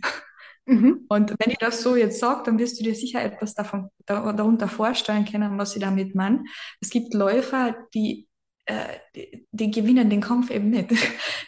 Mhm. 0.66 1.06
Und 1.08 1.34
wenn 1.38 1.50
ich 1.50 1.58
das 1.58 1.82
so 1.82 1.96
jetzt 1.96 2.20
sage, 2.20 2.42
dann 2.46 2.58
wirst 2.58 2.78
du 2.78 2.84
dir 2.84 2.94
sicher 2.94 3.22
etwas 3.22 3.54
davon, 3.54 3.88
darunter 4.06 4.68
vorstellen 4.68 5.24
können, 5.24 5.58
was 5.58 5.74
ich 5.74 5.82
damit 5.82 6.14
meine. 6.14 6.44
Es 6.80 6.90
gibt 6.90 7.14
Läufer, 7.14 7.76
die, 7.94 8.28
äh, 8.66 8.98
die, 9.16 9.46
die, 9.50 9.70
gewinnen 9.70 10.08
den 10.08 10.20
Kampf 10.20 10.50
eben 10.50 10.70
nicht. 10.70 10.90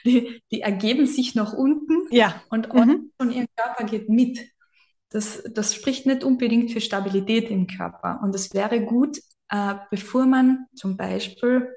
Die, 0.05 0.43
die 0.53 0.61
ergeben 0.61 1.07
sich 1.07 1.35
nach 1.35 1.55
unten 1.55 2.07
ja. 2.11 2.43
und, 2.51 2.71
mhm. 2.75 3.11
und 3.17 3.31
ihr 3.31 3.47
Körper 3.57 3.85
geht 3.85 4.11
mit 4.11 4.39
das, 5.09 5.43
das 5.45 5.75
spricht 5.75 6.05
nicht 6.05 6.25
unbedingt 6.25 6.73
für 6.73 6.81
Stabilität 6.81 7.49
im 7.49 7.69
Körper. 7.69 8.21
Und 8.23 8.35
es 8.35 8.53
wäre 8.53 8.85
gut, 8.85 9.19
äh, 9.49 9.77
bevor 9.91 10.27
man 10.27 10.67
zum 10.75 10.97
Beispiel 10.97 11.69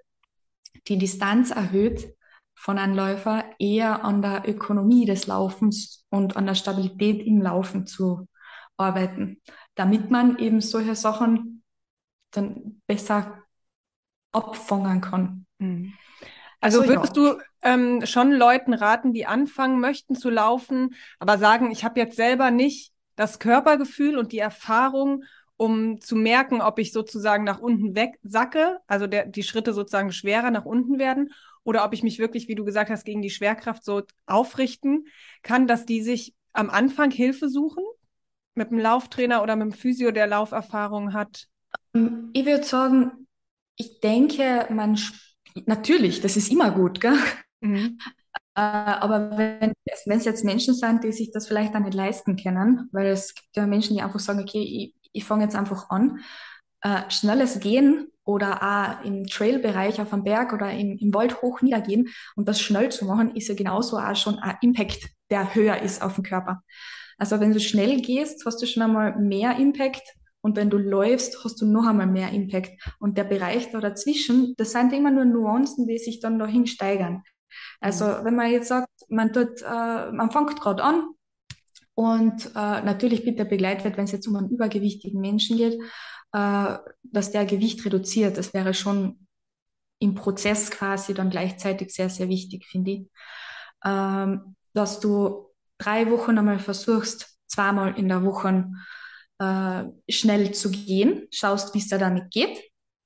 die 0.88 0.98
Distanz 0.98 1.52
erhöht 1.52 2.17
von 2.58 2.80
einem 2.80 2.96
Läufer, 2.96 3.46
eher 3.60 4.04
an 4.04 4.22
der 4.24 4.44
Ökonomie 4.48 5.06
des 5.06 5.28
Laufens 5.28 6.06
und 6.10 6.36
an 6.36 6.48
der 6.48 6.56
Stabilität 6.56 7.26
im 7.26 7.42
Laufen 7.42 7.86
zu 7.86 8.28
arbeiten, 8.78 9.42
damit 9.76 10.10
man 10.10 10.40
eben 10.40 10.60
solche 10.60 10.96
Sachen 10.96 11.64
dann 12.32 12.82
besser 12.88 13.44
abfangen 14.32 15.02
kann. 15.02 15.46
Mhm. 15.60 15.94
Also, 16.60 16.82
also 16.82 16.92
würdest 16.92 17.16
ja. 17.16 17.36
du 17.36 17.42
ähm, 17.62 18.06
schon 18.06 18.32
Leuten 18.32 18.74
raten, 18.74 19.14
die 19.14 19.28
anfangen 19.28 19.80
möchten 19.80 20.16
zu 20.16 20.32
laufen, 20.32 20.96
aber 21.20 21.38
sagen, 21.38 21.70
ich 21.70 21.86
habe 21.86 22.00
jetzt 22.00 22.16
selber 22.16 22.50
nicht 22.50 22.92
das 23.16 23.38
Körpergefühl 23.38 24.18
und 24.18 24.32
die 24.32 24.40
Erfahrung, 24.40 25.24
um 25.58 26.02
zu 26.02 26.16
merken, 26.16 26.62
ob 26.62 26.80
ich 26.80 26.92
sozusagen 26.92 27.44
nach 27.44 27.60
unten 27.60 27.96
weg 27.96 28.20
sacke, 28.24 28.80
also 28.88 29.06
der, 29.06 29.28
die 29.28 29.44
Schritte 29.44 29.74
sozusagen 29.74 30.12
schwerer 30.12 30.50
nach 30.50 30.66
unten 30.66 30.98
werden, 30.98 31.34
oder 31.68 31.84
ob 31.84 31.92
ich 31.92 32.02
mich 32.02 32.18
wirklich, 32.18 32.48
wie 32.48 32.56
du 32.56 32.64
gesagt 32.64 32.90
hast, 32.90 33.04
gegen 33.04 33.22
die 33.22 33.30
Schwerkraft 33.30 33.84
so 33.84 34.02
aufrichten 34.26 35.08
kann, 35.44 35.68
dass 35.68 35.86
die 35.86 36.02
sich 36.02 36.34
am 36.54 36.70
Anfang 36.70 37.12
Hilfe 37.12 37.50
suchen 37.50 37.84
mit 38.56 38.70
einem 38.70 38.80
Lauftrainer 38.80 39.44
oder 39.44 39.58
mit 39.58 39.64
einem 39.64 39.72
Physio, 39.74 40.12
der 40.12 40.28
Lauferfahrung 40.28 41.14
hat? 41.14 41.48
Ähm, 41.94 42.30
ich 42.32 42.46
würde 42.46 42.64
sagen, 42.64 43.28
ich 43.76 44.00
denke, 44.00 44.66
man 44.70 44.98
natürlich, 45.66 46.22
das 46.22 46.38
ist 46.38 46.50
immer 46.50 46.72
gut, 46.72 47.02
gell? 47.02 47.18
Mhm. 47.60 48.00
Äh, 48.56 48.62
aber 48.62 49.38
wenn, 49.38 49.74
es 49.86 50.24
jetzt 50.24 50.46
Menschen 50.46 50.74
sind, 50.74 51.04
die 51.04 51.12
sich 51.12 51.32
das 51.32 51.48
vielleicht 51.48 51.76
auch 51.76 51.82
nicht 51.82 51.94
leisten 51.94 52.38
können, 52.38 52.88
weil 52.94 53.08
es 53.08 53.36
gibt 53.36 53.58
ja 53.58 53.68
Menschen, 53.68 53.98
die 53.98 54.02
einfach 54.02 54.22
sagen, 54.22 54.40
okay, 54.40 54.64
ich, 54.64 55.10
ich 55.12 55.26
fange 55.26 55.44
jetzt 55.44 55.56
einfach 55.56 55.90
an, 55.90 56.22
äh, 56.82 57.02
schnelles 57.10 57.60
Gehen 57.60 58.08
oder 58.28 58.62
auch 58.62 59.06
im 59.06 59.26
Trail-Bereich 59.26 60.02
auf 60.02 60.12
einem 60.12 60.24
Berg 60.24 60.54
oder 60.54 60.72
im, 60.72 60.98
im 60.98 61.14
Wald 61.14 61.42
hoch 61.42 61.62
niedergehen 61.62 62.10
und 62.36 62.48
das 62.48 62.62
schnell 62.62 62.90
zu 62.90 63.06
machen, 63.06 63.36
ist 63.36 63.48
ja 63.48 63.56
genauso 63.56 63.98
auch 63.98 64.16
schon 64.16 64.38
ein 64.40 64.58
Impact, 64.62 65.08
der 65.32 65.56
höher 65.56 65.82
ist 65.82 66.02
auf 66.02 66.16
den 66.16 66.26
Körper. 66.26 66.62
Also 67.18 67.40
wenn 67.40 67.54
du 67.54 67.60
schnell 67.60 68.02
gehst, 68.02 68.46
hast 68.46 68.62
du 68.62 68.68
schon 68.68 68.84
einmal 68.84 69.18
mehr 69.18 69.58
Impact 69.58 70.04
und 70.42 70.56
wenn 70.58 70.70
du 70.70 70.78
läufst, 70.78 71.44
hast 71.44 71.62
du 71.62 71.66
noch 71.66 71.88
einmal 71.88 72.08
mehr 72.08 72.32
Impact. 72.32 72.72
Und 73.00 73.18
der 73.18 73.24
Bereich 73.24 73.72
da 73.72 73.80
dazwischen, 73.80 74.54
das 74.58 74.72
sind 74.72 74.94
immer 74.94 75.12
nur 75.12 75.26
Nuancen, 75.26 75.88
die 75.88 75.98
sich 75.98 76.20
dann 76.20 76.38
dahin 76.38 76.68
steigern. 76.68 77.24
Also 77.80 78.06
mhm. 78.06 78.26
wenn 78.26 78.36
man 78.36 78.52
jetzt 78.52 78.68
sagt, 78.68 78.88
man 79.10 79.34
tut, 79.34 79.62
äh, 79.62 80.12
man 80.12 80.32
fängt 80.32 80.60
gerade 80.60 80.84
an 80.84 81.10
und 81.96 82.46
äh, 82.56 82.82
natürlich 82.82 83.24
bitte 83.24 83.46
begleitet, 83.46 83.98
wenn 83.98 84.06
es 84.06 84.12
jetzt 84.12 84.28
um 84.28 84.36
einen 84.36 84.50
übergewichtigen 84.50 85.20
Menschen 85.20 85.58
geht, 85.58 85.80
äh, 86.38 86.78
dass 87.04 87.32
der 87.32 87.46
Gewicht 87.46 87.84
reduziert. 87.84 88.38
Das 88.38 88.54
wäre 88.54 88.74
schon 88.74 89.28
im 90.00 90.14
Prozess 90.14 90.70
quasi 90.70 91.16
dann 91.16 91.32
gleichzeitig 91.32 91.92
sehr, 91.94 92.10
sehr 92.10 92.30
wichtig, 92.30 92.66
finde 92.68 92.92
ich. 92.92 93.10
Ähm, 93.84 94.56
dass 94.74 95.00
du 95.00 95.48
drei 95.80 96.10
Wochen 96.12 96.38
einmal 96.38 96.60
versuchst, 96.60 97.40
zweimal 97.48 97.98
in 97.98 98.08
der 98.08 98.24
Woche 98.24 98.70
äh, 99.40 99.84
schnell 100.10 100.52
zu 100.54 100.70
gehen, 100.70 101.28
schaust, 101.32 101.74
wie 101.74 101.80
es 101.80 101.88
dir 101.88 101.98
damit 101.98 102.30
geht, 102.30 102.62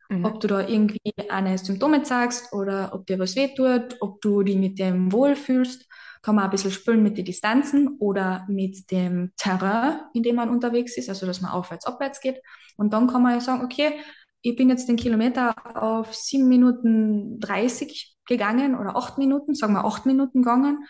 mhm. 0.10 0.26
ob 0.26 0.42
du 0.42 0.48
da 0.48 0.68
irgendwie 0.68 1.00
eine 1.30 1.58
Symptome 1.58 2.04
zeigst 2.04 2.52
oder 2.52 2.94
ob 2.94 3.06
dir 3.06 3.20
was 3.20 3.38
wehtut, 3.38 3.96
ob 4.02 4.20
du 4.22 4.44
dich 4.44 4.58
mit 4.58 4.78
dem 4.78 5.12
wohlfühlst. 5.14 5.86
Kann 6.22 6.36
man 6.36 6.46
ein 6.46 6.52
bisschen 6.52 6.72
spülen 6.72 7.02
mit 7.02 7.18
den 7.18 7.26
Distanzen 7.26 7.98
oder 8.00 8.46
mit 8.48 8.92
dem 8.92 9.32
Terrain, 9.38 10.02
in 10.14 10.24
dem 10.24 10.36
man 10.36 10.50
unterwegs 10.50 10.98
ist, 10.98 11.10
also 11.10 11.26
dass 11.26 11.42
man 11.42 11.52
aufwärts, 11.52 11.86
abwärts 11.86 12.22
geht. 12.22 12.42
Und 12.78 12.94
dann 12.94 13.08
kann 13.08 13.24
man 13.24 13.34
ja 13.34 13.40
sagen, 13.40 13.64
okay, 13.64 13.94
ich 14.42 14.56
bin 14.56 14.70
jetzt 14.70 14.88
den 14.88 14.96
Kilometer 14.96 15.56
auf 15.76 16.14
7 16.16 16.48
Minuten 16.48 17.40
30 17.40 18.16
gegangen 18.26 18.78
oder 18.78 18.96
8 18.96 19.18
Minuten, 19.18 19.56
sagen 19.56 19.74
wir 19.74 19.86
8 19.86 20.06
Minuten 20.06 20.42
gegangen. 20.42 20.86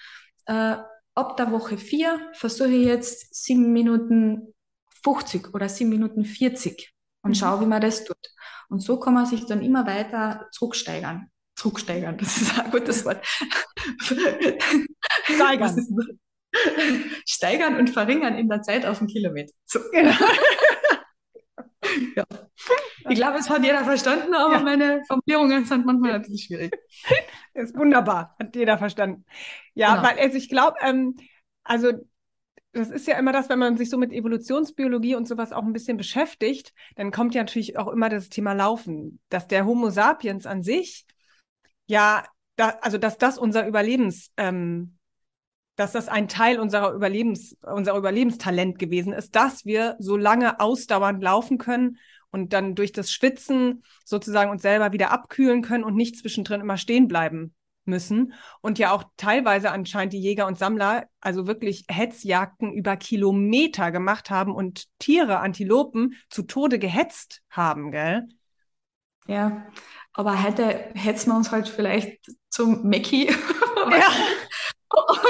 Äh, 0.45 0.77
ab 1.15 1.37
der 1.37 1.51
Woche 1.51 1.77
4 1.77 2.31
versuche 2.33 2.69
ich 2.69 2.85
jetzt 2.85 3.33
7 3.35 3.71
Minuten 3.71 4.53
50 5.03 5.53
oder 5.53 5.67
7 5.67 5.89
Minuten 5.89 6.25
40 6.25 6.93
und 7.23 7.31
mhm. 7.31 7.35
schaue, 7.35 7.61
wie 7.61 7.65
man 7.65 7.81
das 7.81 8.03
tut. 8.03 8.17
Und 8.69 8.79
so 8.79 8.99
kann 8.99 9.13
man 9.13 9.25
sich 9.25 9.45
dann 9.45 9.61
immer 9.61 9.85
weiter 9.85 10.47
zurücksteigern. 10.51 11.29
Zurücksteigern, 11.55 12.17
das 12.19 12.37
ist 12.37 12.57
ein 12.57 12.71
gutes 12.71 13.05
Wort. 13.05 13.25
Steigern. 15.23 15.87
Steigern 17.25 17.75
und 17.77 17.89
verringern 17.89 18.37
in 18.37 18.49
der 18.49 18.61
Zeit 18.61 18.85
auf 18.85 18.99
einen 18.99 19.07
Kilometer. 19.07 19.53
So. 19.65 19.79
Genau. 19.91 20.11
ja. 22.15 22.25
Ich 23.09 23.15
glaube, 23.15 23.39
es 23.39 23.49
hat 23.49 23.63
jeder 23.63 23.83
verstanden, 23.83 24.33
aber 24.33 24.55
ja. 24.55 24.61
meine 24.61 25.01
Formulierungen 25.07 25.65
sind 25.65 25.85
manchmal 25.85 26.13
ein 26.13 26.21
bisschen 26.21 26.37
schwierig. 26.37 26.77
Ist 27.53 27.75
wunderbar, 27.75 28.35
hat 28.39 28.55
jeder 28.55 28.77
verstanden. 28.77 29.25
Ja, 29.73 29.95
genau. 29.95 30.07
weil 30.07 30.19
also 30.19 30.37
ich 30.37 30.49
glaube, 30.49 30.77
ähm, 30.81 31.15
also 31.63 31.91
das 32.73 32.89
ist 32.89 33.05
ja 33.05 33.19
immer 33.19 33.33
das, 33.33 33.49
wenn 33.49 33.59
man 33.59 33.75
sich 33.75 33.89
so 33.89 33.97
mit 33.97 34.13
Evolutionsbiologie 34.13 35.15
und 35.15 35.27
sowas 35.27 35.51
auch 35.51 35.63
ein 35.63 35.73
bisschen 35.73 35.97
beschäftigt, 35.97 36.73
dann 36.95 37.11
kommt 37.11 37.35
ja 37.35 37.41
natürlich 37.41 37.77
auch 37.77 37.89
immer 37.89 38.07
das 38.07 38.29
Thema 38.29 38.53
Laufen, 38.53 39.19
dass 39.27 39.47
der 39.47 39.65
Homo 39.65 39.89
sapiens 39.89 40.45
an 40.45 40.63
sich 40.63 41.05
ja, 41.91 42.23
da, 42.55 42.69
also 42.81 42.97
dass 42.97 43.17
das 43.17 43.37
unser 43.37 43.67
Überlebens, 43.67 44.31
ähm, 44.37 44.97
dass 45.75 45.93
das 45.93 46.07
ein 46.07 46.27
Teil 46.27 46.59
unserer 46.59 46.93
Überlebens, 46.93 47.57
unser 47.61 47.95
Überlebenstalent 47.95 48.77
gewesen 48.77 49.13
ist, 49.13 49.35
dass 49.35 49.65
wir 49.65 49.95
so 49.99 50.17
lange 50.17 50.59
ausdauernd 50.59 51.23
laufen 51.23 51.57
können 51.57 51.97
und 52.31 52.53
dann 52.53 52.75
durch 52.75 52.91
das 52.91 53.11
Schwitzen 53.11 53.83
sozusagen 54.05 54.51
uns 54.51 54.61
selber 54.61 54.91
wieder 54.91 55.11
abkühlen 55.11 55.61
können 55.61 55.83
und 55.83 55.95
nicht 55.95 56.17
zwischendrin 56.17 56.61
immer 56.61 56.77
stehen 56.77 57.07
bleiben 57.07 57.53
müssen. 57.85 58.33
Und 58.61 58.79
ja 58.79 58.91
auch 58.91 59.03
teilweise 59.17 59.71
anscheinend 59.71 60.13
die 60.13 60.21
Jäger 60.21 60.47
und 60.47 60.57
Sammler 60.57 61.07
also 61.19 61.47
wirklich 61.47 61.85
Hetzjagden 61.89 62.71
über 62.73 62.95
Kilometer 62.95 63.91
gemacht 63.91 64.29
haben 64.29 64.53
und 64.53 64.85
Tiere, 64.99 65.39
Antilopen, 65.39 66.15
zu 66.29 66.43
Tode 66.43 66.79
gehetzt 66.79 67.41
haben, 67.49 67.91
gell? 67.91 68.27
Ja, 69.27 69.67
aber 70.13 70.43
heute 70.43 70.89
hetzen 70.93 71.31
wir 71.31 71.37
uns 71.37 71.51
halt 71.51 71.69
vielleicht 71.69 72.31
zum 72.49 72.87
Mackie. 72.87 73.29
Ja. 73.89 74.11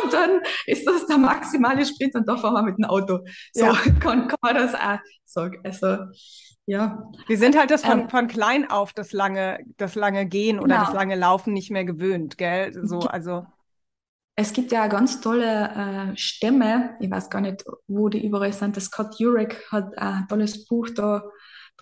Und 0.04 0.14
dann 0.14 0.42
ist 0.66 0.88
das 0.88 1.08
der 1.08 1.18
maximale 1.18 1.86
Sprint 1.86 2.16
und 2.16 2.28
da 2.28 2.38
fahren 2.38 2.54
wir 2.56 2.64
mit 2.64 2.78
dem 2.78 2.86
Auto. 2.86 3.20
So 3.54 3.66
ja. 3.66 3.74
kann, 4.00 4.28
kann 4.28 4.40
man 4.42 4.56
das 4.56 4.74
auch 4.76 5.00
sagen. 5.26 5.60
Also, 5.64 5.98
ja. 6.66 7.04
Wir 7.28 7.38
sind 7.38 7.58
halt 7.58 7.72
das 7.72 7.84
von, 7.84 8.02
ähm, 8.02 8.10
von 8.10 8.28
klein 8.28 8.70
auf 8.70 8.94
das 8.94 9.12
lange, 9.12 9.60
das 9.78 9.96
lange 9.96 10.26
Gehen 10.26 10.60
oder 10.60 10.76
genau. 10.76 10.86
das 10.86 10.94
lange 10.94 11.16
Laufen 11.16 11.54
nicht 11.54 11.72
mehr 11.72 11.86
gewöhnt, 11.86 12.38
gell? 12.38 12.72
So, 12.84 13.00
also. 13.00 13.46
Es 14.36 14.54
gibt 14.54 14.72
ja 14.72 14.88
ganz 14.88 15.22
tolle 15.22 16.14
äh, 16.14 16.18
Stämme, 16.18 16.96
ich 17.00 17.12
weiß 17.12 17.30
gar 17.30 17.42
nicht, 17.42 17.66
wo 17.88 18.10
die 18.10 18.26
überall 18.26 18.54
sind. 18.54 18.76
Der 18.76 18.84
Scott 18.84 19.20
Jurek 19.20 19.66
hat 19.72 19.98
ein 19.98 20.26
tolles 20.28 20.66
Buch 20.66 20.90
da 20.96 21.24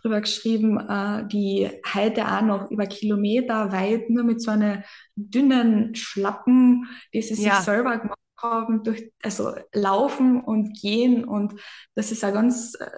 drüber 0.01 0.21
geschrieben, 0.21 0.79
äh, 0.79 1.27
die 1.27 1.69
heute 1.93 2.27
auch 2.27 2.41
noch 2.41 2.71
über 2.71 2.85
Kilometer 2.85 3.71
weit 3.71 4.09
nur 4.09 4.23
mit 4.23 4.41
so 4.41 4.51
einer 4.51 4.83
dünnen 5.15 5.95
Schlappen, 5.95 6.87
die 7.13 7.21
sie 7.21 7.43
ja. 7.43 7.55
sich 7.55 7.65
selber 7.65 7.97
gemacht 7.97 8.19
haben, 8.37 8.83
durch, 8.83 9.11
also 9.21 9.53
laufen 9.73 10.41
und 10.41 10.79
gehen 10.79 11.25
und 11.25 11.53
das 11.95 12.11
ist 12.11 12.23
eine 12.23 12.33
ganz 12.33 12.75
äh, 12.75 12.89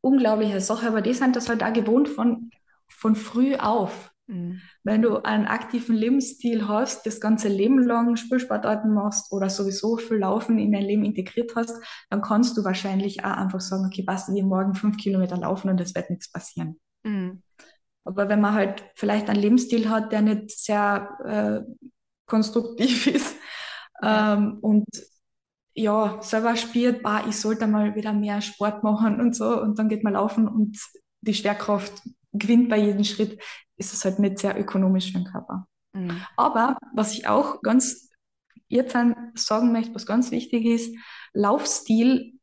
unglaubliche 0.00 0.60
Sache, 0.60 0.88
aber 0.88 1.02
die 1.02 1.14
sind 1.14 1.36
das 1.36 1.48
halt 1.48 1.62
auch 1.62 1.72
gewohnt 1.72 2.08
von, 2.08 2.50
von 2.86 3.16
früh 3.16 3.56
auf. 3.56 4.12
Mhm. 4.26 4.60
Wenn 4.82 5.02
du 5.02 5.22
einen 5.22 5.46
aktiven 5.46 5.94
Lebensstil 5.94 6.66
hast, 6.66 7.06
das 7.06 7.20
ganze 7.20 7.48
Leben 7.48 7.78
lang 7.78 8.16
Spielsportarten 8.16 8.92
machst 8.92 9.32
oder 9.32 9.48
sowieso 9.48 9.96
viel 9.96 10.18
Laufen 10.18 10.58
in 10.58 10.72
dein 10.72 10.82
Leben 10.82 11.04
integriert 11.04 11.54
hast, 11.54 11.74
dann 12.10 12.22
kannst 12.22 12.56
du 12.56 12.64
wahrscheinlich 12.64 13.24
auch 13.24 13.36
einfach 13.36 13.60
sagen, 13.60 13.86
okay, 13.86 14.02
passt, 14.02 14.28
ich 14.28 14.42
morgen 14.42 14.74
fünf 14.74 14.96
Kilometer 14.96 15.36
laufen 15.36 15.70
und 15.70 15.80
es 15.80 15.94
wird 15.94 16.10
nichts 16.10 16.30
passieren. 16.30 16.80
Mhm. 17.04 17.42
Aber 18.04 18.28
wenn 18.28 18.40
man 18.40 18.54
halt 18.54 18.84
vielleicht 18.94 19.28
einen 19.28 19.40
Lebensstil 19.40 19.90
hat, 19.90 20.12
der 20.12 20.22
nicht 20.22 20.50
sehr 20.50 21.64
äh, 21.66 21.72
konstruktiv 22.26 23.06
ist 23.14 23.36
ähm, 24.02 24.58
und 24.60 24.86
ja, 25.74 26.18
selber 26.22 26.56
spürt, 26.56 27.02
bah, 27.02 27.24
ich 27.28 27.36
sollte 27.36 27.66
mal 27.66 27.94
wieder 27.94 28.12
mehr 28.12 28.40
Sport 28.40 28.82
machen 28.82 29.20
und 29.20 29.36
so 29.36 29.60
und 29.60 29.78
dann 29.78 29.88
geht 29.88 30.04
man 30.04 30.14
laufen 30.14 30.48
und 30.48 30.78
die 31.20 31.34
Schwerkraft 31.34 32.02
gewinnt 32.32 32.68
bei 32.68 32.78
jedem 32.78 33.04
Schritt, 33.04 33.38
ist 33.76 33.92
es 33.92 34.04
halt 34.04 34.18
nicht 34.18 34.38
sehr 34.38 34.58
ökonomisch 34.58 35.12
für 35.12 35.18
den 35.18 35.24
Körper. 35.24 35.66
Mhm. 35.92 36.22
Aber 36.36 36.76
was 36.94 37.12
ich 37.12 37.28
auch 37.28 37.62
ganz 37.62 38.10
jetzt 38.68 38.92
sagen 38.92 39.72
möchte, 39.72 39.94
was 39.94 40.06
ganz 40.06 40.30
wichtig 40.30 40.64
ist, 40.64 40.96
Laufstil, 41.32 42.38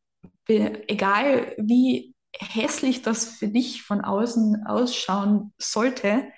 egal 0.48 1.56
wie 1.58 2.14
hässlich 2.36 3.02
das 3.02 3.26
für 3.26 3.48
dich 3.48 3.84
von 3.84 4.02
außen 4.02 4.66
ausschauen 4.66 5.54
sollte, 5.58 6.32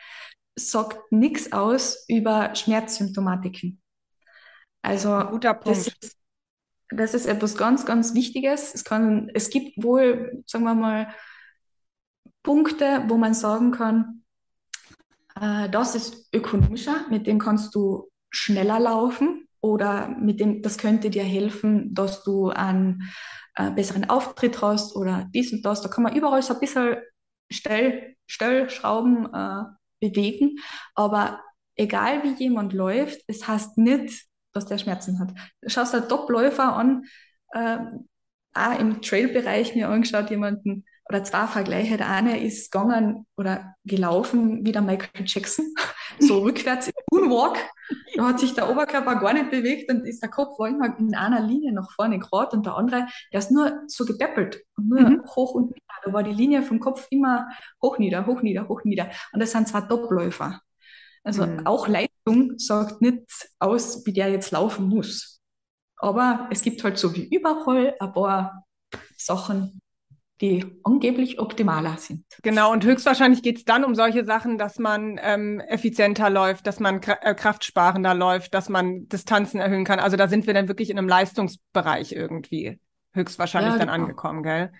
sagt 0.58 1.12
nichts 1.12 1.52
aus 1.52 2.06
über 2.08 2.56
Schmerzsymptomatiken. 2.56 3.82
Also 4.82 5.18
guter 5.32 5.54
Punkt. 5.54 5.78
Das 5.78 5.88
ist, 5.88 6.18
das 6.90 7.14
ist 7.14 7.26
etwas 7.26 7.58
ganz, 7.58 7.86
ganz 7.86 8.14
Wichtiges. 8.14 8.74
Es, 8.74 8.84
kann, 8.84 9.30
es 9.34 9.50
gibt 9.50 9.84
wohl, 9.84 10.44
sagen 10.46 10.64
wir 10.64 10.76
mal, 10.76 11.14
Punkte, 12.44 13.04
wo 13.08 13.18
man 13.18 13.34
sagen 13.34 13.72
kann, 13.72 14.25
äh, 15.40 15.70
das 15.70 15.96
ist 15.96 16.34
ökonomischer, 16.34 17.06
mit 17.10 17.28
dem 17.28 17.40
kannst 17.40 17.76
du 17.76 18.10
schneller 18.30 18.80
laufen 18.80 19.48
oder 19.62 20.10
mit 20.10 20.40
dem, 20.40 20.62
das 20.62 20.78
könnte 20.78 21.10
dir 21.10 21.24
helfen, 21.24 21.94
dass 21.94 22.24
du 22.24 22.50
einen 22.50 23.04
äh, 23.56 23.72
besseren 23.72 24.10
Auftritt 24.10 24.62
hast 24.62 24.96
oder 24.96 25.30
dies 25.34 25.54
und 25.54 25.64
das. 25.64 25.82
Da 25.82 25.90
kann 25.90 26.04
man 26.04 26.16
überall 26.16 26.42
so 26.42 26.54
ein 26.54 26.60
bisschen 26.60 26.98
Stell, 27.52 28.16
Stellschrauben 28.26 29.32
äh, 29.32 29.64
bewegen, 30.00 30.58
aber 30.96 31.42
egal 31.76 32.24
wie 32.24 32.34
jemand 32.44 32.74
läuft, 32.74 33.22
es 33.28 33.48
heißt 33.48 33.78
nicht, 33.78 34.26
dass 34.52 34.66
der 34.66 34.80
Schmerzen 34.80 35.20
hat. 35.20 35.32
Du 35.62 35.70
schaust 35.70 35.94
einen 35.94 36.10
Top-Läufer 36.10 36.76
an, 36.76 37.04
äh, 37.52 37.78
auch 38.54 38.80
im 38.80 39.02
Trail-Bereich 39.02 39.76
mir 39.76 39.90
angeschaut, 39.90 40.32
jemanden, 40.32 40.86
oder 41.08 41.24
zwei 41.24 41.48
Vergleiche. 41.48 41.98
Der 41.98 42.10
eine 42.10 42.44
ist 42.44 42.72
gegangen 42.72 43.26
oder 43.38 43.76
gelaufen 43.86 44.66
wie 44.66 44.72
der 44.72 44.82
Michael 44.82 45.26
Jackson, 45.26 45.66
so 46.20 46.40
rückwärts 46.44 46.88
im 46.88 46.94
Moonwalk. 47.12 47.58
Da 48.16 48.28
hat 48.28 48.40
sich 48.40 48.54
der 48.54 48.70
Oberkörper 48.70 49.16
gar 49.18 49.34
nicht 49.34 49.52
bewegt 49.52 49.92
und 49.92 50.06
ist 50.06 50.22
der 50.22 50.30
Kopf 50.30 50.58
war 50.58 50.68
immer 50.68 50.98
in 50.98 51.16
einer 51.16 51.42
Linie 51.42 51.74
nach 51.74 51.92
vorne 51.92 52.20
gerade 52.20 52.56
und 52.56 52.66
der 52.66 52.76
andere, 52.76 53.08
der 53.32 53.40
ist 53.40 53.52
nur 53.52 53.84
so 53.88 54.06
gebeppelt 54.06 54.64
und 54.78 54.90
nur 54.90 55.02
mhm. 55.02 55.24
hoch 55.36 55.54
und 55.54 55.72
nieder. 55.72 55.86
Da 56.04 56.14
war 56.14 56.24
die 56.24 56.34
Linie 56.34 56.64
vom 56.64 56.80
Kopf 56.80 57.08
immer 57.10 57.48
hoch, 57.82 57.98
nieder, 57.98 58.26
hoch, 58.26 58.42
nieder, 58.42 58.68
hoch, 58.68 58.84
nieder. 58.84 59.10
Und 59.34 59.42
das 59.42 59.52
sind 59.52 59.68
zwei 59.68 59.82
Topläufer. 59.82 60.62
Also 61.24 61.46
mhm. 61.46 61.66
auch 61.66 61.88
Leistung 61.88 62.58
sagt 62.58 63.02
nicht 63.02 63.26
aus, 63.60 64.06
wie 64.06 64.14
der 64.14 64.30
jetzt 64.30 64.52
laufen 64.52 64.88
muss. 64.88 65.42
Aber 65.98 66.48
es 66.52 66.62
gibt 66.62 66.84
halt 66.84 66.98
so 66.98 67.16
wie 67.16 67.28
überall 67.36 67.96
ein 68.00 68.14
paar 68.14 68.66
Sachen, 69.18 69.80
die 70.42 70.66
angeblich 70.84 71.40
optimaler 71.40 71.98
sind. 71.98 72.26
Genau, 72.44 72.72
und 72.72 72.84
höchstwahrscheinlich 72.84 73.42
geht 73.42 73.58
es 73.58 73.66
dann 73.66 73.86
um 73.86 73.96
solche 73.96 74.26
Sachen, 74.26 74.58
dass 74.58 74.80
man 74.80 75.20
ähm, 75.24 75.62
effizienter 75.62 76.30
läuft, 76.30 76.68
dass 76.68 76.80
man 76.80 77.02
äh, 77.02 77.34
kraftsparender 77.34 78.14
läuft, 78.14 78.54
dass 78.54 78.68
man 78.68 79.08
Distanzen 79.08 79.62
erhöhen 79.62 79.86
kann. 79.86 80.00
Also 80.00 80.18
da 80.18 80.28
sind 80.28 80.46
wir 80.46 80.54
dann 80.54 80.68
wirklich 80.68 80.90
in 80.90 80.98
einem 80.98 81.08
Leistungsbereich 81.08 82.12
irgendwie 82.12 82.80
höchstwahrscheinlich 83.14 83.74
ja, 83.74 83.80
dann 83.80 83.88
genau. 83.88 84.04
angekommen, 84.04 84.44
gell? 84.44 84.72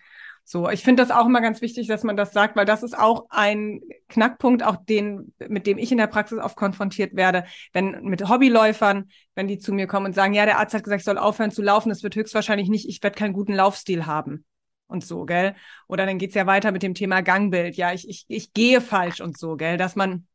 So, 0.48 0.70
ich 0.70 0.84
finde 0.84 1.02
das 1.02 1.10
auch 1.10 1.26
immer 1.26 1.42
ganz 1.42 1.62
wichtig, 1.62 1.88
dass 1.88 2.04
man 2.04 2.16
das 2.16 2.32
sagt, 2.32 2.56
weil 2.56 2.68
das 2.68 2.84
ist 2.84 2.96
auch 2.96 3.26
ein 3.30 3.82
Knackpunkt, 4.10 4.62
auch 4.62 4.76
den, 4.76 5.34
mit 5.48 5.66
dem 5.66 5.80
ich 5.80 5.92
in 5.92 5.98
der 5.98 6.06
Praxis 6.06 6.38
oft 6.38 6.56
konfrontiert 6.56 7.16
werde, 7.16 7.46
wenn 7.74 8.04
mit 8.04 8.30
Hobbyläufern, 8.30 9.10
wenn 9.34 9.48
die 9.48 9.58
zu 9.58 9.74
mir 9.74 9.88
kommen 9.88 10.06
und 10.06 10.14
sagen, 10.14 10.36
ja, 10.36 10.46
der 10.46 10.60
Arzt 10.60 10.76
hat 10.76 10.84
gesagt, 10.84 11.00
ich 11.00 11.06
soll 11.06 11.18
aufhören 11.18 11.50
zu 11.50 11.64
laufen, 11.64 11.90
das 11.90 12.04
wird 12.04 12.16
höchstwahrscheinlich 12.16 12.70
nicht, 12.70 12.88
ich 12.88 13.02
werde 13.02 13.18
keinen 13.18 13.34
guten 13.34 13.56
Laufstil 13.56 14.06
haben 14.06 14.46
und 14.88 15.06
so, 15.06 15.26
gell? 15.26 15.56
Oder 15.88 16.06
dann 16.06 16.18
geht's 16.18 16.36
ja 16.36 16.46
weiter 16.46 16.72
mit 16.72 16.84
dem 16.84 16.94
Thema 16.94 17.22
Gangbild. 17.22 17.76
Ja, 17.76 17.94
ich, 17.94 18.08
ich, 18.08 18.26
ich 18.28 18.54
gehe 18.54 18.82
falsch 18.82 19.22
und 19.22 19.38
so, 19.38 19.56
gell? 19.56 19.78
Dass 19.78 19.96
man, 19.96 20.28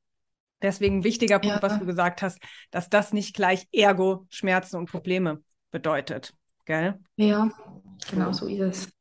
deswegen 0.62 0.98
ein 0.98 1.04
wichtiger 1.04 1.38
Punkt, 1.38 1.56
ja. 1.56 1.62
was 1.62 1.78
du 1.78 1.86
gesagt 1.86 2.22
hast, 2.22 2.38
dass 2.70 2.88
das 2.88 3.12
nicht 3.12 3.34
gleich 3.34 3.66
Ergo, 3.72 4.26
Schmerzen 4.30 4.76
und 4.76 4.90
Probleme 4.90 5.42
bedeutet, 5.70 6.34
gell? 6.64 6.98
Ja, 7.16 7.50
genau 8.10 8.32
so 8.32 8.46
ist 8.46 8.60
es. 8.60 8.92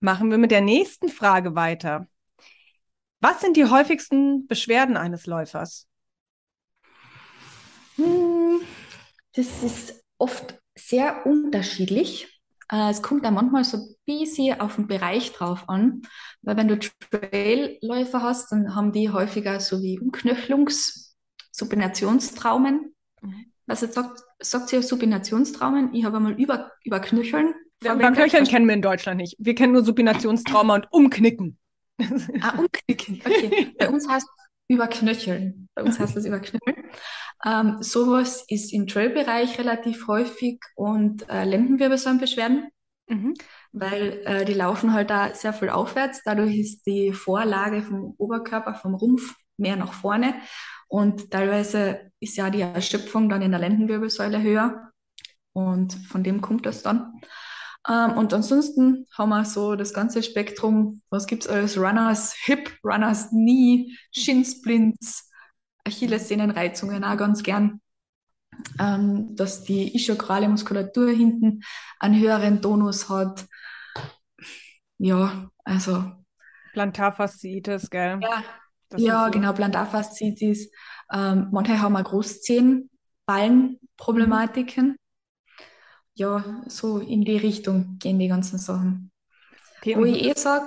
Machen 0.00 0.30
wir 0.30 0.38
mit 0.38 0.50
der 0.50 0.60
nächsten 0.60 1.08
Frage 1.08 1.54
weiter. 1.54 2.08
Was 3.20 3.40
sind 3.40 3.56
die 3.56 3.64
häufigsten 3.64 4.46
Beschwerden 4.46 4.98
eines 4.98 5.26
Läufers? 5.26 5.88
Hm, 7.96 8.60
das 9.32 9.62
ist 9.62 10.04
oft 10.18 10.60
sehr 10.74 11.24
unterschiedlich. 11.26 12.33
Äh, 12.70 12.90
es 12.90 13.02
kommt 13.02 13.24
dann 13.24 13.34
manchmal 13.34 13.64
so 13.64 13.78
ein 13.78 13.94
bisschen 14.06 14.60
auf 14.60 14.76
den 14.76 14.86
Bereich 14.86 15.32
drauf 15.32 15.68
an, 15.68 16.02
weil 16.42 16.56
wenn 16.56 16.68
du 16.68 16.78
Trailläufer 16.78 18.22
hast, 18.22 18.52
dann 18.52 18.74
haben 18.74 18.92
die 18.92 19.10
häufiger 19.10 19.60
so 19.60 19.82
wie 19.82 19.98
Umknöchelungs-, 19.98 21.14
Supinationstraumen. 21.52 22.94
Mhm. 23.20 23.46
Was 23.66 23.80
jetzt 23.80 23.94
sagt, 23.94 24.20
sagt 24.40 24.68
sie 24.68 24.82
Supinationstraumen? 24.82 25.94
Ich 25.94 26.04
habe 26.04 26.18
einmal 26.18 26.38
über, 26.40 26.72
über 26.84 27.00
Knöcheln. 27.00 27.54
Ja, 27.82 27.94
beim 27.94 28.14
Knöcheln 28.14 28.44
kennen 28.44 28.66
wir 28.66 28.74
in 28.74 28.82
Deutschland 28.82 29.18
nicht. 29.18 29.36
Wir 29.38 29.54
kennen 29.54 29.72
nur 29.72 29.84
Supinationstrauma 29.84 30.74
und 30.74 30.86
Umknicken. 30.90 31.58
Ah, 32.40 32.58
umknicken. 32.58 33.20
Okay. 33.24 33.74
Bei 33.78 33.88
uns 33.88 34.08
heißt 34.08 34.26
überknöcheln. 34.68 35.68
Bei 35.74 35.82
uns 35.82 35.98
heißt 35.98 36.16
das 36.16 36.24
überknöcheln. 36.24 36.90
Ähm, 37.44 37.78
sowas 37.80 38.44
ist 38.48 38.72
im 38.72 38.86
Trail-Bereich 38.86 39.58
relativ 39.58 40.06
häufig 40.06 40.60
und 40.76 41.28
äh, 41.28 41.44
Lendenwirbelsäulenbeschwerden, 41.44 42.68
mhm. 43.08 43.34
weil 43.72 44.22
äh, 44.24 44.44
die 44.44 44.54
laufen 44.54 44.92
halt 44.94 45.10
da 45.10 45.34
sehr 45.34 45.52
viel 45.52 45.68
aufwärts. 45.68 46.22
Dadurch 46.24 46.56
ist 46.56 46.86
die 46.86 47.12
Vorlage 47.12 47.82
vom 47.82 48.14
Oberkörper, 48.16 48.74
vom 48.74 48.94
Rumpf 48.94 49.34
mehr 49.56 49.76
nach 49.76 49.92
vorne 49.92 50.34
und 50.88 51.30
teilweise 51.30 52.10
ist 52.20 52.36
ja 52.36 52.50
die 52.50 52.62
Erschöpfung 52.62 53.28
dann 53.28 53.42
in 53.42 53.50
der 53.50 53.60
Lendenwirbelsäule 53.60 54.42
höher 54.42 54.92
und 55.52 55.94
von 55.94 56.24
dem 56.24 56.40
kommt 56.40 56.66
das 56.66 56.82
dann. 56.82 57.20
Ähm, 57.88 58.16
und 58.16 58.32
ansonsten 58.32 59.06
haben 59.16 59.28
wir 59.28 59.44
so 59.44 59.76
das 59.76 59.92
ganze 59.92 60.22
Spektrum, 60.22 61.02
was 61.10 61.26
gibt 61.26 61.44
es 61.44 61.50
alles? 61.50 61.76
Runners 61.76 62.34
Hip, 62.44 62.78
Runners 62.82 63.28
Knee, 63.28 63.96
Shinsplints, 64.12 65.30
Achillessehnenreizungen 65.86 67.04
auch 67.04 67.16
ganz 67.16 67.42
gern. 67.42 67.80
Ähm, 68.78 69.34
dass 69.34 69.64
die 69.64 69.96
ischokrale 69.96 70.48
Muskulatur 70.48 71.10
hinten 71.10 71.62
einen 71.98 72.20
höheren 72.20 72.62
Tonus 72.62 73.08
hat. 73.08 73.46
Ja, 74.98 75.50
also. 75.64 76.04
Plantarfasziitis, 76.72 77.90
gell? 77.90 78.20
Ja, 78.22 78.44
ja 78.96 79.24
so. 79.26 79.30
genau, 79.32 79.52
Plantarfasziitis. 79.52 80.70
Ähm, 81.12 81.48
manche 81.50 81.80
haben 81.80 81.96
auch 81.96 82.04
Großzehen, 82.04 82.90
Ballenproblematiken. 83.26 84.90
Mhm 84.90 85.03
ja, 86.14 86.62
so 86.66 86.98
in 86.98 87.24
die 87.24 87.36
Richtung 87.36 87.96
gehen 87.98 88.18
die 88.18 88.28
ganzen 88.28 88.58
Sachen. 88.58 89.10
Okay, 89.78 89.96
Wo 89.96 90.04
ich 90.04 90.24
eh 90.24 90.34
sage, 90.34 90.66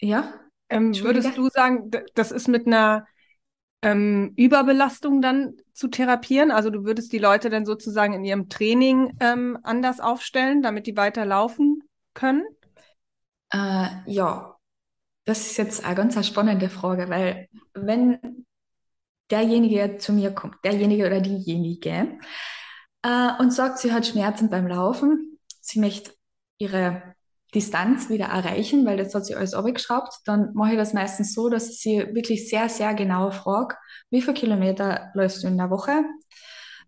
ja. 0.00 0.34
Ähm, 0.68 0.94
würdest 1.00 1.36
du 1.36 1.48
sagen, 1.48 1.90
das 2.14 2.30
ist 2.30 2.46
mit 2.48 2.66
einer 2.66 3.06
ähm, 3.82 4.32
Überbelastung 4.36 5.22
dann 5.22 5.54
zu 5.72 5.88
therapieren? 5.88 6.50
Also 6.50 6.70
du 6.70 6.84
würdest 6.84 7.12
die 7.12 7.18
Leute 7.18 7.48
dann 7.48 7.64
sozusagen 7.64 8.12
in 8.12 8.24
ihrem 8.24 8.48
Training 8.48 9.16
ähm, 9.20 9.58
anders 9.62 10.00
aufstellen, 10.00 10.60
damit 10.62 10.86
die 10.86 10.96
weiter 10.96 11.24
laufen 11.24 11.82
können? 12.12 12.44
Äh, 13.50 13.88
ja, 14.06 14.56
das 15.24 15.40
ist 15.46 15.56
jetzt 15.56 15.84
eine 15.84 15.94
ganz 15.94 16.26
spannende 16.26 16.68
Frage, 16.68 17.08
weil 17.08 17.48
wenn 17.74 18.44
derjenige 19.30 19.98
zu 19.98 20.12
mir 20.12 20.32
kommt, 20.32 20.56
derjenige 20.64 21.06
oder 21.06 21.20
diejenige, 21.20 22.18
äh, 23.02 23.30
und 23.38 23.52
sagt, 23.52 23.78
sie 23.78 23.92
hat 23.92 24.06
Schmerzen 24.06 24.50
beim 24.50 24.66
Laufen. 24.66 25.38
Sie 25.60 25.80
möchte 25.80 26.12
ihre 26.58 27.14
Distanz 27.54 28.10
wieder 28.10 28.26
erreichen, 28.26 28.84
weil 28.84 28.98
jetzt 28.98 29.14
hat 29.14 29.24
sie 29.26 29.34
alles 29.34 29.54
abgeschraubt. 29.54 30.14
Dann 30.24 30.52
mache 30.54 30.72
ich 30.72 30.78
das 30.78 30.92
meistens 30.92 31.34
so, 31.34 31.48
dass 31.48 31.70
ich 31.70 31.80
sie 31.80 31.98
wirklich 32.14 32.48
sehr, 32.48 32.68
sehr 32.68 32.94
genau 32.94 33.30
frage, 33.30 33.76
wie 34.10 34.20
viele 34.20 34.34
Kilometer 34.34 35.10
läufst 35.14 35.42
du 35.42 35.48
in 35.48 35.56
der 35.56 35.70
Woche? 35.70 36.04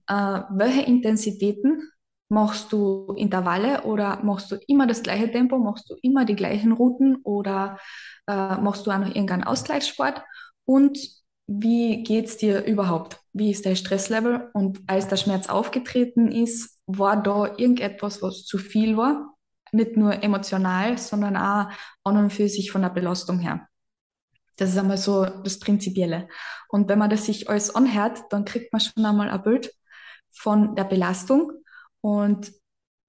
Äh, 0.06 0.40
welche 0.50 0.82
Intensitäten 0.82 1.88
machst 2.28 2.72
du 2.72 3.12
Intervalle 3.16 3.82
oder 3.84 4.22
machst 4.22 4.50
du 4.50 4.56
immer 4.66 4.86
das 4.86 5.02
gleiche 5.02 5.30
Tempo, 5.30 5.58
machst 5.58 5.90
du 5.90 5.96
immer 6.02 6.24
die 6.24 6.36
gleichen 6.36 6.72
Routen 6.72 7.16
oder 7.24 7.78
äh, 8.26 8.56
machst 8.56 8.86
du 8.86 8.90
auch 8.90 8.98
noch 8.98 9.08
irgendeinen 9.08 9.44
Ausgleichssport? 9.44 10.22
Und 10.64 10.98
wie 11.46 12.02
geht's 12.02 12.36
dir 12.36 12.64
überhaupt? 12.64 13.19
Wie 13.32 13.50
ist 13.50 13.66
dein 13.66 13.76
Stresslevel? 13.76 14.50
Und 14.54 14.80
als 14.86 15.08
der 15.08 15.16
Schmerz 15.16 15.48
aufgetreten 15.48 16.30
ist, 16.32 16.80
war 16.86 17.22
da 17.22 17.46
irgendetwas, 17.46 18.22
was 18.22 18.44
zu 18.44 18.58
viel 18.58 18.96
war? 18.96 19.34
Nicht 19.72 19.96
nur 19.96 20.22
emotional, 20.22 20.98
sondern 20.98 21.36
auch 21.36 21.70
an 22.04 22.16
und 22.16 22.30
für 22.30 22.48
sich 22.48 22.72
von 22.72 22.82
der 22.82 22.90
Belastung 22.90 23.38
her. 23.38 23.68
Das 24.56 24.70
ist 24.70 24.78
einmal 24.78 24.98
so 24.98 25.24
das 25.24 25.58
Prinzipielle. 25.58 26.28
Und 26.68 26.88
wenn 26.88 26.98
man 26.98 27.08
das 27.08 27.24
sich 27.24 27.48
alles 27.48 27.74
anhört, 27.74 28.24
dann 28.30 28.44
kriegt 28.44 28.72
man 28.72 28.80
schon 28.80 29.04
einmal 29.04 29.30
ein 29.30 29.42
Bild 29.42 29.72
von 30.28 30.74
der 30.74 30.84
Belastung 30.84 31.52
und 32.00 32.52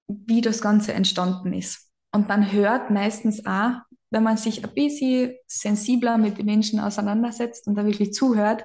wie 0.08 0.40
das 0.40 0.60
Ganze 0.60 0.92
entstanden 0.94 1.52
ist. 1.52 1.90
Und 2.12 2.28
man 2.28 2.52
hört 2.52 2.90
meistens 2.90 3.44
auch, 3.44 3.72
wenn 4.10 4.22
man 4.22 4.36
sich 4.36 4.62
ein 4.62 4.74
bisschen 4.74 5.34
sensibler 5.46 6.18
mit 6.18 6.38
den 6.38 6.46
Menschen 6.46 6.80
auseinandersetzt 6.80 7.66
und 7.66 7.74
da 7.74 7.84
wirklich 7.86 8.12
zuhört, 8.12 8.64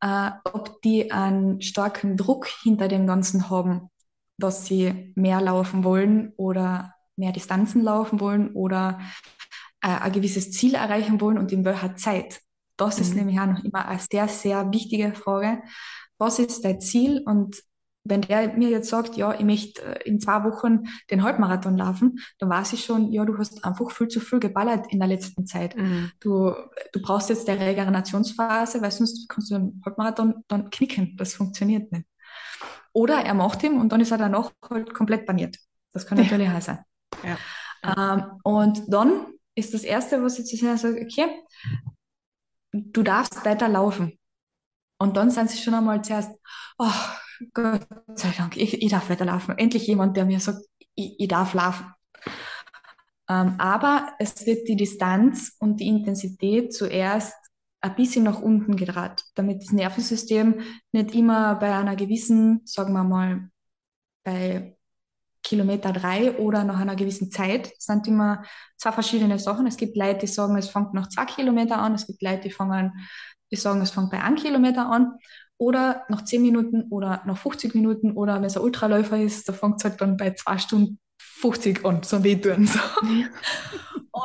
äh, 0.00 0.30
ob 0.44 0.80
die 0.82 1.10
einen 1.10 1.60
starken 1.60 2.16
Druck 2.16 2.46
hinter 2.46 2.88
dem 2.88 3.06
Ganzen 3.06 3.50
haben, 3.50 3.90
dass 4.38 4.66
sie 4.66 5.12
mehr 5.16 5.40
laufen 5.40 5.84
wollen 5.84 6.32
oder 6.36 6.94
mehr 7.16 7.32
Distanzen 7.32 7.82
laufen 7.82 8.20
wollen 8.20 8.52
oder 8.52 9.00
äh, 9.82 9.88
ein 9.88 10.12
gewisses 10.12 10.52
Ziel 10.52 10.74
erreichen 10.74 11.20
wollen 11.20 11.38
und 11.38 11.52
in 11.52 11.64
welcher 11.64 11.96
Zeit. 11.96 12.40
Das 12.76 12.96
mhm. 12.96 13.02
ist 13.02 13.14
nämlich 13.14 13.40
auch 13.40 13.46
noch 13.46 13.64
immer 13.64 13.86
eine 13.86 14.00
sehr, 14.00 14.28
sehr 14.28 14.72
wichtige 14.72 15.12
Frage. 15.14 15.62
Was 16.18 16.38
ist 16.38 16.64
dein 16.64 16.80
Ziel 16.80 17.22
und 17.26 17.62
wenn 18.08 18.22
der 18.22 18.54
mir 18.54 18.68
jetzt 18.68 18.88
sagt, 18.88 19.16
ja, 19.16 19.34
ich 19.34 19.44
möchte 19.44 19.82
äh, 19.82 20.08
in 20.08 20.20
zwei 20.20 20.44
Wochen 20.44 20.88
den 21.10 21.22
Halbmarathon 21.22 21.76
laufen, 21.76 22.20
dann 22.38 22.48
weiß 22.48 22.72
ich 22.72 22.84
schon, 22.84 23.12
ja, 23.12 23.24
du 23.24 23.38
hast 23.38 23.64
einfach 23.64 23.90
viel 23.90 24.08
zu 24.08 24.20
viel 24.20 24.40
geballert 24.40 24.86
in 24.90 24.98
der 24.98 25.08
letzten 25.08 25.46
Zeit. 25.46 25.76
Mhm. 25.76 26.10
Du, 26.20 26.52
du 26.92 27.02
brauchst 27.02 27.28
jetzt 27.28 27.48
der 27.48 27.60
Regenerationsphase, 27.60 28.80
weil 28.82 28.90
sonst 28.90 29.28
kannst 29.28 29.50
du 29.50 29.54
den 29.54 29.82
Halbmarathon 29.84 30.44
dann 30.48 30.70
knicken. 30.70 31.16
Das 31.16 31.34
funktioniert 31.34 31.92
nicht. 31.92 32.06
Oder 32.92 33.24
er 33.24 33.34
macht 33.34 33.62
ihn 33.62 33.78
und 33.78 33.90
dann 33.92 34.00
ist 34.00 34.10
er 34.10 34.18
danach 34.18 34.50
halt 34.68 34.94
komplett 34.94 35.26
baniert. 35.26 35.56
Das 35.92 36.06
kann 36.06 36.18
natürlich 36.18 36.48
ja. 36.48 36.56
auch 36.56 36.62
sein. 36.62 36.78
Ja. 37.24 38.14
Ähm, 38.14 38.40
und 38.42 38.82
dann 38.92 39.26
ist 39.54 39.74
das 39.74 39.82
Erste, 39.84 40.22
was 40.22 40.38
ich 40.38 40.46
zu 40.46 40.56
sagen 40.56 40.78
sage, 40.78 41.00
okay, 41.02 41.26
du 42.72 43.02
darfst 43.02 43.44
weiter 43.44 43.68
laufen. 43.68 44.18
Und 45.00 45.16
dann 45.16 45.30
sind 45.30 45.50
sie 45.50 45.58
schon 45.58 45.74
einmal 45.74 46.02
zuerst, 46.02 46.32
oh, 46.78 46.90
Gott 47.54 47.86
sei 48.14 48.32
Dank, 48.36 48.56
ich, 48.56 48.82
ich 48.82 48.90
darf 48.90 49.10
weiterlaufen. 49.10 49.56
Endlich 49.58 49.86
jemand, 49.86 50.16
der 50.16 50.24
mir 50.24 50.40
sagt, 50.40 50.60
ich, 50.94 51.18
ich 51.18 51.28
darf 51.28 51.54
laufen. 51.54 51.86
Ähm, 53.28 53.54
aber 53.58 54.12
es 54.18 54.46
wird 54.46 54.68
die 54.68 54.76
Distanz 54.76 55.54
und 55.58 55.80
die 55.80 55.88
Intensität 55.88 56.72
zuerst 56.72 57.34
ein 57.80 57.94
bisschen 57.94 58.24
nach 58.24 58.40
unten 58.40 58.76
gedreht, 58.76 59.24
damit 59.34 59.62
das 59.62 59.72
Nervensystem 59.72 60.60
nicht 60.92 61.14
immer 61.14 61.54
bei 61.56 61.74
einer 61.74 61.94
gewissen, 61.94 62.62
sagen 62.64 62.92
wir 62.92 63.04
mal, 63.04 63.50
bei 64.24 64.76
Kilometer 65.42 65.92
drei 65.92 66.36
oder 66.38 66.64
nach 66.64 66.80
einer 66.80 66.96
gewissen 66.96 67.30
Zeit, 67.30 67.70
sind 67.78 68.06
immer 68.08 68.42
zwei 68.76 68.92
verschiedene 68.92 69.38
Sachen. 69.38 69.66
Es 69.66 69.76
gibt 69.76 69.96
Leute, 69.96 70.20
die 70.20 70.26
sagen, 70.26 70.56
es 70.56 70.68
fängt 70.68 70.92
nach 70.94 71.08
zwei 71.08 71.24
Kilometer 71.26 71.78
an, 71.78 71.94
es 71.94 72.06
gibt 72.06 72.20
Leute, 72.22 72.42
die 72.42 72.50
fangen, 72.50 72.92
die 73.50 73.56
sagen, 73.56 73.80
es 73.80 73.90
fängt 73.92 74.10
bei 74.10 74.20
einem 74.22 74.36
Kilometer 74.36 74.90
an 74.90 75.12
oder 75.58 76.04
nach 76.08 76.24
10 76.24 76.40
Minuten 76.40 76.82
oder 76.90 77.22
nach 77.26 77.36
50 77.36 77.74
Minuten 77.74 78.12
oder 78.12 78.36
wenn 78.36 78.44
es 78.44 78.56
ein 78.56 78.62
Ultraläufer 78.62 79.20
ist, 79.20 79.48
da 79.48 79.52
fängt 79.52 79.76
es 79.78 79.84
halt 79.84 80.00
dann 80.00 80.16
bei 80.16 80.32
2 80.32 80.58
Stunden 80.58 80.98
50 81.20 81.84
an, 81.84 82.02
so 82.02 82.22
wehtun. 82.22 82.66
So. 82.66 82.78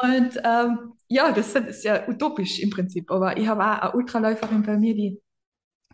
Und 0.02 0.42
ähm, 0.44 0.94
ja, 1.08 1.32
das 1.32 1.54
ist 1.56 1.84
ja 1.84 2.08
utopisch 2.08 2.60
im 2.60 2.70
Prinzip. 2.70 3.12
Aber 3.12 3.38
ich 3.38 3.48
habe 3.48 3.64
auch 3.64 3.82
eine 3.82 3.92
Ultraläuferin 3.94 4.64
bei 4.64 4.78
mir, 4.78 4.96
die, 4.96 5.22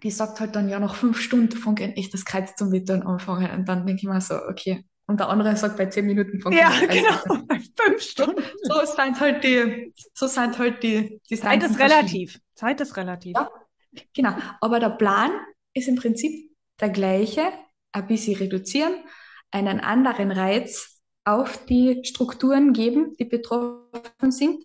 die 0.04 0.12
sagt 0.12 0.40
halt 0.40 0.56
dann, 0.56 0.70
ja, 0.70 0.80
nach 0.80 0.96
fünf 0.96 1.20
Stunden 1.20 1.58
fängt 1.58 1.82
ein 1.82 1.94
echtes 1.94 2.26
Kreuz 2.26 2.56
zum 2.56 2.72
Wettern 2.72 3.04
anfangen. 3.04 3.52
Und 3.52 3.68
dann 3.68 3.86
denke 3.86 4.02
ich 4.02 4.08
mir 4.08 4.22
so, 4.22 4.36
okay. 4.50 4.86
Und 5.08 5.20
der 5.20 5.30
andere 5.30 5.56
sagt, 5.56 5.76
bei 5.78 5.88
zehn 5.88 6.06
Minuten 6.06 6.40
fängt 6.40 6.56
Ja, 6.56 6.72
genau, 6.80 7.44
bei 7.48 7.60
fünf 7.60 8.02
Stunden. 8.02 8.44
So 8.64 8.76
sind 8.86 9.20
halt 9.20 9.44
die, 9.44 9.92
so 10.14 10.28
sind 10.28 10.58
halt 10.58 10.84
die, 10.84 11.20
die 11.30 11.36
Zeit 11.36 11.64
ist 11.64 11.80
relativ. 11.80 12.40
Zeit 12.56 12.80
ist 12.80 12.96
relativ. 12.96 13.34
Ja, 13.36 13.50
Genau, 14.14 14.34
aber 14.62 14.80
der 14.80 14.90
Plan 14.90 15.32
ist 15.74 15.88
im 15.88 15.96
Prinzip 15.96 16.52
der 16.80 16.90
gleiche, 16.90 17.52
ein 17.92 18.08
bisschen 18.08 18.38
reduzieren, 18.38 18.94
einen 19.52 19.80
anderen 19.80 20.32
Reiz 20.32 21.02
auf 21.26 21.66
die 21.66 22.02
Strukturen 22.04 22.74
geben, 22.74 23.16
die 23.20 23.26
betroffen 23.26 24.32
sind 24.32 24.64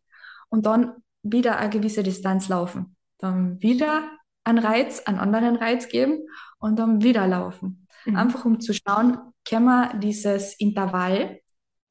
und 0.49 0.67
dann 0.67 0.93
wieder 1.23 1.59
eine 1.59 1.71
gewisse 1.71 2.03
Distanz 2.03 2.49
laufen. 2.49 2.97
Dann 3.19 3.61
wieder 3.63 4.11
einen 4.45 4.59
Reiz, 4.59 5.01
einen 5.01 5.19
anderen 5.19 5.57
Reiz 5.57 5.89
geben 5.89 6.29
und 6.59 6.79
dann 6.79 7.03
wieder 7.03 7.27
laufen. 7.27 7.87
Mhm. 8.05 8.17
Einfach 8.17 8.45
um 8.45 8.61
zu 8.61 8.73
schauen, 8.75 9.19
können 9.49 9.65
wir 9.65 9.95
dieses 9.99 10.55
Intervall 10.59 11.41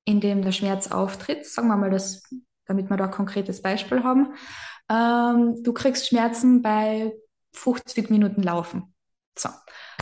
in 0.06 0.20
dem 0.20 0.42
der 0.42 0.52
Schmerz 0.52 0.92
auftritt, 0.92 1.46
sagen 1.46 1.68
wir 1.68 1.78
mal 1.78 1.90
das, 1.90 2.24
damit 2.66 2.90
wir 2.90 2.98
da 2.98 3.06
ein 3.06 3.12
konkretes 3.12 3.62
Beispiel 3.62 4.04
haben, 4.04 4.34
ähm, 4.90 5.64
du 5.64 5.74
kriegst 5.74 6.08
Schmerzen 6.08 6.62
bei 6.62 7.14
50 7.54 8.10
Minuten 8.10 8.44
Laufen. 8.44 8.94
So, 9.38 9.50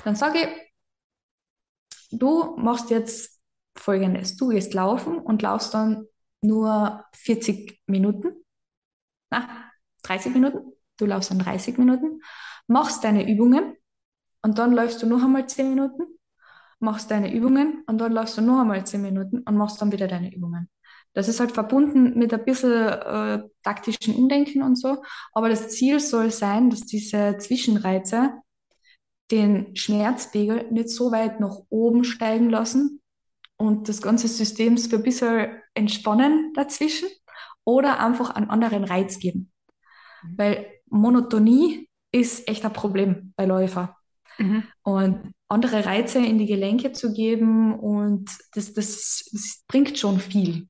dann 0.03 0.15
sage 0.15 0.39
ich, 0.39 2.19
du 2.19 2.55
machst 2.57 2.89
jetzt 2.89 3.39
folgendes. 3.75 4.35
Du 4.37 4.49
gehst 4.49 4.73
laufen 4.73 5.17
und 5.19 5.41
laufst 5.41 5.73
dann 5.73 6.07
nur 6.41 7.05
40 7.13 7.81
Minuten. 7.87 8.43
Na, 9.29 9.71
30 10.03 10.33
Minuten. 10.33 10.73
Du 10.97 11.05
laufst 11.07 11.31
dann 11.31 11.39
30 11.39 11.79
Minuten, 11.79 12.21
machst 12.67 13.03
deine 13.03 13.27
Übungen 13.27 13.75
und 14.43 14.59
dann 14.59 14.71
läufst 14.71 15.01
du 15.01 15.07
noch 15.07 15.23
einmal 15.23 15.47
10 15.47 15.69
Minuten, 15.69 16.03
machst 16.79 17.09
deine 17.09 17.33
Übungen 17.33 17.83
und 17.87 17.97
dann 17.97 18.13
läufst 18.13 18.37
du 18.37 18.41
noch 18.41 18.61
einmal 18.61 18.85
10 18.85 19.01
Minuten 19.01 19.39
und 19.39 19.57
machst 19.57 19.81
dann 19.81 19.91
wieder 19.91 20.07
deine 20.07 20.31
Übungen. 20.31 20.69
Das 21.13 21.27
ist 21.27 21.39
halt 21.39 21.51
verbunden 21.51 22.17
mit 22.17 22.33
ein 22.33 22.45
bisschen 22.45 22.71
äh, 22.71 23.43
taktischen 23.63 24.15
Umdenken 24.15 24.63
und 24.63 24.77
so. 24.77 25.03
Aber 25.33 25.49
das 25.49 25.69
Ziel 25.69 25.99
soll 25.99 26.31
sein, 26.31 26.69
dass 26.69 26.81
diese 26.81 27.37
Zwischenreize 27.37 28.33
den 29.29 29.75
Schmerzpegel 29.75 30.71
nicht 30.71 30.89
so 30.89 31.11
weit 31.11 31.39
nach 31.39 31.57
oben 31.69 32.03
steigen 32.03 32.49
lassen 32.49 33.01
und 33.57 33.87
das 33.89 34.01
ganze 34.01 34.27
System 34.27 34.77
für 34.77 34.97
ein 34.97 35.03
bisschen 35.03 35.61
entspannen 35.73 36.51
dazwischen 36.53 37.09
oder 37.63 37.99
einfach 37.99 38.31
einen 38.31 38.49
anderen 38.49 38.83
Reiz 38.83 39.19
geben. 39.19 39.51
Mhm. 40.23 40.37
Weil 40.37 40.71
Monotonie 40.89 41.89
ist 42.11 42.47
echt 42.47 42.65
ein 42.65 42.73
Problem 42.73 43.33
bei 43.35 43.45
Läufer. 43.45 43.97
Mhm. 44.37 44.63
Und 44.83 45.33
andere 45.47 45.85
Reize 45.85 46.19
in 46.19 46.37
die 46.37 46.45
Gelenke 46.45 46.91
zu 46.91 47.13
geben 47.13 47.77
und 47.77 48.29
das, 48.53 48.73
das, 48.73 49.29
das 49.31 49.63
bringt 49.67 49.97
schon 49.97 50.19
viel. 50.19 50.67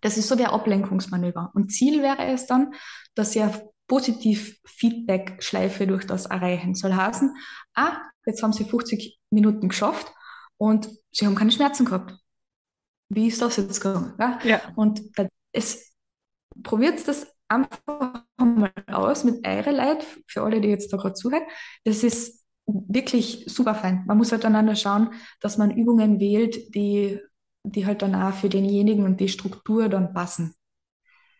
Das 0.00 0.16
ist 0.16 0.28
so 0.28 0.34
ein 0.34 0.44
Ablenkungsmanöver. 0.44 1.50
Und 1.54 1.70
Ziel 1.70 2.02
wäre 2.02 2.26
es 2.26 2.46
dann, 2.46 2.74
dass 3.14 3.34
ihr 3.34 3.50
positiv 3.86 4.60
Feedback-Schleife 4.66 5.86
durch 5.86 6.06
das 6.06 6.26
erreichen 6.26 6.74
soll 6.74 6.94
heißen, 6.94 7.34
ah, 7.74 7.96
jetzt 8.26 8.42
haben 8.42 8.52
sie 8.52 8.64
50 8.64 9.18
Minuten 9.30 9.68
geschafft 9.68 10.12
und 10.58 10.88
sie 11.10 11.26
haben 11.26 11.34
keine 11.34 11.50
Schmerzen 11.50 11.86
gehabt. 11.86 12.14
Wie 13.08 13.28
ist 13.28 13.40
das 13.40 13.56
jetzt 13.56 13.80
gegangen? 13.80 14.14
Ja? 14.18 14.38
ja. 14.44 14.60
Und 14.76 15.00
es 15.52 15.94
probiert 16.62 17.06
das 17.08 17.26
einfach 17.48 18.24
mal 18.36 18.72
aus 18.86 19.24
mit 19.24 19.46
eure 19.46 19.70
Leid, 19.70 20.04
für 20.26 20.42
alle, 20.42 20.60
die 20.60 20.68
jetzt 20.68 20.92
da 20.92 20.98
gerade 20.98 21.14
zuhören. 21.14 21.44
Das 21.84 22.04
ist 22.04 22.44
wirklich 22.66 23.46
super 23.48 23.74
fein. 23.74 24.04
Man 24.06 24.18
muss 24.18 24.32
halt 24.32 24.44
einander 24.44 24.76
schauen, 24.76 25.14
dass 25.40 25.56
man 25.56 25.70
Übungen 25.70 26.20
wählt, 26.20 26.74
die 26.74 27.18
die 27.72 27.86
halt 27.86 28.02
dann 28.02 28.14
auch 28.14 28.34
für 28.34 28.48
denjenigen 28.48 29.04
und 29.04 29.20
die 29.20 29.28
Struktur 29.28 29.88
dann 29.88 30.12
passen. 30.12 30.54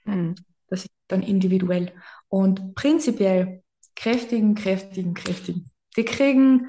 Mhm. 0.05 0.35
Das 0.69 0.85
ist 0.85 0.91
dann 1.09 1.23
individuell. 1.23 1.93
Und 2.29 2.75
prinzipiell 2.75 3.62
kräftigen, 3.97 4.55
kräftigen, 4.55 5.14
kräftigen. 5.14 5.71
Die 5.97 6.05
kriegen 6.05 6.69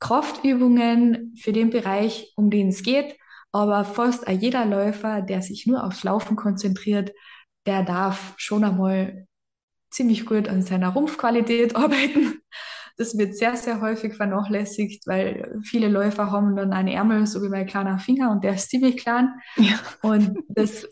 Kraftübungen 0.00 1.34
für 1.40 1.52
den 1.52 1.70
Bereich, 1.70 2.32
um 2.36 2.50
den 2.50 2.68
es 2.68 2.82
geht, 2.82 3.16
aber 3.52 3.84
fast 3.84 4.28
jeder 4.28 4.64
Läufer, 4.66 5.22
der 5.22 5.42
sich 5.42 5.66
nur 5.66 5.84
aufs 5.84 6.04
Laufen 6.04 6.36
konzentriert, 6.36 7.12
der 7.66 7.82
darf 7.82 8.34
schon 8.36 8.64
einmal 8.64 9.26
ziemlich 9.90 10.26
gut 10.26 10.48
an 10.48 10.62
seiner 10.62 10.90
Rumpfqualität 10.90 11.76
arbeiten. 11.76 12.40
Das 12.98 13.16
wird 13.16 13.36
sehr, 13.36 13.56
sehr 13.56 13.80
häufig 13.80 14.14
vernachlässigt, 14.14 15.06
weil 15.06 15.58
viele 15.62 15.88
Läufer 15.88 16.30
haben 16.30 16.56
dann 16.56 16.72
einen 16.72 16.88
Ärmel, 16.88 17.26
so 17.26 17.42
wie 17.42 17.48
mein 17.48 17.66
kleiner 17.66 17.98
Finger, 17.98 18.30
und 18.30 18.44
der 18.44 18.54
ist 18.54 18.68
ziemlich 18.68 18.96
klein. 18.98 19.30
Ja. 19.56 19.78
Und 20.02 20.36
das 20.48 20.86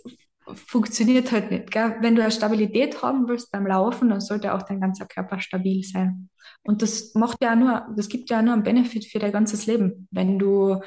funktioniert 0.55 1.33
halt 1.33 1.51
nicht. 1.51 1.71
Gell? 1.71 1.97
Wenn 2.01 2.15
du 2.15 2.23
eine 2.23 2.31
Stabilität 2.31 3.03
haben 3.03 3.27
willst 3.29 3.51
beim 3.51 3.67
Laufen, 3.67 4.09
dann 4.09 4.21
sollte 4.21 4.55
auch 4.55 4.63
dein 4.63 4.81
ganzer 4.81 5.07
Körper 5.07 5.41
stabil 5.41 5.83
sein. 5.83 6.31
Und 6.63 6.83
das 6.83 7.15
macht 7.15 7.43
ja 7.43 7.57
nur, 7.57 7.87
das 7.97 8.09
gibt 8.09 8.31
ja 8.31 8.43
nur 8.43 8.55
einen 8.55 8.63
Benefit 8.63 9.07
für 9.07 9.19
dein 9.19 9.33
ganzes 9.33 9.67
Leben, 9.67 10.09
wenn 10.11 10.39
du 10.39 10.81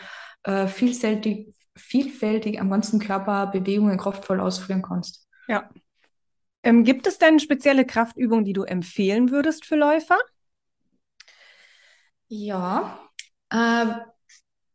äh, 0.44 0.68
vielfältig, 0.68 1.54
vielfältig 1.76 2.60
am 2.60 2.70
ganzen 2.70 3.00
Körper 3.00 3.48
Bewegungen 3.48 3.98
kraftvoll 3.98 4.40
ausführen 4.40 4.82
kannst. 4.82 5.28
Ja. 5.48 5.70
Ähm, 6.64 6.84
gibt 6.84 7.08
es 7.08 7.18
denn 7.18 7.40
spezielle 7.40 7.86
Kraftübungen, 7.86 8.46
die 8.46 8.54
du 8.54 8.64
empfehlen 8.64 9.32
würdest 9.32 9.66
für 9.66 9.76
Läufer? 9.76 10.18
Ja, 12.30 13.00
äh, 13.50 13.86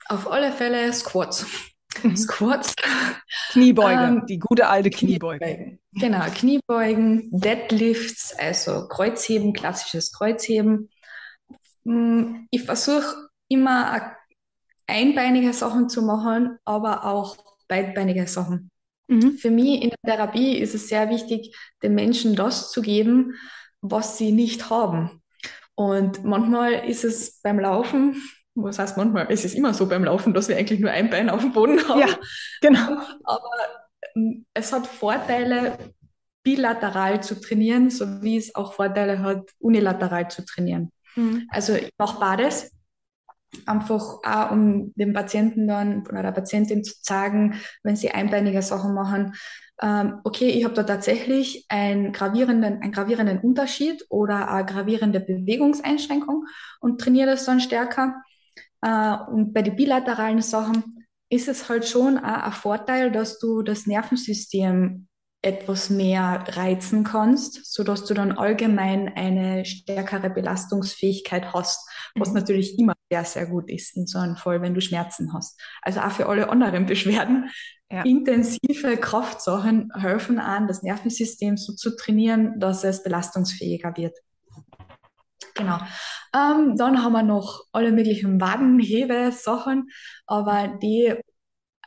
auf 0.06 0.30
alle 0.30 0.52
Fälle 0.52 0.92
Squats. 0.92 1.46
Mhm. 2.02 2.16
Squats. 2.16 2.74
Kniebeuge, 3.50 4.02
ähm, 4.02 4.26
die 4.26 4.38
gute 4.38 4.68
alte 4.68 4.90
Kniebeuge. 4.90 5.38
Kniebeugen. 5.38 5.80
Genau, 5.92 6.24
Kniebeugen, 6.34 7.30
Deadlifts, 7.30 8.34
also 8.36 8.88
Kreuzheben, 8.88 9.52
klassisches 9.52 10.12
Kreuzheben. 10.12 10.90
Hm, 11.84 12.48
ich 12.50 12.64
versuche 12.64 13.28
immer 13.48 14.16
einbeinige 14.86 15.52
Sachen 15.52 15.88
zu 15.88 16.02
machen, 16.02 16.58
aber 16.64 17.04
auch 17.04 17.36
beidbeinige 17.68 18.26
Sachen. 18.26 18.70
Mhm. 19.06 19.38
Für 19.38 19.50
mich 19.50 19.82
in 19.82 19.90
der 19.90 20.16
Therapie 20.16 20.58
ist 20.58 20.74
es 20.74 20.88
sehr 20.88 21.10
wichtig, 21.10 21.56
den 21.82 21.94
Menschen 21.94 22.34
das 22.34 22.70
zu 22.70 22.82
geben, 22.82 23.34
was 23.80 24.18
sie 24.18 24.32
nicht 24.32 24.70
haben. 24.70 25.22
Und 25.76 26.24
manchmal 26.24 26.88
ist 26.88 27.04
es 27.04 27.40
beim 27.42 27.58
Laufen, 27.58 28.22
was 28.54 28.78
heißt 28.78 28.96
manchmal, 28.96 29.26
es 29.30 29.44
ist 29.44 29.54
immer 29.54 29.74
so 29.74 29.86
beim 29.86 30.04
Laufen, 30.04 30.32
dass 30.32 30.48
wir 30.48 30.56
eigentlich 30.56 30.80
nur 30.80 30.90
ein 30.90 31.10
Bein 31.10 31.28
auf 31.28 31.40
dem 31.40 31.52
Boden 31.52 31.88
haben. 31.88 32.00
Ja, 32.00 32.08
genau. 32.60 33.00
Aber 33.24 33.50
ähm, 34.14 34.46
es 34.54 34.72
hat 34.72 34.86
Vorteile, 34.86 35.78
bilateral 36.44 37.22
zu 37.22 37.40
trainieren, 37.40 37.90
so 37.90 38.22
wie 38.22 38.36
es 38.36 38.54
auch 38.54 38.74
Vorteile 38.74 39.20
hat, 39.20 39.50
unilateral 39.58 40.30
zu 40.30 40.44
trainieren. 40.44 40.92
Mhm. 41.16 41.48
Also 41.48 41.74
ich 41.74 41.90
mache 41.98 42.20
beides, 42.20 42.70
einfach 43.66 44.18
auch 44.24 44.50
um 44.50 44.92
dem 44.94 45.12
Patienten 45.12 45.66
dann 45.66 46.06
oder 46.06 46.22
der 46.22 46.32
Patientin 46.32 46.84
zu 46.84 47.00
zeigen, 47.02 47.60
wenn 47.82 47.96
sie 47.96 48.10
einbeinige 48.10 48.62
Sachen 48.62 48.94
machen, 48.94 49.34
ähm, 49.82 50.20
okay, 50.24 50.48
ich 50.50 50.64
habe 50.64 50.74
da 50.74 50.84
tatsächlich 50.84 51.66
einen 51.68 52.12
gravierenden, 52.12 52.80
einen 52.80 52.92
gravierenden 52.92 53.40
Unterschied 53.40 54.04
oder 54.08 54.50
eine 54.50 54.66
gravierende 54.66 55.20
Bewegungseinschränkung 55.20 56.46
und 56.80 57.00
trainiere 57.00 57.30
das 57.30 57.44
dann 57.44 57.60
stärker. 57.60 58.22
Äh, 58.82 59.16
und 59.30 59.52
bei 59.52 59.62
den 59.62 59.76
bilateralen 59.76 60.42
Sachen 60.42 61.06
ist 61.28 61.48
es 61.48 61.68
halt 61.68 61.86
schon 61.86 62.18
ein 62.18 62.52
Vorteil, 62.52 63.10
dass 63.10 63.40
du 63.40 63.62
das 63.62 63.86
Nervensystem 63.86 65.08
etwas 65.44 65.90
mehr 65.90 66.44
reizen 66.48 67.04
kannst, 67.04 67.66
so 67.72 67.84
dass 67.84 68.06
du 68.06 68.14
dann 68.14 68.32
allgemein 68.32 69.12
eine 69.14 69.64
stärkere 69.64 70.30
Belastungsfähigkeit 70.30 71.52
hast, 71.52 71.88
was 72.14 72.28
mhm. 72.30 72.34
natürlich 72.36 72.78
immer 72.78 72.94
sehr, 73.10 73.24
sehr 73.24 73.46
gut 73.46 73.70
ist 73.70 73.96
in 73.96 74.06
so 74.06 74.18
einem 74.18 74.36
Fall, 74.36 74.62
wenn 74.62 74.74
du 74.74 74.80
Schmerzen 74.80 75.34
hast. 75.34 75.60
Also 75.82 76.00
auch 76.00 76.10
für 76.12 76.26
alle 76.26 76.48
anderen 76.48 76.86
Beschwerden. 76.86 77.50
Ja. 77.92 78.02
Intensive 78.02 78.96
Kraftsachen 78.96 79.92
helfen 79.94 80.38
an, 80.38 80.66
das 80.66 80.82
Nervensystem 80.82 81.58
so 81.58 81.74
zu 81.74 81.94
trainieren, 81.94 82.58
dass 82.58 82.82
es 82.82 83.02
belastungsfähiger 83.02 83.96
wird. 83.96 84.16
Genau. 85.54 85.78
Ähm, 86.34 86.76
dann 86.76 87.04
haben 87.04 87.12
wir 87.12 87.22
noch 87.22 87.64
alle 87.70 87.92
möglichen 87.92 88.40
Wadenhebe-Sachen, 88.40 89.90
aber 90.26 90.78
die 90.82 91.14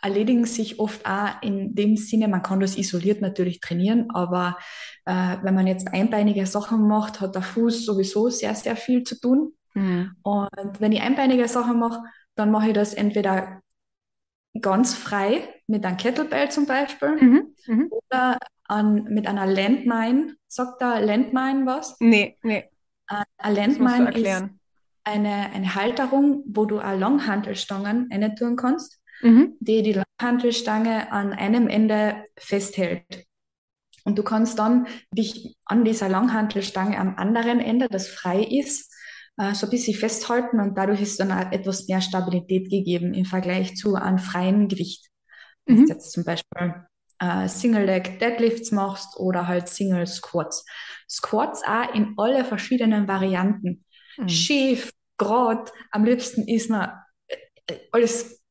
erledigen 0.01 0.45
sich 0.45 0.79
oft 0.79 1.05
auch 1.05 1.41
in 1.41 1.75
dem 1.75 1.97
Sinne, 1.97 2.27
man 2.27 2.43
kann 2.43 2.59
das 2.59 2.77
isoliert 2.77 3.21
natürlich 3.21 3.59
trainieren, 3.59 4.09
aber 4.11 4.57
äh, 5.05 5.37
wenn 5.41 5.55
man 5.55 5.67
jetzt 5.67 5.87
einbeinige 5.93 6.45
Sachen 6.45 6.87
macht, 6.87 7.21
hat 7.21 7.35
der 7.35 7.41
Fuß 7.41 7.85
sowieso 7.85 8.29
sehr, 8.29 8.55
sehr 8.55 8.75
viel 8.75 9.03
zu 9.03 9.19
tun. 9.19 9.53
Mhm. 9.73 10.11
Und 10.23 10.79
wenn 10.79 10.91
ich 10.91 11.01
einbeinige 11.01 11.47
Sachen 11.47 11.79
mache, 11.79 12.03
dann 12.35 12.51
mache 12.51 12.67
ich 12.67 12.73
das 12.73 12.93
entweder 12.93 13.61
ganz 14.61 14.93
frei 14.93 15.47
mit 15.67 15.85
einem 15.85 15.97
Kettlebell 15.97 16.49
zum 16.49 16.65
Beispiel 16.65 17.15
mhm. 17.15 17.55
Mhm. 17.67 17.91
oder 17.91 18.37
an, 18.65 19.03
mit 19.05 19.27
einer 19.27 19.45
Landmine. 19.45 20.35
Sagt 20.47 20.81
da 20.81 20.99
Landmine 20.99 21.65
was? 21.65 21.95
Nee, 21.99 22.37
nee. 22.41 22.69
Äh, 23.09 23.23
eine 23.37 23.55
Landmine 23.55 24.11
ist 24.11 24.43
eine, 25.03 25.51
eine 25.53 25.75
Halterung, 25.75 26.43
wo 26.47 26.65
du 26.65 26.79
auch 26.79 26.97
Langhantelstangen 26.97 28.09
rein 28.11 28.35
tun 28.35 28.55
kannst 28.55 28.99
mhm. 29.21 29.53
die 29.59 29.83
die 29.83 30.01
Langhantelstange 30.19 31.11
an 31.11 31.33
einem 31.33 31.67
Ende 31.67 32.23
festhält. 32.37 33.25
Und 34.03 34.17
du 34.17 34.23
kannst 34.23 34.57
dann 34.57 34.87
dich 35.11 35.57
an 35.65 35.83
dieser 35.83 36.07
Langhantelstange 36.07 36.97
am 36.97 37.15
anderen 37.17 37.59
Ende, 37.59 37.89
das 37.89 38.07
frei 38.07 38.41
ist, 38.41 38.93
äh, 39.37 39.53
so 39.53 39.67
ein 39.67 39.69
bisschen 39.69 39.95
festhalten 39.95 40.59
und 40.59 40.77
dadurch 40.77 41.01
ist 41.01 41.19
dann 41.19 41.31
auch 41.31 41.51
etwas 41.51 41.87
mehr 41.87 42.01
Stabilität 42.01 42.69
gegeben 42.69 43.13
im 43.13 43.25
Vergleich 43.25 43.75
zu 43.75 43.95
einem 43.95 44.17
freien 44.17 44.67
Gewicht. 44.67 45.07
Mhm. 45.65 45.77
Wenn 45.77 45.85
du 45.85 45.93
jetzt 45.93 46.11
zum 46.11 46.23
Beispiel 46.23 46.87
äh, 47.19 47.47
Single 47.47 47.85
Leg 47.85 48.19
Deadlifts 48.19 48.71
machst 48.71 49.17
oder 49.17 49.47
halt 49.47 49.67
Single 49.67 50.07
Squats. 50.07 50.65
Squats 51.09 51.63
auch 51.63 51.93
in 51.93 52.13
alle 52.17 52.45
verschiedenen 52.45 53.07
Varianten. 53.07 53.83
Mhm. 54.17 54.29
Schief, 54.29 54.91
gerade, 55.17 55.71
am 55.91 56.05
liebsten 56.05 56.47
ist 56.47 56.69
man 56.69 56.91
äh, 57.27 57.75
alles 57.91 58.41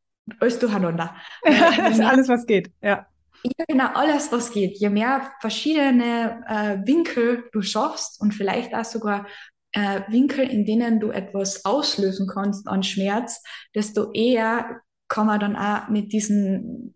alles 0.41 0.59
durcheinander. 0.59 1.15
das 1.43 1.99
ist 1.99 2.01
alles, 2.01 2.29
was 2.29 2.47
geht, 2.47 2.71
ja. 2.83 3.07
Ja, 3.43 3.65
genau, 3.69 3.89
alles, 3.95 4.33
was 4.33 4.51
geht. 4.51 4.79
Je 4.79 4.89
mehr 4.89 5.31
verschiedene 5.41 6.43
äh, 6.49 6.87
Winkel 6.87 7.45
du 7.53 7.63
schaffst 7.63 8.21
und 8.21 8.33
vielleicht 8.33 8.75
auch 8.75 8.85
sogar 8.85 9.27
äh, 9.73 10.01
Winkel, 10.09 10.49
in 10.49 10.65
denen 10.65 11.01
du 11.01 11.11
etwas 11.11 11.65
auslösen 11.65 12.27
kannst 12.27 12.67
an 12.67 12.83
Schmerz, 12.83 13.43
desto 13.75 14.13
eher 14.13 14.81
kann 15.09 15.27
man 15.27 15.39
dann 15.39 15.55
auch 15.55 15.89
mit, 15.89 16.13
diesen, 16.13 16.95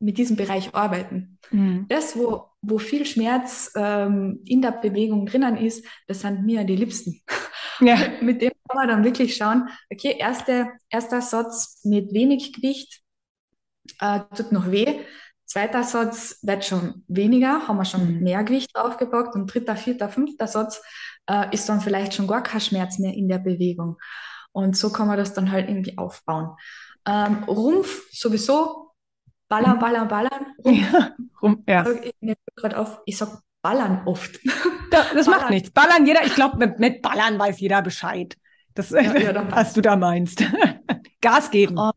mit 0.00 0.18
diesem 0.18 0.36
Bereich 0.36 0.74
arbeiten. 0.74 1.38
Mhm. 1.50 1.86
Das, 1.88 2.16
wo, 2.16 2.48
wo 2.60 2.78
viel 2.78 3.06
Schmerz 3.06 3.72
ähm, 3.76 4.40
in 4.44 4.60
der 4.60 4.72
Bewegung 4.72 5.26
drinnen 5.26 5.56
ist, 5.56 5.86
das 6.06 6.20
sind 6.20 6.44
mir 6.44 6.64
die 6.64 6.76
Liebsten. 6.76 7.22
Ja. 7.80 7.96
mit 8.20 8.42
dem 8.42 8.52
kann 8.68 8.76
man 8.76 8.88
dann 8.88 9.04
wirklich 9.04 9.36
schauen, 9.36 9.68
okay, 9.90 10.16
erste, 10.18 10.70
erster 10.90 11.20
Satz 11.20 11.80
mit 11.84 12.12
wenig 12.12 12.52
Gewicht, 12.52 13.02
äh, 14.00 14.20
tut 14.34 14.52
noch 14.52 14.70
weh. 14.70 15.00
Zweiter 15.44 15.82
Satz 15.82 16.38
wird 16.42 16.64
schon 16.64 17.04
weniger, 17.08 17.66
haben 17.66 17.78
wir 17.78 17.86
schon 17.86 18.16
mhm. 18.16 18.22
mehr 18.22 18.44
Gewicht 18.44 18.70
draufgepackt 18.74 19.34
und 19.34 19.52
dritter, 19.52 19.76
vierter, 19.76 20.10
fünfter 20.10 20.46
Satz 20.46 20.82
äh, 21.26 21.46
ist 21.54 21.68
dann 21.68 21.80
vielleicht 21.80 22.14
schon 22.14 22.26
gar 22.26 22.42
kein 22.42 22.60
Schmerz 22.60 22.98
mehr 22.98 23.14
in 23.14 23.28
der 23.28 23.38
Bewegung. 23.38 23.96
Und 24.52 24.76
so 24.76 24.90
kann 24.90 25.08
man 25.08 25.16
das 25.16 25.32
dann 25.32 25.50
halt 25.50 25.68
irgendwie 25.68 25.96
aufbauen. 25.96 26.56
Ähm, 27.06 27.44
Rumpf 27.44 28.10
sowieso, 28.12 28.92
ballern, 29.48 29.76
mhm. 29.76 29.80
ballern, 29.80 30.08
ballern. 30.08 30.46
Rumpf. 30.64 30.92
Ja, 30.92 31.16
Rumpf, 31.40 31.64
ja. 31.66 31.90
Ich, 32.02 32.14
ich, 32.20 32.76
auf, 32.76 33.00
ich 33.06 33.16
sag 33.16 33.40
ballern 33.68 34.02
oft. 34.06 34.40
Da, 34.90 35.04
das 35.12 35.26
ballern. 35.26 35.40
macht 35.42 35.50
nichts. 35.50 35.70
Ballern 35.70 36.06
jeder, 36.06 36.24
ich 36.24 36.34
glaube, 36.34 36.56
mit, 36.56 36.78
mit, 36.78 37.02
Ballern 37.02 37.38
weiß 37.38 37.60
jeder 37.60 37.82
Bescheid. 37.82 38.38
Das, 38.72 38.88
ja, 38.88 39.02
ja, 39.02 39.50
was 39.50 39.74
du 39.74 39.82
da 39.82 39.96
meinst. 39.96 40.42
Gas 41.20 41.50
geben. 41.50 41.76
Uh, 41.76 41.90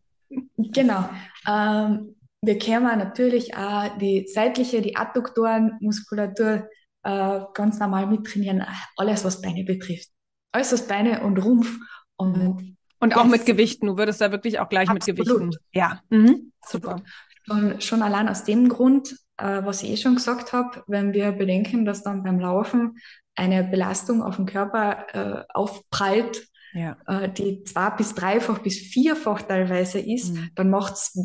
genau. 0.57 1.09
Ähm, 1.47 2.17
wir 2.41 2.57
kennen 2.59 2.97
natürlich 2.97 3.55
auch 3.55 3.97
die 3.97 4.27
seitliche, 4.27 4.81
die 4.81 4.97
Adduktorenmuskulatur 4.97 6.67
äh, 7.03 7.39
ganz 7.53 7.79
normal 7.79 8.07
mittrainieren. 8.07 8.65
Alles, 8.97 9.23
was 9.23 9.39
Beine 9.39 9.63
betrifft. 9.63 10.09
Alles, 10.51 10.73
was 10.73 10.85
Beine 10.85 11.23
und 11.23 11.37
Rumpf 11.37 11.77
und 12.17 12.75
und 12.99 13.15
auch 13.15 13.25
mit 13.25 13.45
Gewichten. 13.45 13.87
Du 13.87 13.97
würdest 13.97 14.19
da 14.19 14.31
wirklich 14.31 14.59
auch 14.59 14.67
gleich 14.67 14.89
Absolut. 14.89 15.19
mit 15.19 15.27
Gewichten. 15.27 15.55
Ja, 15.71 16.01
mhm. 16.09 16.51
super. 16.67 16.97
Schon, 17.45 17.79
schon 17.79 18.01
allein 18.01 18.27
aus 18.27 18.43
dem 18.43 18.67
Grund, 18.67 19.15
äh, 19.41 19.65
was 19.65 19.83
ich 19.83 19.91
eh 19.91 19.97
schon 19.97 20.15
gesagt 20.15 20.53
habe, 20.53 20.83
wenn 20.87 21.13
wir 21.13 21.31
bedenken, 21.31 21.85
dass 21.85 22.03
dann 22.03 22.23
beim 22.23 22.39
Laufen 22.39 22.97
eine 23.35 23.63
Belastung 23.63 24.21
auf 24.21 24.35
den 24.35 24.45
Körper 24.45 25.07
äh, 25.13 25.43
aufprallt, 25.53 26.47
ja. 26.73 26.97
äh, 27.07 27.29
die 27.29 27.63
zwei 27.63 27.89
bis 27.91 28.13
dreifach 28.13 28.59
bis 28.59 28.77
vierfach 28.77 29.41
teilweise 29.41 29.99
ist, 29.99 30.33
mhm. 30.33 30.49
dann 30.55 30.69
macht 30.69 30.93
es, 30.93 31.19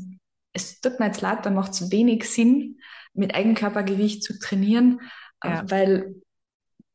es 0.52 0.80
tut 0.80 0.98
mir 0.98 1.06
jetzt 1.06 1.20
leid, 1.20 1.44
dann 1.44 1.54
macht 1.54 1.72
es 1.72 1.90
wenig 1.90 2.24
Sinn, 2.24 2.78
mit 3.12 3.34
Eigenkörpergewicht 3.34 4.22
zu 4.22 4.38
trainieren, 4.38 5.00
äh, 5.42 5.48
ja. 5.48 5.64
weil 5.70 6.14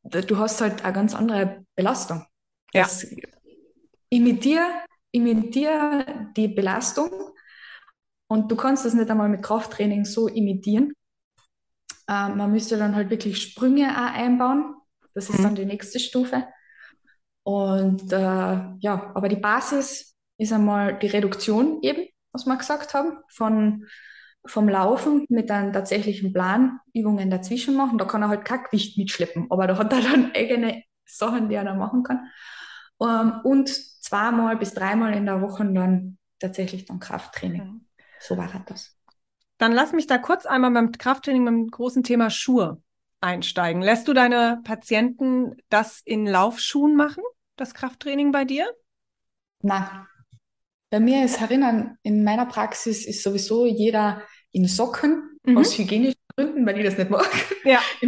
du 0.02 0.38
hast 0.38 0.60
halt 0.60 0.84
eine 0.84 0.92
ganz 0.92 1.14
andere 1.14 1.64
Belastung. 1.76 2.24
Ja. 2.74 2.82
Das 2.82 3.06
imitiere, 4.08 4.66
imitiere 5.12 6.30
die 6.36 6.48
Belastung 6.48 7.10
und 8.28 8.50
du 8.50 8.56
kannst 8.56 8.84
das 8.84 8.94
nicht 8.94 9.10
einmal 9.10 9.28
mit 9.28 9.42
Krafttraining 9.42 10.04
so 10.04 10.26
imitieren. 10.26 10.94
Äh, 12.08 12.28
man 12.28 12.52
müsste 12.52 12.76
dann 12.76 12.96
halt 12.96 13.10
wirklich 13.10 13.42
Sprünge 13.42 13.90
auch 13.90 14.14
einbauen. 14.14 14.74
Das 15.14 15.28
ist 15.28 15.38
mhm. 15.38 15.42
dann 15.42 15.54
die 15.54 15.66
nächste 15.66 15.98
Stufe. 16.00 16.44
Und 17.44 18.12
äh, 18.12 18.16
ja, 18.16 19.12
aber 19.14 19.28
die 19.28 19.36
Basis 19.36 20.16
ist 20.38 20.52
einmal 20.52 20.98
die 20.98 21.08
Reduktion 21.08 21.80
eben, 21.82 22.06
was 22.32 22.46
wir 22.46 22.56
gesagt 22.56 22.94
haben, 22.94 23.18
von, 23.28 23.86
vom 24.46 24.68
Laufen 24.68 25.26
mit 25.28 25.50
einem 25.50 25.72
tatsächlichen 25.72 26.32
Plan, 26.32 26.80
Übungen 26.94 27.30
dazwischen 27.30 27.76
machen. 27.76 27.98
Da 27.98 28.04
kann 28.04 28.22
er 28.22 28.28
halt 28.28 28.44
kein 28.44 28.64
Gewicht 28.64 28.96
mitschleppen, 28.96 29.46
aber 29.50 29.66
da 29.66 29.78
hat 29.78 29.92
er 29.92 30.00
dann 30.00 30.32
eigene 30.34 30.82
Sachen, 31.04 31.48
die 31.48 31.56
er 31.56 31.64
da 31.64 31.74
machen 31.74 32.02
kann. 32.02 32.30
Ähm, 33.00 33.40
und 33.44 33.68
zweimal 33.68 34.56
bis 34.56 34.74
dreimal 34.74 35.14
in 35.14 35.26
der 35.26 35.42
Woche 35.42 35.64
dann 35.64 36.18
tatsächlich 36.38 36.84
dann 36.84 37.00
Krafttraining. 37.00 37.64
Mhm. 37.64 37.86
So 38.20 38.36
war 38.36 38.48
das. 38.66 38.96
Dann 39.62 39.70
lass 39.70 39.92
mich 39.92 40.08
da 40.08 40.18
kurz 40.18 40.44
einmal 40.44 40.72
beim 40.72 40.90
Krafttraining 40.90 41.44
beim 41.44 41.68
großen 41.68 42.02
Thema 42.02 42.30
Schuhe 42.30 42.82
einsteigen. 43.20 43.80
Lässt 43.80 44.08
du 44.08 44.12
deine 44.12 44.60
Patienten 44.64 45.54
das 45.68 46.02
in 46.04 46.26
Laufschuhen 46.26 46.96
machen, 46.96 47.22
das 47.54 47.72
Krafttraining 47.72 48.32
bei 48.32 48.44
dir? 48.44 48.66
Nein. 49.60 49.86
Bei 50.90 50.98
mir 50.98 51.24
ist 51.24 51.40
erinnern, 51.40 51.96
in 52.02 52.24
meiner 52.24 52.46
Praxis 52.46 53.06
ist 53.06 53.22
sowieso 53.22 53.64
jeder 53.64 54.22
in 54.50 54.66
Socken 54.66 55.38
mhm. 55.44 55.56
aus 55.56 55.78
hygienischen 55.78 56.18
Gründen, 56.34 56.66
weil 56.66 56.80
ich 56.80 56.84
das 56.84 56.98
nicht 56.98 57.10
mag. 57.10 57.30
Ja. 57.62 57.78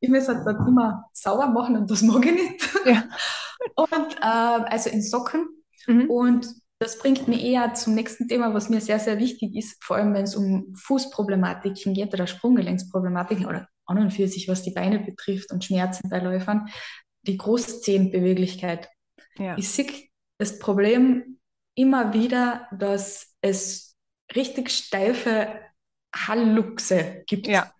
Ich 0.00 0.08
muss, 0.10 0.26
ja. 0.26 0.34
Halt, 0.34 0.46
dort 0.46 0.66
immer 0.66 1.04
sauber 1.12 1.46
machen 1.46 1.76
und 1.76 1.88
das 1.88 2.02
mag 2.02 2.26
ich 2.26 2.32
nicht. 2.32 2.70
Ja. 2.84 3.04
Und 3.76 4.16
äh, 4.20 4.70
also 4.70 4.90
in 4.90 5.00
Socken. 5.00 5.46
Mhm. 5.86 6.10
Und 6.10 6.48
das 6.78 6.98
bringt 6.98 7.26
mich 7.26 7.42
eher 7.42 7.74
zum 7.74 7.94
nächsten 7.94 8.28
Thema, 8.28 8.52
was 8.52 8.68
mir 8.68 8.80
sehr, 8.80 8.98
sehr 8.98 9.18
wichtig 9.18 9.56
ist, 9.56 9.82
vor 9.82 9.96
allem 9.96 10.12
wenn 10.14 10.24
es 10.24 10.36
um 10.36 10.74
Fußproblematiken 10.74 11.94
geht 11.94 12.12
oder 12.12 12.26
Sprunggelenksproblematiken 12.26 13.46
oder 13.46 13.68
an 13.86 13.98
und 13.98 14.10
für 14.12 14.28
sich, 14.28 14.48
was 14.48 14.62
die 14.62 14.72
Beine 14.72 14.98
betrifft 14.98 15.52
und 15.52 15.64
Schmerzen 15.64 16.10
bei 16.10 16.18
Läufern, 16.18 16.68
die 17.22 17.38
Großzehenbeweglichkeit. 17.38 18.88
Ja. 19.38 19.56
Ich 19.56 19.68
sehe 19.68 19.86
das 20.38 20.58
Problem 20.58 21.38
immer 21.74 22.12
wieder, 22.12 22.68
dass 22.72 23.34
es 23.40 23.96
richtig 24.34 24.70
steife 24.70 25.60
Halluchse 26.14 27.24
gibt. 27.26 27.46
Ja. 27.46 27.70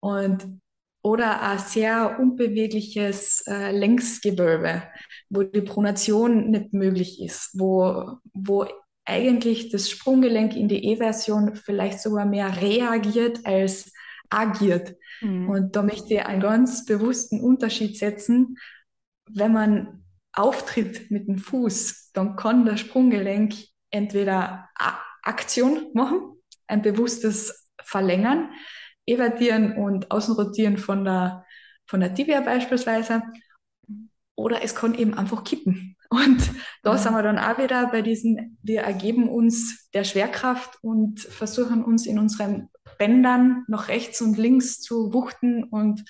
Und 0.00 0.60
oder 1.02 1.40
ein 1.42 1.58
sehr 1.58 2.18
unbewegliches 2.18 3.44
äh, 3.46 3.70
Längsgewölbe, 3.70 4.82
wo 5.30 5.42
die 5.42 5.62
Pronation 5.62 6.50
nicht 6.50 6.72
möglich 6.72 7.22
ist, 7.22 7.50
wo, 7.58 8.18
wo 8.32 8.66
eigentlich 9.04 9.70
das 9.70 9.90
Sprunggelenk 9.90 10.54
in 10.54 10.68
die 10.68 10.84
E-Version 10.90 11.54
vielleicht 11.56 12.00
sogar 12.00 12.26
mehr 12.26 12.60
reagiert 12.60 13.44
als 13.46 13.92
agiert. 14.30 14.96
Mhm. 15.20 15.48
Und 15.48 15.76
da 15.76 15.82
möchte 15.82 16.14
ich 16.14 16.24
einen 16.24 16.42
ganz 16.42 16.84
bewussten 16.84 17.40
Unterschied 17.40 17.96
setzen. 17.98 18.56
Wenn 19.30 19.52
man 19.52 20.04
auftritt 20.32 21.10
mit 21.10 21.26
dem 21.26 21.38
Fuß, 21.38 22.10
dann 22.12 22.36
kann 22.36 22.66
das 22.66 22.80
Sprunggelenk 22.80 23.54
entweder 23.90 24.68
A 24.78 24.98
Aktion 25.22 25.88
machen, 25.92 26.40
ein 26.68 26.80
bewusstes 26.80 27.70
Verlängern, 27.82 28.50
evertieren 29.04 29.76
und 29.76 30.10
außenrotieren 30.10 30.78
von 30.78 31.04
der, 31.04 31.44
von 31.86 32.00
der 32.00 32.14
Tibia 32.14 32.40
beispielsweise. 32.40 33.22
Oder 34.38 34.62
es 34.62 34.76
kann 34.76 34.94
eben 34.94 35.14
einfach 35.14 35.42
kippen. 35.42 35.96
Und 36.10 36.38
da 36.84 36.96
sind 36.96 37.12
wir 37.12 37.22
dann 37.22 37.40
auch 37.40 37.58
wieder 37.58 37.88
bei 37.88 38.02
diesen, 38.02 38.56
wir 38.62 38.82
ergeben 38.82 39.28
uns 39.28 39.90
der 39.92 40.04
Schwerkraft 40.04 40.78
und 40.80 41.20
versuchen 41.20 41.84
uns 41.84 42.06
in 42.06 42.20
unseren 42.20 42.68
Bändern 42.98 43.64
nach 43.66 43.88
rechts 43.88 44.22
und 44.22 44.38
links 44.38 44.80
zu 44.80 45.12
wuchten 45.12 45.64
und 45.64 46.04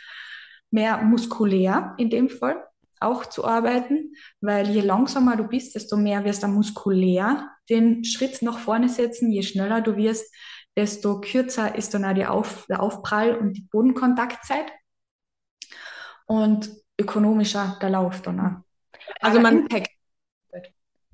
mehr 0.71 1.03
muskulär 1.03 1.95
in 1.97 2.11
dem 2.11 2.29
Fall 2.29 2.63
auch 3.01 3.25
zu 3.25 3.45
arbeiten, 3.45 4.13
weil 4.41 4.69
je 4.69 4.83
langsamer 4.83 5.37
du 5.37 5.45
bist, 5.45 5.75
desto 5.75 5.97
mehr 5.97 6.25
wirst 6.25 6.43
du 6.43 6.49
muskulär 6.49 7.51
den 7.71 8.05
Schritt 8.05 8.43
nach 8.43 8.59
vorne 8.59 8.89
setzen. 8.89 9.33
Je 9.33 9.43
schneller 9.43 9.81
du 9.81 9.97
wirst, 9.97 10.35
desto 10.77 11.21
kürzer 11.21 11.75
ist 11.75 11.95
dann 11.95 12.05
auch 12.05 12.29
Auf, 12.29 12.67
der 12.69 12.83
Aufprall 12.83 13.37
und 13.37 13.55
die 13.55 13.63
Bodenkontaktzeit 13.63 14.71
und 16.27 16.71
ökonomischer 16.99 17.79
der 17.81 17.91
Lauf 17.91 18.23
dann. 18.23 18.65
Also 19.21 19.41
man, 19.41 19.67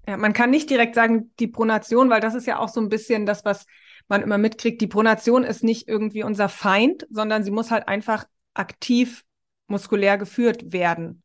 ja, 0.06 0.16
man 0.16 0.32
kann 0.32 0.50
nicht 0.50 0.70
direkt 0.70 0.94
sagen, 0.94 1.32
die 1.38 1.46
Pronation, 1.46 2.10
weil 2.10 2.20
das 2.20 2.34
ist 2.34 2.46
ja 2.46 2.58
auch 2.58 2.68
so 2.68 2.80
ein 2.80 2.88
bisschen 2.88 3.26
das, 3.26 3.44
was 3.44 3.66
man 4.08 4.22
immer 4.22 4.38
mitkriegt. 4.38 4.80
Die 4.80 4.86
Pronation 4.86 5.44
ist 5.44 5.64
nicht 5.64 5.88
irgendwie 5.88 6.24
unser 6.24 6.48
Feind, 6.48 7.06
sondern 7.10 7.44
sie 7.44 7.50
muss 7.50 7.70
halt 7.70 7.88
einfach 7.88 8.24
aktiv 8.54 9.24
muskulär 9.66 10.18
geführt 10.18 10.72
werden. 10.72 11.22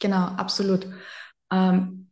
Genau, 0.00 0.24
absolut. 0.24 0.88
Ähm, 1.50 2.10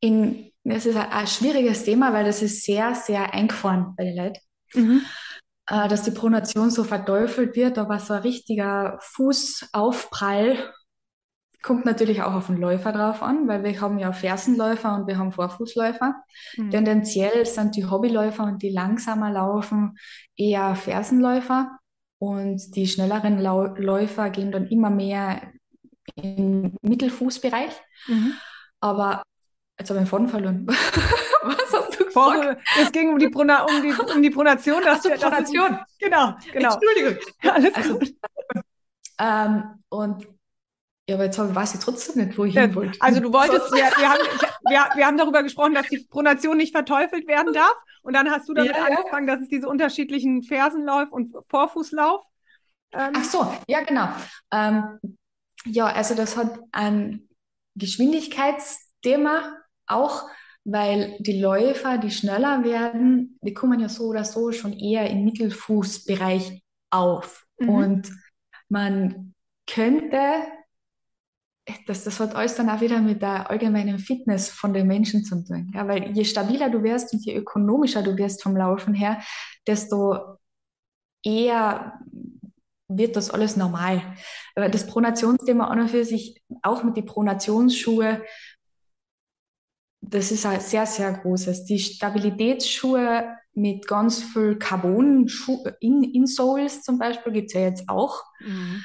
in 0.00 0.52
es 0.64 0.86
ist 0.86 0.96
ein, 0.96 1.10
ein, 1.10 1.26
schwieriges 1.26 1.84
Thema, 1.84 2.12
weil 2.12 2.24
das 2.24 2.42
ist 2.42 2.64
sehr, 2.64 2.94
sehr 2.94 3.32
eingefahren 3.32 3.94
bei 3.96 4.04
den 4.04 4.16
Leuten. 4.16 4.40
Mhm. 4.74 5.02
Äh, 5.68 5.88
dass 5.88 6.02
die 6.02 6.10
Pronation 6.10 6.70
so 6.70 6.84
verteufelt 6.84 7.54
wird, 7.54 7.78
aber 7.78 7.98
so 7.98 8.14
ein 8.14 8.22
richtiger 8.22 8.96
Fußaufprall 9.00 10.72
kommt 11.62 11.84
natürlich 11.84 12.22
auch 12.22 12.34
auf 12.34 12.46
den 12.46 12.56
Läufer 12.56 12.92
drauf 12.92 13.22
an, 13.22 13.48
weil 13.48 13.64
wir 13.64 13.80
haben 13.80 13.98
ja 13.98 14.12
Fersenläufer 14.12 14.94
und 14.94 15.06
wir 15.06 15.18
haben 15.18 15.32
Vorfußläufer. 15.32 16.14
Mhm. 16.56 16.70
Tendenziell 16.70 17.44
sind 17.44 17.76
die 17.76 17.84
Hobbyläufer 17.84 18.44
und 18.44 18.62
die 18.62 18.70
langsamer 18.70 19.30
laufen 19.30 19.98
eher 20.36 20.74
Fersenläufer 20.76 21.78
und 22.18 22.74
die 22.74 22.86
schnelleren 22.86 23.38
Lau 23.38 23.66
Läufer 23.66 24.30
gehen 24.30 24.52
dann 24.52 24.68
immer 24.68 24.88
mehr 24.88 25.52
im 26.14 26.76
Mittelfußbereich. 26.80 27.72
Mhm. 28.06 28.32
Aber 28.80 29.22
Jetzt 29.78 29.90
habe 29.90 30.00
ich 30.00 30.04
den 30.04 30.10
Faden 30.10 30.28
verloren. 30.28 30.66
Gefragt? 32.08 32.60
Es 32.80 32.92
ging 32.92 33.12
um 33.12 33.18
die, 33.18 33.28
Prona 33.28 33.62
um 33.62 33.82
die, 33.82 33.92
um 33.92 34.22
die 34.22 34.30
Pronation. 34.30 34.82
Dass 34.82 35.06
Ach, 35.06 35.18
Pronation. 35.18 35.70
Das, 35.70 35.98
genau, 35.98 36.34
genau. 36.52 36.74
Entschuldigung. 36.74 37.24
Alles 37.42 37.74
also, 37.74 37.98
gut. 37.98 38.14
Ähm, 39.18 39.64
und 39.88 40.28
ja, 41.08 41.14
aber 41.14 41.24
jetzt 41.24 41.38
weiß 41.38 41.74
ich 41.74 41.80
trotzdem 41.80 42.26
nicht, 42.26 42.36
wo 42.36 42.44
ich 42.44 42.54
hin 42.54 42.74
wollte. 42.74 43.00
Also 43.00 43.20
du 43.20 43.32
wolltest, 43.32 43.72
wir, 43.72 43.78
wir, 43.78 44.10
haben, 44.10 44.20
wir, 44.68 44.96
wir 44.96 45.06
haben 45.06 45.16
darüber 45.16 45.42
gesprochen, 45.42 45.72
dass 45.72 45.88
die 45.88 46.06
Pronation 46.10 46.58
nicht 46.58 46.72
verteufelt 46.72 47.26
werden 47.26 47.54
darf. 47.54 47.74
Und 48.02 48.12
dann 48.12 48.30
hast 48.30 48.48
du 48.48 48.54
damit 48.54 48.76
ja, 48.76 48.84
angefangen, 48.84 49.26
dass 49.26 49.40
es 49.40 49.48
diese 49.48 49.68
unterschiedlichen 49.68 50.42
Fersenlauf 50.42 51.10
und 51.10 51.34
Vorfußlauf. 51.48 52.24
Ähm, 52.92 53.12
Ach 53.16 53.24
so, 53.24 53.54
ja 53.66 53.82
genau. 53.82 54.08
Ähm, 54.52 54.98
ja, 55.64 55.86
also 55.86 56.14
das 56.14 56.36
hat 56.36 56.58
ein 56.72 57.28
Geschwindigkeitsthema 57.74 59.56
auch, 59.86 60.28
weil 60.70 61.16
die 61.20 61.40
Läufer, 61.40 61.96
die 61.96 62.10
schneller 62.10 62.62
werden, 62.62 63.38
die 63.40 63.54
kommen 63.54 63.80
ja 63.80 63.88
so 63.88 64.04
oder 64.04 64.24
so 64.24 64.52
schon 64.52 64.74
eher 64.74 65.08
im 65.08 65.24
Mittelfußbereich 65.24 66.62
auf. 66.90 67.46
Mhm. 67.58 67.68
Und 67.68 68.12
man 68.68 69.34
könnte, 69.66 70.20
das, 71.86 72.04
das 72.04 72.20
hat 72.20 72.34
alles 72.34 72.54
dann 72.56 72.68
auch 72.68 72.82
wieder 72.82 73.00
mit 73.00 73.22
der 73.22 73.48
allgemeinen 73.48 73.98
Fitness 73.98 74.50
von 74.50 74.74
den 74.74 74.86
Menschen 74.86 75.24
zu 75.24 75.42
tun. 75.42 75.70
Ja, 75.74 75.88
weil 75.88 76.12
je 76.14 76.24
stabiler 76.24 76.68
du 76.68 76.82
wirst 76.82 77.14
und 77.14 77.24
je 77.24 77.34
ökonomischer 77.34 78.02
du 78.02 78.16
wirst 78.18 78.42
vom 78.42 78.54
Laufen 78.54 78.92
her, 78.92 79.22
desto 79.66 80.36
eher 81.22 81.98
wird 82.88 83.16
das 83.16 83.30
alles 83.30 83.56
normal. 83.56 84.02
Aber 84.54 84.68
das 84.68 84.86
Pronationsthema 84.86 85.68
an 85.68 85.80
und 85.80 85.90
für 85.90 86.04
sich, 86.04 86.42
auch 86.62 86.82
mit 86.84 86.96
den 86.96 87.06
Pronationsschuhe, 87.06 88.22
das 90.00 90.30
ist 90.30 90.46
ein 90.46 90.60
sehr, 90.60 90.86
sehr 90.86 91.12
großes. 91.12 91.64
Die 91.64 91.78
Stabilitätsschuhe 91.78 93.36
mit 93.54 93.86
ganz 93.86 94.22
viel 94.22 94.56
Carbon 94.56 95.26
in 95.80 96.04
Insoles 96.04 96.82
zum 96.82 96.98
Beispiel 96.98 97.32
gibt 97.32 97.48
es 97.48 97.54
ja 97.54 97.60
jetzt 97.62 97.88
auch. 97.88 98.22
Mhm. 98.40 98.84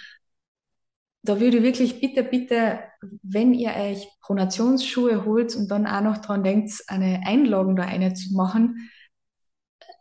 Da 1.26 1.39
würde 1.39 1.57
ich 1.57 1.64
wirklich 1.64 2.01
bitte, 2.01 2.24
bitte, 2.24 2.80
wenn 3.22 3.53
ihr 3.53 3.74
euch 3.74 4.07
Pronationsschuhe 4.22 5.24
holt 5.24 5.55
und 5.55 5.70
dann 5.70 5.88
auch 5.88 6.01
noch 6.01 6.18
dran 6.18 6.43
denkt, 6.43 6.74
eine 6.88 7.22
Einladung 7.26 7.78
da 7.78 7.84
eine 7.84 8.14
zu 8.14 8.34
machen, 8.34 8.89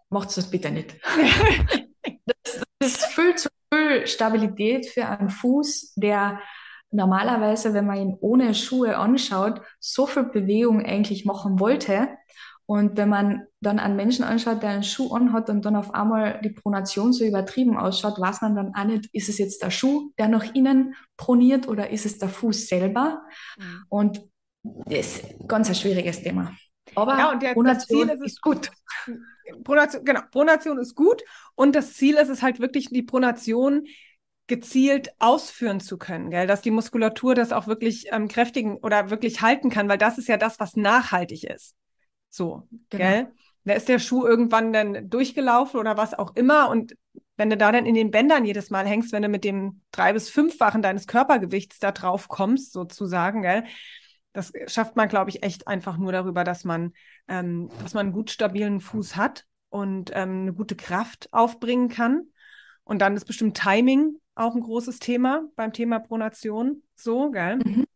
macht 0.08 0.36
das 0.36 0.50
bitte 0.50 0.70
nicht. 0.72 0.96
das, 2.26 2.60
das 2.80 2.88
ist 2.88 3.04
viel 3.06 3.34
zu 3.36 3.48
viel 3.72 4.06
Stabilität 4.06 4.86
für 4.86 5.06
einen 5.06 5.30
Fuß, 5.30 5.94
der 5.94 6.40
normalerweise, 6.92 7.74
wenn 7.74 7.86
man 7.86 7.96
ihn 7.96 8.16
ohne 8.20 8.54
Schuhe 8.54 8.96
anschaut, 8.96 9.60
so 9.80 10.06
viel 10.06 10.24
Bewegung 10.24 10.84
eigentlich 10.84 11.24
machen 11.24 11.58
wollte. 11.58 12.08
Und 12.66 12.96
wenn 12.96 13.08
man 13.08 13.46
dann 13.60 13.78
einen 13.78 13.96
Menschen 13.96 14.24
anschaut, 14.24 14.62
der 14.62 14.70
einen 14.70 14.84
Schuh 14.84 15.12
anhat 15.12 15.50
und 15.50 15.64
dann 15.64 15.76
auf 15.76 15.92
einmal 15.94 16.40
die 16.42 16.50
Pronation 16.50 17.12
so 17.12 17.24
übertrieben 17.24 17.76
ausschaut, 17.76 18.20
weiß 18.20 18.40
man 18.42 18.54
dann 18.54 18.74
auch 18.74 18.84
nicht, 18.84 19.08
ist 19.12 19.28
es 19.28 19.38
jetzt 19.38 19.62
der 19.62 19.70
Schuh, 19.70 20.12
der 20.18 20.28
nach 20.28 20.54
innen 20.54 20.94
proniert 21.16 21.66
oder 21.66 21.90
ist 21.90 22.06
es 22.06 22.18
der 22.18 22.28
Fuß 22.28 22.68
selber? 22.68 23.22
Mhm. 23.58 23.84
Und 23.88 24.22
das 24.62 24.98
ist 24.98 25.24
ganz 25.48 25.68
ein 25.68 25.74
schwieriges 25.74 26.22
Thema. 26.22 26.52
Aber 26.94 27.18
ja, 27.18 27.34
der, 27.34 27.54
Pronation 27.54 28.08
ist, 28.08 28.24
ist 28.24 28.42
gut. 28.42 28.70
Pronation, 29.64 30.04
genau, 30.04 30.20
Pronation 30.30 30.78
ist 30.78 30.94
gut 30.94 31.22
und 31.54 31.74
das 31.74 31.94
Ziel 31.94 32.16
ist 32.16 32.28
es 32.28 32.42
halt 32.42 32.60
wirklich, 32.60 32.90
die 32.90 33.02
Pronation 33.02 33.86
gezielt 34.46 35.10
ausführen 35.18 35.80
zu 35.80 35.98
können, 35.98 36.30
gell? 36.30 36.46
dass 36.46 36.62
die 36.62 36.70
Muskulatur 36.70 37.34
das 37.34 37.52
auch 37.52 37.66
wirklich 37.66 38.06
ähm, 38.12 38.28
kräftigen 38.28 38.76
oder 38.76 39.10
wirklich 39.10 39.40
halten 39.40 39.70
kann, 39.70 39.88
weil 39.88 39.98
das 39.98 40.18
ist 40.18 40.28
ja 40.28 40.36
das, 40.36 40.60
was 40.60 40.76
nachhaltig 40.76 41.44
ist. 41.44 41.74
So, 42.28 42.68
genau. 42.90 43.04
gell? 43.04 43.32
Da 43.64 43.74
ist 43.74 43.88
der 43.88 44.00
Schuh 44.00 44.26
irgendwann 44.26 44.72
dann 44.72 45.08
durchgelaufen 45.08 45.78
oder 45.78 45.96
was 45.96 46.14
auch 46.14 46.34
immer 46.34 46.68
und 46.68 46.96
wenn 47.36 47.50
du 47.50 47.56
da 47.56 47.72
dann 47.72 47.86
in 47.86 47.94
den 47.94 48.10
Bändern 48.10 48.44
jedes 48.44 48.70
Mal 48.70 48.86
hängst, 48.86 49.12
wenn 49.12 49.22
du 49.22 49.28
mit 49.28 49.44
dem 49.44 49.80
drei- 49.90 50.12
bis 50.12 50.28
fünffachen 50.28 50.82
deines 50.82 51.06
Körpergewichts 51.06 51.78
da 51.78 51.90
drauf 51.92 52.28
kommst, 52.28 52.72
sozusagen, 52.72 53.42
gell? 53.42 53.64
Das 54.32 54.52
schafft 54.66 54.96
man, 54.96 55.08
glaube 55.08 55.30
ich, 55.30 55.42
echt 55.42 55.68
einfach 55.68 55.98
nur 55.98 56.12
darüber, 56.12 56.44
dass 56.44 56.64
man, 56.64 56.92
ähm, 57.28 57.70
dass 57.82 57.94
man 57.94 58.06
einen 58.06 58.14
gut 58.14 58.30
stabilen 58.30 58.80
Fuß 58.80 59.16
hat 59.16 59.46
und 59.68 60.10
ähm, 60.14 60.42
eine 60.42 60.52
gute 60.52 60.76
Kraft 60.76 61.28
aufbringen 61.32 61.88
kann. 61.88 62.26
Und 62.84 63.00
dann 63.00 63.16
ist 63.16 63.24
bestimmt 63.24 63.56
Timing 63.56 64.16
auch 64.34 64.54
ein 64.54 64.62
großes 64.62 64.98
Thema 64.98 65.44
beim 65.56 65.72
Thema 65.72 65.98
Pronation. 65.98 66.82
So, 66.94 67.30
gell? 67.30 67.56
Mhm. 67.56 67.86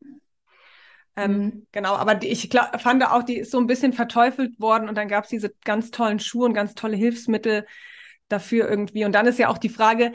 Ähm, 1.17 1.39
mhm. 1.39 1.67
Genau, 1.73 1.95
aber 1.95 2.15
die, 2.15 2.29
ich 2.29 2.51
glaub, 2.51 2.81
fand 2.81 3.05
auch, 3.05 3.23
die 3.23 3.39
ist 3.39 3.51
so 3.51 3.59
ein 3.59 3.67
bisschen 3.67 3.93
verteufelt 3.93 4.61
worden 4.61 4.89
und 4.89 4.97
dann 4.97 5.09
gab 5.09 5.25
es 5.25 5.31
diese 5.31 5.53
ganz 5.65 5.91
tollen 5.91 6.21
Schuhe 6.21 6.47
und 6.47 6.55
ganz 6.55 6.75
tolle 6.75 6.97
Hilfsmittel 6.97 7.67
dafür 8.29 8.69
irgendwie. 8.69 9.05
Und 9.05 9.13
dann 9.13 9.27
ist 9.27 9.39
ja 9.39 9.49
auch 9.49 9.59
die 9.59 9.69
Frage, 9.69 10.13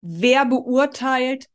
wer 0.00 0.44
beurteilt, 0.44 1.46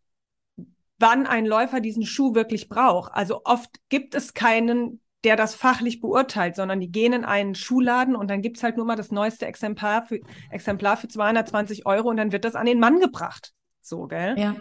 wann 1.00 1.28
ein 1.28 1.46
Läufer 1.46 1.80
diesen 1.80 2.06
Schuh 2.06 2.34
wirklich 2.34 2.70
braucht. 2.70 3.14
Also 3.14 3.42
oft 3.44 3.70
gibt 3.90 4.16
es 4.16 4.34
keinen, 4.34 5.02
der 5.24 5.36
das 5.36 5.54
fachlich 5.54 6.00
beurteilt, 6.00 6.56
sondern 6.56 6.80
die 6.80 6.92
gehen 6.92 7.14
in 7.14 7.26
einen 7.26 7.56
Schuhladen 7.56 8.16
und 8.16 8.30
dann 8.30 8.42
gibt 8.42 8.58
es 8.58 8.64
halt 8.64 8.78
nur 8.78 8.86
mal 8.86 8.96
das 8.96 9.12
neueste 9.12 9.46
Exemplar 9.46 10.06
für, 10.06 10.20
Exemplar 10.50 10.98
für 10.98 11.08
220 11.08 11.86
Euro 11.86 12.10
und 12.10 12.18
dann 12.18 12.32
wird 12.32 12.46
das 12.46 12.56
an 12.56 12.66
den 12.66 12.80
Mann 12.80 13.00
gebracht. 13.00 13.54
So, 13.88 14.08
gell? 14.08 14.38
Ja. 14.38 14.56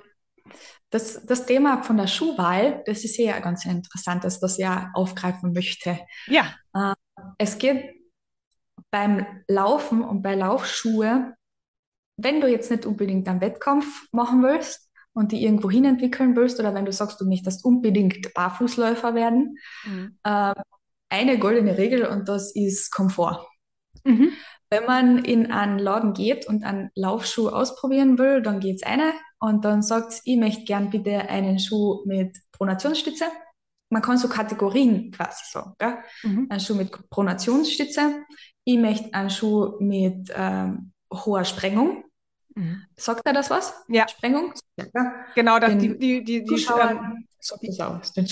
Das, 0.90 1.26
das 1.26 1.46
Thema 1.46 1.82
von 1.82 1.96
der 1.96 2.06
Schuhwahl, 2.06 2.82
das 2.86 3.04
ist 3.04 3.16
ja 3.16 3.40
ganz 3.40 3.64
interessant, 3.64 4.22
dass 4.22 4.38
das 4.38 4.56
ja 4.56 4.90
aufgreifen 4.94 5.52
möchte. 5.52 5.98
Ja. 6.28 6.54
Äh, 6.72 6.94
es 7.38 7.58
geht 7.58 7.96
beim 8.92 9.26
Laufen 9.48 10.02
und 10.02 10.22
bei 10.22 10.36
Laufschuhe, 10.36 11.34
wenn 12.16 12.40
du 12.40 12.48
jetzt 12.48 12.70
nicht 12.70 12.86
unbedingt 12.86 13.28
einen 13.28 13.40
Wettkampf 13.40 14.06
machen 14.12 14.42
willst 14.42 14.88
und 15.12 15.32
die 15.32 15.42
irgendwo 15.42 15.70
hin 15.70 15.84
entwickeln 15.84 16.36
willst, 16.36 16.60
oder 16.60 16.72
wenn 16.72 16.84
du 16.84 16.92
sagst, 16.92 17.20
du 17.20 17.26
möchtest 17.26 17.64
unbedingt 17.64 18.32
Barfußläufer 18.32 19.14
werden, 19.16 19.58
mhm. 19.84 20.18
äh, 20.22 20.54
eine 21.08 21.38
goldene 21.38 21.76
Regel 21.76 22.06
und 22.06 22.28
das 22.28 22.54
ist 22.54 22.92
Komfort. 22.92 23.44
Mhm. 24.04 24.30
Wenn 24.70 24.84
man 24.84 25.24
in 25.24 25.52
einen 25.52 25.78
Laden 25.78 26.12
geht 26.12 26.46
und 26.46 26.64
einen 26.64 26.90
Laufschuh 26.94 27.48
ausprobieren 27.48 28.18
will, 28.18 28.42
dann 28.42 28.60
geht's 28.60 28.82
eine 28.82 29.12
und 29.38 29.64
dann 29.64 29.82
sagt, 29.82 30.20
ich 30.24 30.36
möchte 30.36 30.64
gern 30.64 30.90
bitte 30.90 31.28
einen 31.28 31.58
Schuh 31.58 32.02
mit 32.04 32.36
Pronationsstütze. 32.52 33.26
Man 33.90 34.02
kann 34.02 34.18
so 34.18 34.28
Kategorien 34.28 35.12
quasi 35.12 35.44
sagen. 35.48 35.74
Gell? 35.78 35.94
Mhm. 36.24 36.46
Ein 36.50 36.60
Schuh 36.60 36.74
mit 36.74 36.90
Pronationsstütze. 37.10 38.24
Ich 38.64 38.78
möchte 38.78 39.14
einen 39.14 39.30
Schuh 39.30 39.76
mit 39.78 40.32
ähm, 40.34 40.92
hoher 41.12 41.44
Sprengung. 41.44 42.04
Mhm. 42.56 42.82
Sagt 42.96 43.24
er 43.24 43.32
das 43.32 43.50
was? 43.50 43.74
Ja. 43.88 44.08
Sprengung? 44.08 44.52
Ja. 44.76 45.14
Genau, 45.34 45.60
dass 45.60 45.76
die, 45.78 45.96
die, 45.96 46.24
die, 46.24 46.44
die 46.44 46.66
ähm, 46.80 47.26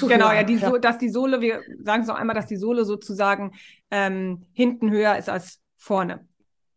Genau, 0.08 0.32
ja, 0.32 0.42
die, 0.42 0.56
ja. 0.56 0.76
dass 0.78 0.98
die 0.98 1.08
Sohle, 1.08 1.40
wir 1.40 1.60
sagen 1.84 2.02
es 2.02 2.08
noch 2.08 2.16
einmal, 2.16 2.34
dass 2.34 2.46
die 2.46 2.56
Sohle 2.56 2.84
sozusagen 2.84 3.52
ähm, 3.92 4.46
hinten 4.52 4.90
höher 4.90 5.16
ist 5.16 5.28
als 5.28 5.60
vorne. 5.84 6.26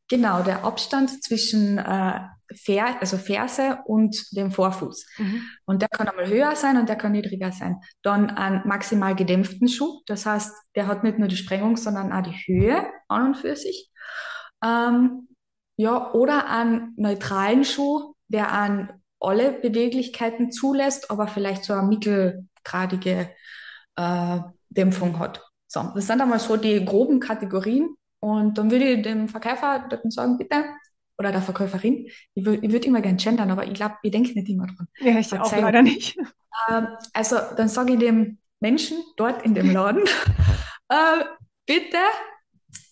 Genau, 0.09 0.41
der 0.41 0.63
Abstand 0.63 1.23
zwischen 1.23 1.77
äh, 1.77 2.19
Fer 2.53 3.01
also 3.01 3.17
Ferse 3.17 3.79
und 3.85 4.15
dem 4.35 4.51
Vorfuß. 4.51 5.05
Mhm. 5.17 5.41
Und 5.65 5.81
der 5.81 5.89
kann 5.89 6.07
einmal 6.07 6.27
höher 6.27 6.55
sein 6.55 6.77
und 6.77 6.87
der 6.87 6.95
kann 6.95 7.11
niedriger 7.11 7.51
sein. 7.51 7.77
Dann 8.03 8.29
einen 8.29 8.65
maximal 8.65 9.15
gedämpften 9.15 9.67
Schuh, 9.67 10.01
das 10.05 10.25
heißt, 10.25 10.53
der 10.75 10.87
hat 10.87 11.03
nicht 11.03 11.19
nur 11.19 11.27
die 11.27 11.35
Sprengung, 11.35 11.75
sondern 11.75 12.13
auch 12.13 12.23
die 12.23 12.31
Höhe 12.45 12.85
an 13.09 13.27
und 13.27 13.35
für 13.35 13.55
sich. 13.55 13.91
Ähm, 14.63 15.27
ja, 15.75 16.13
oder 16.13 16.49
einen 16.49 16.93
neutralen 16.95 17.65
Schuh, 17.65 18.13
der 18.29 18.51
an 18.51 19.01
alle 19.19 19.51
Beweglichkeiten 19.51 20.51
zulässt, 20.51 21.11
aber 21.11 21.27
vielleicht 21.27 21.65
so 21.65 21.73
eine 21.73 21.87
mittelgradige 21.87 23.29
äh, 23.95 24.39
Dämpfung 24.69 25.19
hat. 25.19 25.43
So, 25.67 25.91
das 25.93 26.07
sind 26.07 26.21
einmal 26.21 26.39
so 26.39 26.55
die 26.55 26.83
groben 26.83 27.19
Kategorien. 27.19 27.95
Und 28.27 28.57
dann 28.57 28.69
würde 28.69 28.83
ich 28.83 29.01
dem 29.03 29.29
Verkäufer 29.29 29.87
sagen, 30.09 30.37
bitte, 30.37 30.65
oder 31.17 31.31
der 31.31 31.41
Verkäuferin, 31.41 32.09
ich 32.33 32.45
würde 32.45 32.69
würd 32.73 32.85
immer 32.85 32.99
gerne 32.99 33.15
gendern, 33.15 33.49
aber 33.49 33.65
ich 33.65 33.73
glaube, 33.73 33.95
ich 34.03 34.11
denke 34.11 34.33
nicht 34.33 34.49
immer 34.49 34.67
dran. 34.67 34.89
Ja, 34.99 35.17
ich 35.17 35.29
Verzeihung. 35.29 35.63
auch 35.63 35.67
leider 35.67 35.81
nicht. 35.81 36.17
Ähm, 36.69 36.87
also 37.13 37.37
dann 37.55 37.69
sage 37.69 37.93
ich 37.93 37.99
dem 37.99 38.39
Menschen 38.59 38.97
dort 39.15 39.43
in 39.43 39.53
dem 39.53 39.71
Laden, 39.71 40.03
äh, 40.89 41.23
bitte 41.65 41.97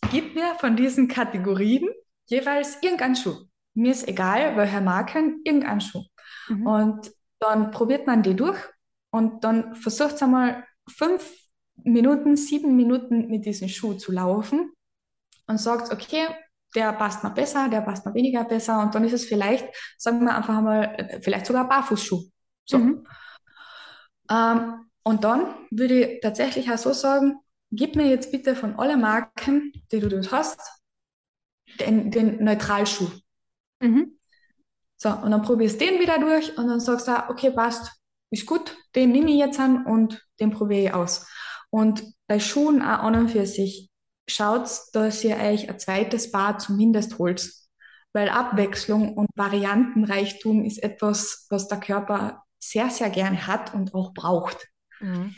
gib 0.09 0.35
mir 0.35 0.55
von 0.57 0.77
diesen 0.77 1.09
Kategorien 1.09 1.89
jeweils 2.27 2.81
irgendeinen 2.81 3.17
Schuh. 3.17 3.35
Mir 3.73 3.91
ist 3.91 4.07
egal, 4.07 4.55
welcher 4.55 4.79
Marken, 4.79 5.41
irgendeinen 5.43 5.81
Schuh. 5.81 6.03
Mhm. 6.47 6.65
Und 6.65 7.11
dann 7.39 7.71
probiert 7.71 8.07
man 8.07 8.23
die 8.23 8.37
durch 8.37 8.59
und 9.11 9.43
dann 9.43 9.75
versucht 9.75 10.13
es 10.15 10.23
einmal 10.23 10.63
fünf 10.89 11.29
Minuten, 11.83 12.37
sieben 12.37 12.77
Minuten 12.77 13.27
mit 13.27 13.45
diesem 13.45 13.67
Schuh 13.67 13.95
zu 13.95 14.13
laufen 14.13 14.71
und 15.47 15.57
sagt, 15.59 15.91
okay, 15.91 16.27
der 16.75 16.93
passt 16.93 17.23
mir 17.23 17.31
besser, 17.31 17.69
der 17.69 17.81
passt 17.81 18.05
mir 18.05 18.13
weniger 18.13 18.43
besser 18.43 18.81
und 18.81 18.93
dann 18.93 19.03
ist 19.05 19.13
es 19.13 19.25
vielleicht, 19.25 19.67
sagen 19.97 20.25
wir 20.25 20.35
einfach 20.35 20.61
mal, 20.61 20.83
äh, 20.97 21.21
vielleicht 21.21 21.45
sogar 21.45 21.67
Barfußschuh. 21.67 22.23
So. 22.65 22.77
Mhm. 22.77 23.07
Ähm, 24.29 24.89
und 25.03 25.23
dann 25.23 25.55
würde 25.71 26.05
ich 26.05 26.21
tatsächlich 26.21 26.71
auch 26.71 26.77
so 26.77 26.91
sagen, 26.91 27.39
gib 27.71 27.95
mir 27.95 28.07
jetzt 28.07 28.31
bitte 28.31 28.55
von 28.55 28.77
allen 28.77 29.01
Marken, 29.01 29.71
die 29.91 29.99
du 29.99 30.09
dort 30.09 30.31
hast, 30.31 30.59
den, 31.79 32.11
den 32.11 32.43
Neutralschuh. 32.43 33.09
Mhm. 33.81 34.17
So, 34.97 35.09
und 35.09 35.31
dann 35.31 35.41
probierst 35.41 35.79
du 35.79 35.85
den 35.85 35.99
wieder 35.99 36.19
durch 36.19 36.57
und 36.57 36.67
dann 36.67 36.79
sagst 36.79 37.07
du, 37.07 37.11
okay, 37.29 37.51
passt, 37.51 37.91
ist 38.31 38.45
gut, 38.45 38.75
den 38.95 39.11
nehme 39.11 39.31
ich 39.31 39.37
jetzt 39.37 39.59
an 39.59 39.85
und 39.85 40.25
den 40.39 40.51
probiere 40.51 40.83
ich 40.83 40.93
aus. 40.93 41.27
Und 41.69 42.03
bei 42.27 42.39
Schuhen 42.39 42.81
auch 42.81 42.99
an 42.99 43.15
und 43.15 43.29
für 43.29 43.45
sich 43.45 43.89
schaut, 44.27 44.69
dass 44.93 45.23
ihr 45.23 45.37
euch 45.37 45.69
ein 45.69 45.79
zweites 45.79 46.31
Paar 46.31 46.57
zumindest 46.57 47.19
holt. 47.19 47.51
Weil 48.13 48.29
Abwechslung 48.29 49.13
und 49.13 49.27
Variantenreichtum 49.35 50.63
ist 50.63 50.81
etwas, 50.81 51.47
was 51.49 51.67
der 51.67 51.79
Körper 51.79 52.43
sehr, 52.59 52.89
sehr 52.89 53.09
gerne 53.09 53.45
hat 53.45 53.73
und 53.73 53.93
auch 53.93 54.13
braucht. 54.13 54.67
Mhm 54.99 55.35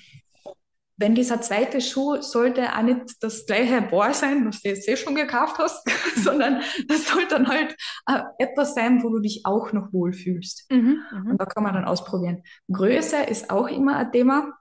wenn 0.98 1.14
dieser 1.14 1.40
zweite 1.42 1.80
Schuh 1.80 2.22
sollte 2.22 2.76
auch 2.76 2.82
nicht 2.82 3.22
das 3.22 3.46
gleiche 3.46 3.82
Bohr 3.82 4.14
sein, 4.14 4.48
was 4.48 4.62
du 4.62 4.70
jetzt 4.70 4.90
eh 4.90 4.98
schon 4.98 5.16
gekauft 5.16 5.60
hast, 5.60 5.88
sondern 6.16 6.62
das 6.88 7.08
sollte 7.08 7.36
dann 7.36 7.48
halt 7.48 7.76
äh, 8.08 8.22
etwas 8.40 8.74
sein, 8.74 9.04
wo 9.04 9.10
du 9.10 9.20
dich 9.20 9.46
auch 9.46 9.72
noch 9.74 9.94
wohlfühlst. 9.94 10.66
Mhm, 10.72 11.04
mhm, 11.12 11.32
Und 11.32 11.38
da 11.40 11.46
kann 11.46 11.64
man 11.64 11.76
dann 11.76 11.86
ausprobieren. 11.86 12.42
Größe 12.72 13.18
ist 13.24 13.52
auch 13.52 13.68
immer 13.68 13.98
ein 13.98 14.12
Thema. 14.12 14.54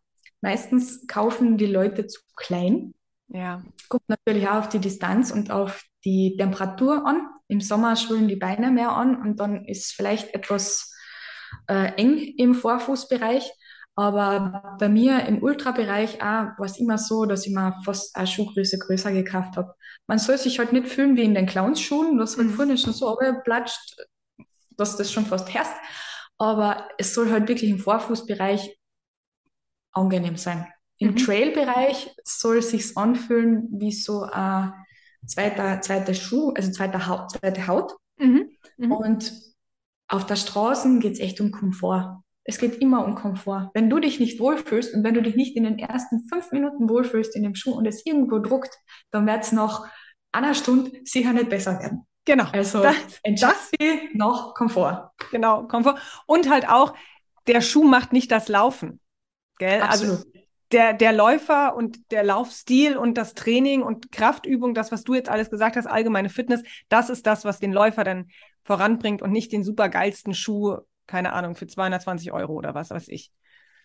Meistens 0.42 1.06
kaufen 1.06 1.56
die 1.56 1.66
Leute 1.66 2.06
zu 2.06 2.20
klein. 2.36 2.94
Ja. 3.28 3.62
Kommt 3.88 4.08
natürlich 4.08 4.48
auch 4.48 4.56
auf 4.56 4.68
die 4.68 4.78
Distanz 4.78 5.30
und 5.30 5.50
auf 5.50 5.82
die 6.04 6.36
Temperatur 6.38 7.06
an. 7.06 7.28
Im 7.48 7.60
Sommer 7.60 7.96
schwullen 7.96 8.28
die 8.28 8.36
Beine 8.36 8.70
mehr 8.70 8.92
an 8.92 9.20
und 9.20 9.40
dann 9.40 9.64
ist 9.64 9.92
vielleicht 9.92 10.34
etwas 10.34 10.92
äh, 11.68 11.92
eng 11.96 12.18
im 12.36 12.54
Vorfußbereich. 12.54 13.52
Aber 13.98 14.76
bei 14.78 14.90
mir 14.90 15.24
im 15.24 15.42
Ultrabereich 15.42 16.20
war 16.20 16.54
es 16.60 16.78
immer 16.78 16.98
so, 16.98 17.24
dass 17.24 17.46
ich 17.46 17.54
mir 17.54 17.80
fast 17.82 18.14
eine 18.14 18.26
Schuhgröße 18.26 18.78
größer 18.78 19.10
gekauft 19.10 19.56
habe. 19.56 19.74
Man 20.06 20.18
soll 20.18 20.36
sich 20.36 20.58
halt 20.58 20.72
nicht 20.72 20.88
fühlen 20.88 21.16
wie 21.16 21.22
in 21.22 21.34
den 21.34 21.46
Clownsschuhen, 21.46 22.18
was 22.18 22.36
halt 22.36 22.48
mhm. 22.48 22.52
vorne 22.52 22.76
schon 22.76 22.92
so 22.92 23.16
platscht, 23.42 23.96
dass 24.76 24.96
das 24.96 25.10
schon 25.10 25.24
fast 25.24 25.52
herrscht. 25.52 25.72
Aber 26.36 26.88
es 26.98 27.14
soll 27.14 27.30
halt 27.30 27.48
wirklich 27.48 27.70
im 27.70 27.78
Vorfußbereich 27.78 28.78
angenehm 29.92 30.36
sein. 30.36 30.66
Im 30.98 31.10
mhm. 31.10 31.16
Trailbereich 31.16 32.14
soll 32.24 32.58
es 32.58 32.70
sich 32.70 32.96
anfühlen 32.96 33.68
wie 33.72 33.92
so 33.92 34.22
ein 34.22 34.72
zweiter, 35.26 35.80
zweiter 35.80 36.14
Schuh, 36.14 36.52
also 36.56 36.70
zweiter 36.72 37.06
Haut, 37.06 37.32
zweite 37.32 37.66
Haut. 37.66 37.92
Mhm. 38.18 38.50
Mhm. 38.76 38.92
Und 38.92 39.32
auf 40.08 40.26
der 40.26 40.36
Straße 40.36 40.98
geht 40.98 41.14
es 41.14 41.20
echt 41.20 41.40
um 41.40 41.50
Komfort. 41.50 42.22
Es 42.44 42.58
geht 42.58 42.80
immer 42.80 43.04
um 43.04 43.16
Komfort. 43.16 43.70
Wenn 43.74 43.90
du 43.90 43.98
dich 43.98 44.20
nicht 44.20 44.38
wohlfühlst 44.38 44.94
und 44.94 45.02
wenn 45.02 45.14
du 45.14 45.22
dich 45.22 45.34
nicht 45.34 45.56
in 45.56 45.64
den 45.64 45.78
ersten 45.78 46.28
fünf 46.28 46.52
Minuten 46.52 46.88
wohlfühlst 46.88 47.34
in 47.34 47.42
dem 47.42 47.56
Schuh 47.56 47.72
und 47.72 47.86
es 47.86 48.06
irgendwo 48.06 48.38
druckt, 48.38 48.78
dann 49.10 49.26
wird 49.26 49.42
es 49.42 49.52
nach 49.52 49.90
einer 50.30 50.54
Stunde 50.54 50.92
sicher 51.04 51.32
nicht 51.32 51.48
besser 51.48 51.78
werden. 51.80 52.06
Genau. 52.24 52.44
Also 52.52 52.82
das, 52.82 52.96
das 53.24 53.70
noch 54.14 54.54
Komfort. 54.54 55.12
Genau, 55.30 55.64
Komfort. 55.64 55.98
Und 56.26 56.48
halt 56.48 56.68
auch, 56.68 56.94
der 57.46 57.60
Schuh 57.60 57.84
macht 57.84 58.12
nicht 58.12 58.30
das 58.30 58.48
Laufen. 58.48 59.00
Gell? 59.58 59.80
Also 59.82 60.12
Absolut. 60.12 60.26
Also 60.26 60.45
der, 60.72 60.92
der 60.94 61.12
Läufer 61.12 61.76
und 61.76 62.10
der 62.10 62.24
Laufstil 62.24 62.96
und 62.96 63.16
das 63.16 63.34
Training 63.34 63.82
und 63.82 64.12
Kraftübung, 64.12 64.74
das, 64.74 64.92
was 64.92 65.04
du 65.04 65.14
jetzt 65.14 65.28
alles 65.28 65.50
gesagt 65.50 65.76
hast, 65.76 65.86
allgemeine 65.86 66.28
Fitness, 66.28 66.62
das 66.88 67.10
ist 67.10 67.26
das, 67.26 67.44
was 67.44 67.60
den 67.60 67.72
Läufer 67.72 68.04
dann 68.04 68.28
voranbringt 68.64 69.22
und 69.22 69.30
nicht 69.30 69.52
den 69.52 69.62
super 69.62 69.88
geilsten 69.88 70.34
Schuh 70.34 70.78
keine 71.06 71.32
Ahnung, 71.32 71.54
für 71.54 71.66
220 71.66 72.32
Euro 72.32 72.54
oder 72.54 72.74
was 72.74 72.90
weiß 72.90 73.08
ich. 73.08 73.30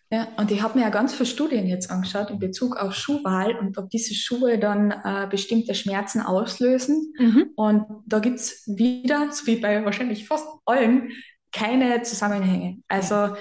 Ja, 0.10 0.28
und 0.36 0.52
ich 0.52 0.62
habe 0.62 0.78
mir 0.78 0.84
ja 0.84 0.90
ganz 0.90 1.14
viele 1.14 1.26
Studien 1.26 1.68
jetzt 1.68 1.90
angeschaut 1.90 2.30
in 2.32 2.40
Bezug 2.40 2.76
auf 2.76 2.94
Schuhwahl 2.94 3.56
und 3.56 3.78
ob 3.78 3.90
diese 3.90 4.14
Schuhe 4.14 4.60
dann 4.60 4.92
äh, 4.92 5.28
bestimmte 5.30 5.74
Schmerzen 5.74 6.22
auslösen. 6.22 7.14
Mhm. 7.18 7.52
Und 7.56 7.86
da 8.06 8.20
gibt 8.20 8.40
es 8.40 8.68
wieder, 8.68 9.32
so 9.32 9.48
wie 9.48 9.56
bei 9.56 9.86
wahrscheinlich 9.86 10.28
fast 10.28 10.48
allen, 10.66 11.12
keine 11.54 12.02
Zusammenhänge. 12.02 12.80
Also 12.90 13.36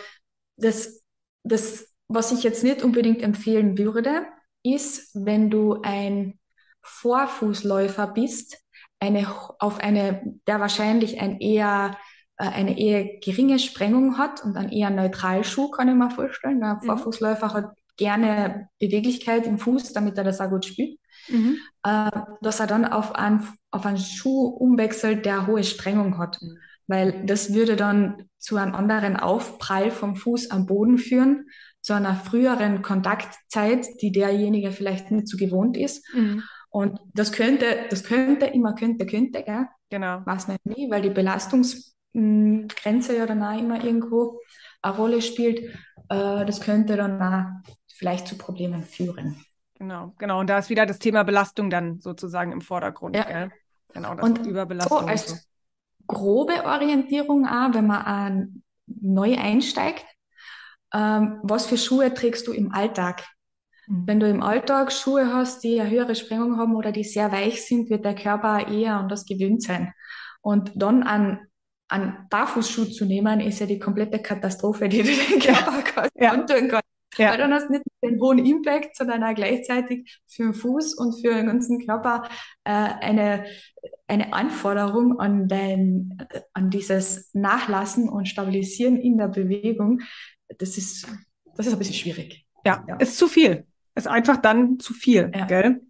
das, 0.57 1.03
das, 1.43 1.90
was 2.13 2.33
ich 2.33 2.43
jetzt 2.43 2.65
nicht 2.65 2.83
unbedingt 2.83 3.23
empfehlen 3.23 3.79
würde, 3.79 4.27
ist, 4.65 5.11
wenn 5.15 5.49
du 5.49 5.81
ein 5.83 6.39
Vorfußläufer 6.83 8.09
bist, 8.09 8.59
eine, 8.99 9.27
auf 9.59 9.79
eine, 9.79 10.23
der 10.47 10.61
wahrscheinlich 10.61 11.21
ein 11.21 11.41
eher 11.41 11.97
äh, 12.37 12.49
eine 12.49 12.79
eher 12.79 13.19
geringe 13.21 13.59
Sprengung 13.59 14.19
hat 14.19 14.45
und 14.45 14.57
einen 14.57 14.73
eher 14.73 14.91
Neutralschuh, 14.91 15.71
kann 15.71 15.89
ich 15.89 15.95
mir 15.95 16.11
vorstellen. 16.11 16.63
Ein 16.63 16.77
mhm. 16.77 16.87
Vorfußläufer 16.87 17.53
hat 17.53 17.73
gerne 17.97 18.69
Beweglichkeit 18.81 19.47
im 19.47 19.59
Fuß, 19.59 19.93
damit 19.93 20.19
er 20.19 20.25
das 20.25 20.41
auch 20.41 20.51
gut 20.51 20.65
spielt. 20.65 20.99
Mhm. 21.29 21.59
Äh, 21.85 22.11
dass 22.41 22.61
er 22.61 22.67
dann 22.67 22.87
auf 22.87 23.15
einen, 23.15 23.47
auf 23.71 23.87
einen 23.87 23.99
Schuh 23.99 24.49
umwechselt, 24.49 25.27
der 25.27 25.47
hohe 25.47 25.63
Sprengung 25.63 26.19
hat. 26.19 26.41
Mhm. 26.41 26.59
Weil 26.87 27.25
das 27.25 27.55
würde 27.55 27.77
dann 27.77 28.29
zu 28.39 28.57
einem 28.57 28.75
anderen 28.75 29.17
Aufprall 29.17 29.91
vom 29.93 30.17
Fuß 30.17 30.51
am 30.51 30.67
Boden 30.67 30.99
führen, 30.99 31.47
zu 31.81 31.95
einer 31.95 32.15
früheren 32.15 32.83
Kontaktzeit, 32.83 33.87
die 34.03 34.13
derjenige 34.13 34.71
vielleicht 34.73 35.11
nicht 35.11 35.29
so 35.29 35.37
gewohnt 35.37 35.77
ist. 35.77 36.05
Mhm. 36.15 36.43
Und 36.69 37.01
das 37.15 37.33
könnte, 37.33 37.87
das 37.91 38.05
könnte 38.05 38.47
immer, 38.47 38.75
könnte, 38.75 39.07
könnte, 39.07 39.43
gell? 39.43 39.67
Genau. 39.89 40.23
Weiß 40.25 40.49
nicht 40.49 40.65
nie, 40.67 40.91
weil 40.91 41.03
die 41.03 41.11
Belastungs 41.11 41.97
Grenze 42.13 43.17
ja 43.17 43.27
dann 43.27 43.43
auch 43.43 43.59
immer 43.59 43.85
irgendwo 43.85 44.41
eine 44.83 44.97
Rolle 44.97 45.23
spielt, 45.23 45.61
äh, 46.09 46.45
das 46.45 46.61
könnte 46.61 46.97
dann 46.97 47.23
auch 47.23 47.71
vielleicht 47.89 48.27
zu 48.27 48.37
Problemen 48.37 48.83
führen. 48.83 49.45
Genau, 49.75 50.15
genau. 50.19 50.41
Und 50.41 50.51
da 50.51 50.59
ist 50.59 50.71
wieder 50.71 50.87
das 50.87 50.99
Thema 50.99 51.23
Belastung 51.23 51.71
dann 51.71 52.01
sozusagen 52.01 52.53
im 52.53 52.61
Vordergrund. 52.61 53.17
Ja. 53.17 53.25
Gell? 53.25 53.51
Genau, 53.93 54.15
das 54.15 54.25
und 54.25 54.47
Überbelastung. 54.47 54.99
So 54.99 55.07
als 55.07 55.29
so. 55.29 55.37
grobe 56.07 56.65
Orientierung 56.65 57.47
auch, 57.47 57.73
wenn 57.73 57.87
man 57.87 58.63
neu 58.87 59.37
einsteigt, 59.39 60.05
ähm, 60.95 61.39
was 61.43 61.67
für 61.67 61.79
Schuhe 61.79 62.13
trägst 62.15 62.47
du 62.47 62.53
im 62.53 62.73
Alltag? 62.73 63.25
Mhm. 63.87 64.07
Wenn 64.07 64.21
du 64.21 64.29
im 64.29 64.43
Alltag 64.43 64.93
Schuhe 64.93 65.33
hast, 65.33 65.63
die 65.65 65.81
eine 65.81 65.91
höhere 65.91 66.15
Sprengung 66.15 66.59
haben 66.59 66.77
oder 66.77 66.93
die 66.93 67.05
sehr 67.05 67.33
weich 67.33 67.65
sind, 67.65 67.91
wird 67.91 68.05
der 68.05 68.15
Körper 68.15 68.69
eher 68.69 68.97
an 68.97 69.09
das 69.09 69.25
gewöhnt 69.25 69.63
sein. 69.63 69.93
Und 70.43 70.73
dann 70.75 71.03
an 71.03 71.41
einen 71.89 72.29
Barfußschuh 72.31 72.85
zu 72.87 73.05
nehmen, 73.05 73.41
ist 73.41 73.59
ja 73.59 73.67
die 73.67 73.79
komplette 73.79 74.21
Katastrophe, 74.21 74.89
die 74.89 75.03
du 75.03 75.11
den 75.11 75.41
Körper 75.41 76.09
ja. 76.15 76.33
antun 76.33 76.69
kannst. 76.69 76.85
Ja. 77.19 77.33
Weil 77.33 77.39
dann 77.39 77.53
hast 77.53 77.67
du 77.67 77.73
nicht 77.73 77.85
den 78.05 78.21
hohen 78.21 78.39
Impact, 78.39 78.97
sondern 78.97 79.25
auch 79.25 79.35
gleichzeitig 79.35 80.21
für 80.29 80.45
den 80.45 80.55
Fuß 80.55 80.95
und 80.95 81.21
für 81.21 81.35
den 81.35 81.47
ganzen 81.47 81.85
Körper 81.85 82.29
äh, 82.65 82.71
eine, 82.71 83.45
eine 84.07 84.33
Anforderung 84.33 85.19
an, 85.19 85.49
dein, 85.49 86.17
an 86.53 86.71
dieses 86.71 87.35
Nachlassen 87.35 88.09
und 88.09 88.29
Stabilisieren 88.29 88.97
in 88.97 89.19
der 89.19 89.29
Bewegung. 89.29 90.03
Das 90.59 90.77
ist, 90.77 91.07
das 91.57 91.67
ist 91.67 91.73
ein 91.73 91.79
bisschen 91.79 91.95
schwierig. 91.95 92.47
Ja, 92.65 92.85
ja. 92.87 92.97
ist 92.97 93.17
zu 93.17 93.29
viel. 93.29 93.67
Ist 93.95 94.07
einfach 94.07 94.37
dann 94.39 94.79
zu 94.79 94.95
viel, 94.95 95.31
ja. 95.35 95.47
gell? 95.47 95.81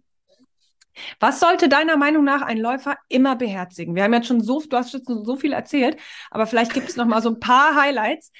Was 1.19 1.39
sollte 1.39 1.69
deiner 1.69 1.97
Meinung 1.97 2.23
nach 2.23 2.41
ein 2.41 2.57
Läufer 2.57 2.97
immer 3.07 3.35
beherzigen? 3.35 3.95
Wir 3.95 4.03
haben 4.03 4.13
jetzt 4.13 4.27
schon 4.27 4.41
so, 4.41 4.61
du 4.61 4.77
hast 4.77 4.91
schon 4.91 5.25
so 5.25 5.35
viel 5.35 5.53
erzählt, 5.53 5.97
aber 6.29 6.47
vielleicht 6.47 6.73
gibt 6.73 6.89
es 6.89 6.97
noch 6.97 7.05
mal 7.05 7.21
so 7.21 7.29
ein 7.29 7.39
paar 7.39 7.75
Highlights, 7.75 8.31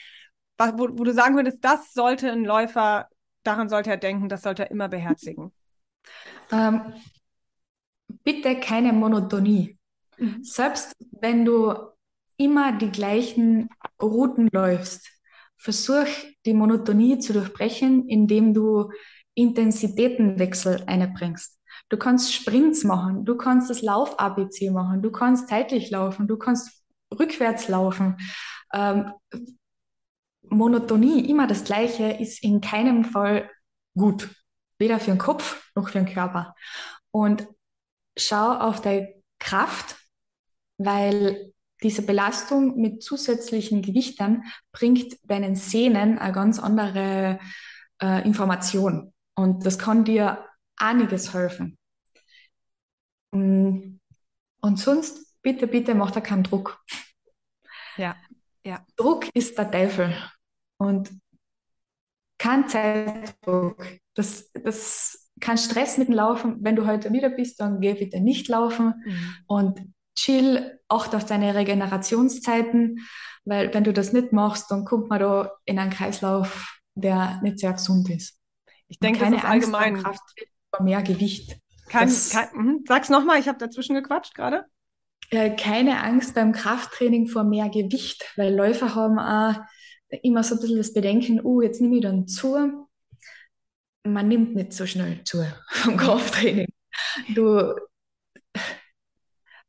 wo, 0.58 0.90
wo, 0.92 1.04
du 1.04 1.14
sagen 1.14 1.36
würdest, 1.36 1.64
das 1.64 1.94
sollte 1.94 2.32
ein 2.32 2.44
Läufer, 2.44 3.08
daran 3.44 3.70
sollte 3.70 3.90
er 3.90 3.98
denken, 3.98 4.30
das 4.30 4.42
sollte 4.42 4.64
er 4.64 4.72
immer 4.72 4.90
beherzigen. 4.90 5.52
Ähm, 6.52 6.94
bitte 8.24 8.60
keine 8.60 8.94
Monotonie. 8.94 9.78
Mhm. 10.18 10.44
Selbst 10.44 10.96
wenn 11.20 11.46
du 11.46 11.74
immer 12.38 12.74
die 12.74 12.92
gleichen 12.92 13.70
Routen 14.02 14.50
läufst, 14.52 15.11
versuch 15.62 16.08
die 16.46 16.56
Monotonie 16.56 17.20
zu 17.20 17.34
durchbrechen, 17.34 18.08
indem 18.10 18.54
du 18.54 18.92
Intensitätenwechsel 19.36 20.84
einbringst. 20.88 21.58
Du 21.90 21.98
kannst 21.98 22.34
Sprints 22.34 22.84
machen, 22.84 23.26
du 23.26 23.38
kannst 23.38 23.70
das 23.70 23.82
Lauf-ABC 23.82 24.72
machen, 24.72 25.02
du 25.02 25.12
kannst 25.12 25.50
zeitlich 25.50 25.92
laufen, 25.92 26.28
du 26.28 26.38
kannst 26.38 26.84
rückwärts 27.18 27.68
laufen. 27.68 28.18
Ähm, 28.74 29.12
Monotonie, 30.50 31.30
immer 31.30 31.48
das 31.48 31.64
Gleiche, 31.64 32.12
ist 32.12 32.44
in 32.44 32.60
keinem 32.60 33.06
Fall 33.06 33.50
gut. 33.96 34.30
Weder 34.80 35.00
für 35.00 35.12
den 35.12 35.20
Kopf 35.20 35.72
noch 35.76 35.90
für 35.90 36.00
den 36.00 36.12
Körper. 36.12 36.56
Und 37.12 37.48
schau 38.18 38.52
auf 38.58 38.82
deine 38.82 39.14
Kraft, 39.40 39.96
weil 40.78 41.51
diese 41.84 42.04
Belastung 42.04 42.80
mit 42.80 43.02
zusätzlichen 43.02 43.82
Gewichtern 43.82 44.44
bringt 44.72 45.18
deinen 45.24 45.56
Sehnen 45.56 46.20
eine 46.20 46.34
ganz 46.34 46.60
andere 46.60 47.40
äh, 48.02 48.26
Information. 48.26 49.14
Und 49.36 49.66
das 49.66 49.80
kann 49.80 50.04
dir 50.04 50.46
einiges 50.78 51.34
helfen. 51.34 51.78
Mm. 53.32 54.00
Und 54.64 54.80
sonst, 54.80 55.42
bitte, 55.42 55.66
bitte 55.66 55.96
macht 55.96 56.16
da 56.16 56.22
keinen 56.22 56.44
Druck. 56.44 56.80
Ja, 57.98 58.16
ja. 58.64 58.86
Druck 58.96 59.28
ist 59.34 59.58
der 59.58 59.72
Teufel. 59.72 60.16
Und 60.78 61.10
kein 62.38 62.68
Zeitdruck. 62.68 63.84
Das, 64.14 64.52
das 64.52 65.30
kein 65.40 65.58
Stress 65.58 65.98
mit 65.98 66.08
dem 66.10 66.16
Laufen. 66.16 66.58
Wenn 66.64 66.76
du 66.76 66.86
heute 66.86 67.12
wieder 67.12 67.30
bist, 67.30 67.60
dann 67.60 67.82
geh 67.82 67.94
bitte 67.94 68.20
nicht 68.20 68.48
laufen 68.48 68.94
mhm. 69.06 69.36
und 69.48 69.94
chill, 70.22 70.80
acht 70.88 71.16
auf 71.16 71.26
deine 71.26 71.56
Regenerationszeiten, 71.56 73.00
weil 73.46 73.74
wenn 73.74 73.84
du 73.84 73.94
das 73.94 74.14
nicht 74.14 74.32
machst, 74.32 74.70
dann 74.70 74.86
kommt 74.86 75.10
man 75.10 75.20
da 75.20 75.52
in 75.66 75.80
einen 75.80 75.92
Kreislauf, 75.92 76.80
der 76.96 77.40
nicht 77.42 77.60
sehr 77.60 77.74
gesund 77.74 78.10
ist. 78.10 78.38
Ich 78.88 79.00
denke, 79.00 79.20
keine 79.20 79.38
das 79.38 79.44
ist 79.44 79.50
Angst 79.50 79.74
allgemein. 79.74 80.04
Kraft 80.04 80.22
mehr 80.80 81.02
Gewicht. 81.02 81.58
Kein, 81.88 82.10
kein, 82.10 82.48
mhm. 82.54 82.84
sag's 82.88 83.10
nochmal, 83.10 83.40
ich 83.40 83.48
habe 83.48 83.58
dazwischen 83.58 83.96
gequatscht 83.96 84.36
gerade. 84.36 84.66
Äh, 85.30 85.56
keine 85.56 86.04
Angst 86.04 86.36
beim 86.36 86.52
Krafttraining 86.52 87.28
vor 87.28 87.44
mehr 87.44 87.70
Gewicht, 87.70 88.24
weil 88.36 88.54
Läufer 88.54 88.96
haben 88.96 89.20
auch 89.20 89.62
immer 90.24 90.44
so 90.44 90.56
ein 90.56 90.62
bisschen 90.62 90.78
das 90.78 90.94
Bedenken, 90.94 91.42
oh, 91.42 91.62
jetzt 91.62 91.82
nehme 91.82 91.96
ich 91.96 92.02
dann 92.02 92.28
zu. 92.28 92.88
Man 94.04 94.28
nimmt 94.28 94.56
nicht 94.56 94.74
so 94.74 94.86
schnell 94.86 95.24
zu 95.24 95.46
vom 95.70 95.98
Krafttraining. 95.98 96.68
Du, 97.34 97.74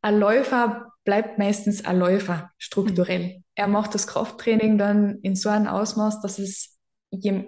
ein 0.02 0.18
Läufer 0.18 0.92
bleibt 1.04 1.38
meistens 1.38 1.84
ein 1.84 1.98
Läufer 1.98 2.50
strukturell. 2.58 3.42
Er 3.54 3.68
macht 3.68 3.94
das 3.94 4.06
Krafttraining 4.06 4.78
dann 4.78 5.18
in 5.22 5.36
so 5.36 5.48
einem 5.48 5.66
Ausmaß, 5.66 6.20
dass 6.20 6.38
es 6.38 6.72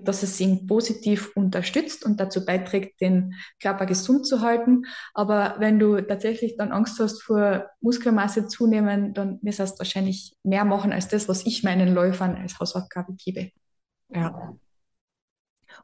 dass 0.02 0.22
es 0.22 0.38
ihn 0.40 0.66
positiv 0.66 1.32
unterstützt 1.34 2.04
und 2.04 2.20
dazu 2.20 2.44
beiträgt, 2.44 3.00
den 3.00 3.32
Körper 3.62 3.86
gesund 3.86 4.26
zu 4.26 4.42
halten. 4.42 4.82
Aber 5.14 5.56
wenn 5.58 5.78
du 5.78 6.02
tatsächlich 6.02 6.58
dann 6.58 6.70
Angst 6.70 7.00
hast 7.00 7.22
vor 7.22 7.70
Muskelmasse 7.80 8.46
zunehmen, 8.46 9.14
dann 9.14 9.38
wirst 9.40 9.60
du 9.60 9.78
wahrscheinlich 9.78 10.36
mehr 10.42 10.66
machen 10.66 10.92
als 10.92 11.08
das, 11.08 11.30
was 11.30 11.46
ich 11.46 11.62
meinen 11.62 11.94
Läufern 11.94 12.36
als 12.36 12.58
Hausaufgabe 12.58 13.14
gebe. 13.14 13.52
Ja. 14.10 14.54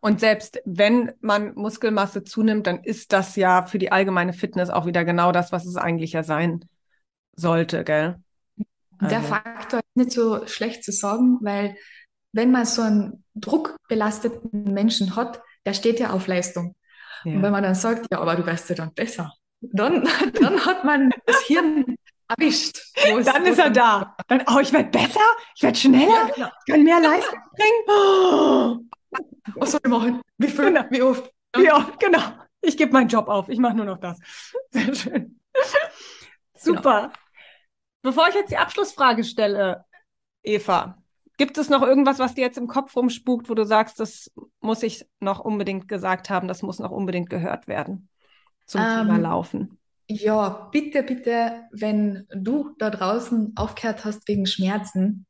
Und 0.01 0.21
selbst 0.21 0.61
wenn 0.65 1.13
man 1.21 1.55
Muskelmasse 1.55 2.25
zunimmt, 2.25 2.67
dann 2.67 2.83
ist 2.83 3.13
das 3.13 3.37
ja 3.37 3.67
für 3.67 3.79
die 3.79 3.93
allgemeine 3.93 4.33
Fitness 4.33 4.71
auch 4.71 4.87
wieder 4.87 5.05
genau 5.05 5.31
das, 5.31 5.53
was 5.53 5.67
es 5.67 5.77
eigentlich 5.77 6.13
ja 6.13 6.23
sein 6.23 6.65
sollte, 7.37 7.85
gell? 7.85 8.17
Also. 8.99 9.15
Der 9.15 9.23
Faktor 9.23 9.81
ist 9.81 9.97
nicht 9.97 10.13
so 10.13 10.47
schlecht 10.47 10.85
zu 10.85 10.93
sagen, 10.93 11.39
weil 11.43 11.77
wenn 12.33 12.51
man 12.51 12.65
so 12.65 12.83
einen 12.83 13.25
druckbelasteten 13.35 14.73
Menschen 14.73 15.17
hat, 15.17 15.43
der 15.67 15.75
steht 15.75 16.01
ja 16.01 16.11
auf 16.11 16.27
Leistung. 16.27 16.77
Ja. 17.25 17.35
Und 17.35 17.43
wenn 17.43 17.53
man 17.53 17.63
dann 17.63 17.75
sagt, 17.75 18.07
ja, 18.11 18.21
aber 18.21 18.37
du 18.37 18.47
wirst 18.47 18.69
ja 18.71 18.77
dann 18.77 18.95
besser, 18.95 19.33
dann, 19.61 20.07
dann 20.41 20.65
hat 20.65 20.85
man 20.85 21.11
das 21.27 21.41
Hirn 21.43 21.97
erwischt. 22.29 22.81
Dann 22.95 23.47
ist 23.47 23.59
er 23.59 23.71
da. 23.71 24.17
Dann, 24.29 24.45
oh, 24.55 24.61
ich 24.61 24.73
werde 24.73 24.91
besser, 24.91 25.21
ich 25.57 25.63
werde 25.63 25.79
schneller, 25.79 26.07
ja, 26.07 26.31
genau. 26.35 26.49
ich 26.49 26.73
kann 26.73 26.85
mehr 26.85 27.01
Leistung 27.01 27.39
bringen. 27.57 27.83
Oh. 27.89 28.79
Was 29.55 29.73
soll 29.73 29.81
ich 29.85 29.91
machen? 29.91 30.21
Wie 30.39 30.49
viel? 30.49 30.67
Genau. 30.67 30.85
Wie 30.91 31.03
oft? 31.03 31.33
Ja, 31.57 31.91
genau. 31.99 32.23
Ich 32.61 32.77
gebe 32.77 32.93
meinen 32.93 33.09
Job 33.09 33.29
auf. 33.29 33.49
Ich 33.49 33.59
mache 33.59 33.75
nur 33.75 33.87
noch 33.87 33.99
das. 33.99 34.19
Sehr 34.71 34.95
schön. 34.95 35.41
Super. 36.55 37.03
Genau. 37.03 37.13
Bevor 38.03 38.29
ich 38.29 38.35
jetzt 38.35 38.51
die 38.51 38.57
Abschlussfrage 38.57 39.25
stelle, 39.25 39.85
Eva, 40.43 41.01
Gibt 41.41 41.57
es 41.57 41.71
noch 41.71 41.81
irgendwas, 41.81 42.19
was 42.19 42.35
dir 42.35 42.43
jetzt 42.43 42.59
im 42.59 42.67
Kopf 42.67 42.95
rumspukt, 42.95 43.49
wo 43.49 43.55
du 43.55 43.65
sagst, 43.65 43.99
das 43.99 44.31
muss 44.61 44.83
ich 44.83 45.07
noch 45.21 45.39
unbedingt 45.39 45.89
gesagt 45.89 46.29
haben, 46.29 46.49
das 46.49 46.61
muss 46.61 46.79
noch 46.81 46.91
unbedingt 46.91 47.31
gehört 47.31 47.67
werden 47.67 48.11
zum 48.67 48.83
ähm, 48.83 49.07
Thema 49.07 49.17
Laufen? 49.17 49.79
Ja, 50.07 50.69
bitte, 50.71 51.03
bitte, 51.03 51.63
wenn 51.73 52.27
du 52.31 52.75
da 52.77 52.91
draußen 52.91 53.55
aufgehört 53.57 54.05
hast 54.05 54.29
wegen 54.29 54.45
Schmerzen 54.45 55.25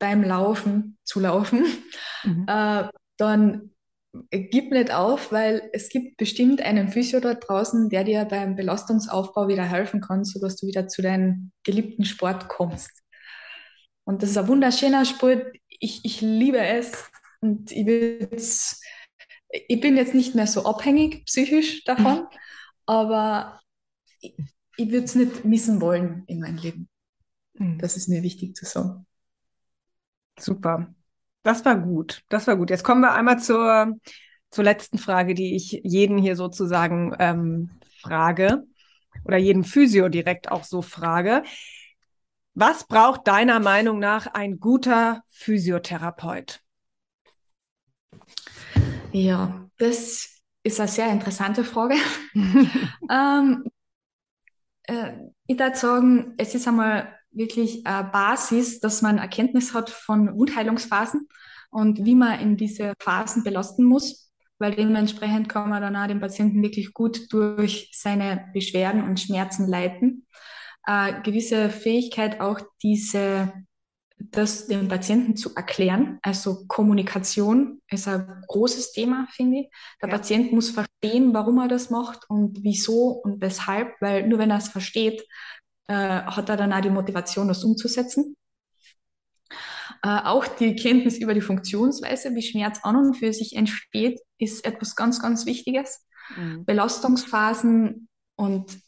beim 0.00 0.24
Laufen 0.24 0.98
zu 1.04 1.20
laufen, 1.20 1.64
mhm. 2.24 2.44
äh, 2.48 2.88
dann 3.26 3.70
gib 4.30 4.70
nicht 4.70 4.92
auf, 4.92 5.32
weil 5.32 5.70
es 5.72 5.88
gibt 5.88 6.16
bestimmt 6.18 6.60
einen 6.60 6.88
Physio 6.88 7.20
dort 7.20 7.48
draußen, 7.48 7.88
der 7.88 8.04
dir 8.04 8.24
beim 8.24 8.56
Belastungsaufbau 8.56 9.48
wieder 9.48 9.64
helfen 9.64 10.00
kann, 10.00 10.24
sodass 10.24 10.56
du 10.56 10.66
wieder 10.66 10.88
zu 10.88 11.02
deinem 11.02 11.52
geliebten 11.64 12.04
Sport 12.04 12.48
kommst. 12.48 13.02
Und 14.04 14.22
das 14.22 14.30
ist 14.30 14.38
ein 14.38 14.48
wunderschöner 14.48 15.04
Sport. 15.04 15.46
Ich, 15.68 16.04
ich 16.04 16.20
liebe 16.20 16.58
es. 16.58 17.10
Und 17.40 17.72
ich, 17.72 17.86
ich 19.68 19.80
bin 19.80 19.96
jetzt 19.96 20.14
nicht 20.14 20.34
mehr 20.34 20.46
so 20.46 20.64
abhängig 20.64 21.24
psychisch 21.26 21.84
davon, 21.84 22.26
aber 22.86 23.60
ich, 24.20 24.34
ich 24.76 24.90
würde 24.90 25.04
es 25.04 25.14
nicht 25.14 25.44
missen 25.44 25.80
wollen 25.80 26.24
in 26.26 26.40
meinem 26.40 26.58
Leben. 26.58 26.88
Mhm. 27.54 27.78
Das 27.78 27.96
ist 27.96 28.08
mir 28.08 28.22
wichtig 28.22 28.56
zu 28.56 28.64
sagen. 28.64 29.06
Super. 30.38 30.94
Das 31.42 31.64
war 31.64 31.76
gut. 31.76 32.22
Das 32.28 32.46
war 32.46 32.56
gut. 32.56 32.70
Jetzt 32.70 32.84
kommen 32.84 33.00
wir 33.00 33.12
einmal 33.12 33.40
zur, 33.40 33.96
zur 34.50 34.64
letzten 34.64 34.98
Frage, 34.98 35.34
die 35.34 35.56
ich 35.56 35.80
jeden 35.82 36.18
hier 36.18 36.36
sozusagen 36.36 37.14
ähm, 37.18 37.70
frage 38.00 38.64
oder 39.24 39.36
jeden 39.36 39.64
Physio 39.64 40.08
direkt 40.08 40.50
auch 40.50 40.64
so 40.64 40.82
frage. 40.82 41.42
Was 42.54 42.84
braucht 42.84 43.26
deiner 43.26 43.60
Meinung 43.60 43.98
nach 43.98 44.26
ein 44.26 44.60
guter 44.60 45.22
Physiotherapeut? 45.30 46.60
Ja, 49.12 49.68
das 49.78 50.42
ist 50.62 50.80
eine 50.80 50.88
sehr 50.88 51.10
interessante 51.10 51.64
Frage. 51.64 51.96
ähm, 53.10 53.64
äh, 54.84 55.12
ich 55.46 55.58
würde 55.58 55.76
sagen, 55.76 56.34
es 56.36 56.54
ist 56.54 56.68
einmal 56.68 57.18
wirklich 57.32 57.86
eine 57.86 58.08
Basis, 58.08 58.80
dass 58.80 59.02
man 59.02 59.18
Erkenntnis 59.18 59.74
hat 59.74 59.90
von 59.90 60.36
Wundheilungsphasen 60.36 61.28
und 61.70 62.04
wie 62.04 62.14
man 62.14 62.40
in 62.40 62.56
diese 62.56 62.94
Phasen 62.98 63.44
belasten 63.44 63.84
muss, 63.84 64.30
weil 64.58 64.74
dementsprechend 64.74 65.48
kann 65.48 65.70
man 65.70 65.82
dann 65.82 65.96
auch 65.96 66.06
den 66.06 66.20
Patienten 66.20 66.62
wirklich 66.62 66.92
gut 66.92 67.32
durch 67.32 67.90
seine 67.94 68.50
Beschwerden 68.52 69.04
und 69.04 69.20
Schmerzen 69.20 69.66
leiten 69.66 70.26
äh, 70.86 71.20
gewisse 71.22 71.70
Fähigkeit, 71.70 72.40
auch 72.40 72.60
diese, 72.82 73.52
das 74.18 74.66
dem 74.66 74.88
Patienten 74.88 75.36
zu 75.36 75.54
erklären. 75.54 76.18
Also 76.22 76.66
Kommunikation 76.66 77.80
ist 77.88 78.08
ein 78.08 78.44
großes 78.48 78.92
Thema, 78.92 79.26
finde 79.30 79.60
ich. 79.60 79.70
Der 80.00 80.08
ja. 80.08 80.16
Patient 80.16 80.52
muss 80.52 80.70
verstehen, 80.70 81.34
warum 81.34 81.58
er 81.58 81.68
das 81.68 81.90
macht 81.90 82.28
und 82.28 82.58
wieso 82.62 83.10
und 83.10 83.40
weshalb, 83.40 83.94
weil 84.00 84.28
nur 84.28 84.38
wenn 84.38 84.50
er 84.50 84.58
es 84.58 84.68
versteht, 84.68 85.22
äh, 85.92 86.22
hat 86.24 86.48
er 86.48 86.56
dann 86.56 86.72
auch 86.72 86.80
die 86.80 86.90
Motivation, 86.90 87.48
das 87.48 87.64
umzusetzen. 87.64 88.34
Äh, 90.02 90.20
auch 90.24 90.46
die 90.46 90.74
Kenntnis 90.74 91.18
über 91.18 91.34
die 91.34 91.42
Funktionsweise, 91.42 92.34
wie 92.34 92.42
Schmerz 92.42 92.80
an 92.82 92.96
und 92.96 93.14
für 93.14 93.32
sich 93.32 93.54
entsteht, 93.54 94.20
ist 94.38 94.64
etwas 94.64 94.96
ganz, 94.96 95.20
ganz 95.20 95.44
Wichtiges. 95.44 96.06
Mhm. 96.36 96.64
Belastungsphasen 96.64 98.08
und 98.36 98.78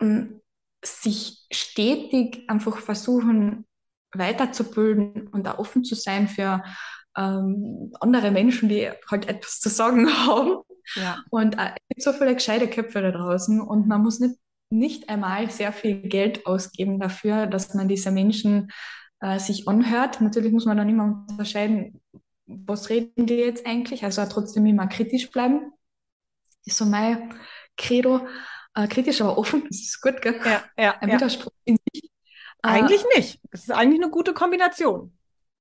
mm, 0.00 0.40
sich 0.84 1.46
stetig 1.50 2.48
einfach 2.48 2.78
versuchen 2.78 3.66
weiterzubilden 4.12 5.26
und 5.28 5.48
auch 5.48 5.58
offen 5.58 5.82
zu 5.82 5.96
sein 5.96 6.28
für 6.28 6.62
ähm, 7.16 7.92
andere 8.00 8.30
Menschen, 8.30 8.68
die 8.68 8.90
halt 9.10 9.28
etwas 9.28 9.60
zu 9.60 9.68
sagen 9.68 10.08
haben. 10.26 10.58
Ja. 10.94 11.24
Und 11.30 11.58
äh, 11.58 11.70
es 11.74 11.88
gibt 11.88 12.02
so 12.02 12.12
viele 12.12 12.34
gescheite 12.34 12.68
Köpfe 12.68 13.02
da 13.02 13.10
draußen 13.10 13.60
und 13.60 13.88
man 13.88 14.02
muss 14.02 14.20
nicht, 14.20 14.36
nicht 14.70 15.08
einmal 15.08 15.50
sehr 15.50 15.72
viel 15.72 16.00
Geld 16.02 16.46
ausgeben 16.46 16.98
dafür, 16.98 17.46
dass 17.46 17.74
man 17.74 17.88
diese 17.88 18.10
Menschen 18.10 18.70
äh, 19.20 19.38
sich 19.38 19.68
anhört. 19.68 20.20
Natürlich 20.20 20.52
muss 20.52 20.66
man 20.66 20.76
dann 20.76 20.88
immer 20.88 21.24
unterscheiden, 21.28 22.00
was 22.46 22.90
reden 22.90 23.26
die 23.26 23.34
jetzt 23.34 23.66
eigentlich, 23.66 24.04
also 24.04 24.24
trotzdem 24.26 24.66
immer 24.66 24.86
kritisch 24.86 25.30
bleiben. 25.30 25.72
Das 26.64 26.74
ist 26.74 26.78
so 26.78 26.84
mein 26.84 27.34
Credo. 27.76 28.26
Äh, 28.74 28.88
kritisch, 28.88 29.20
aber 29.20 29.38
offen, 29.38 29.64
das 29.68 29.78
ist 29.80 30.00
gut, 30.00 30.20
gell? 30.20 30.40
Ja, 30.44 30.64
ja. 30.76 30.98
Ein 30.98 31.08
ja. 31.08 31.14
Widerspruch 31.14 31.52
in 31.64 31.76
sich. 31.92 32.10
Eigentlich 32.62 33.02
äh, 33.02 33.18
nicht. 33.18 33.40
Das 33.52 33.62
ist 33.62 33.70
eigentlich 33.70 34.02
eine 34.02 34.10
gute 34.10 34.34
Kombination. 34.34 35.16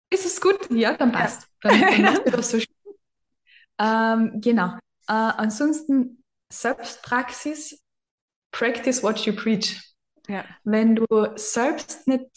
Ist 0.10 0.26
es 0.26 0.42
gut? 0.42 0.70
Ja, 0.72 0.96
dann 0.96 1.12
passt. 1.12 1.48
Ja. 1.64 1.72
Dann, 1.72 2.04
dann 2.04 2.24
das 2.26 2.52
so 2.52 2.58
ähm, 3.80 4.42
Genau. 4.42 4.78
Äh, 5.08 5.14
ansonsten 5.14 6.24
Selbstpraxis, 6.52 7.83
practice 8.54 9.04
what 9.04 9.20
you 9.26 9.34
preach. 9.34 9.82
Ja. 10.30 10.46
Wenn 10.64 10.96
du 10.96 11.06
selbst 11.36 12.08
nicht, 12.08 12.30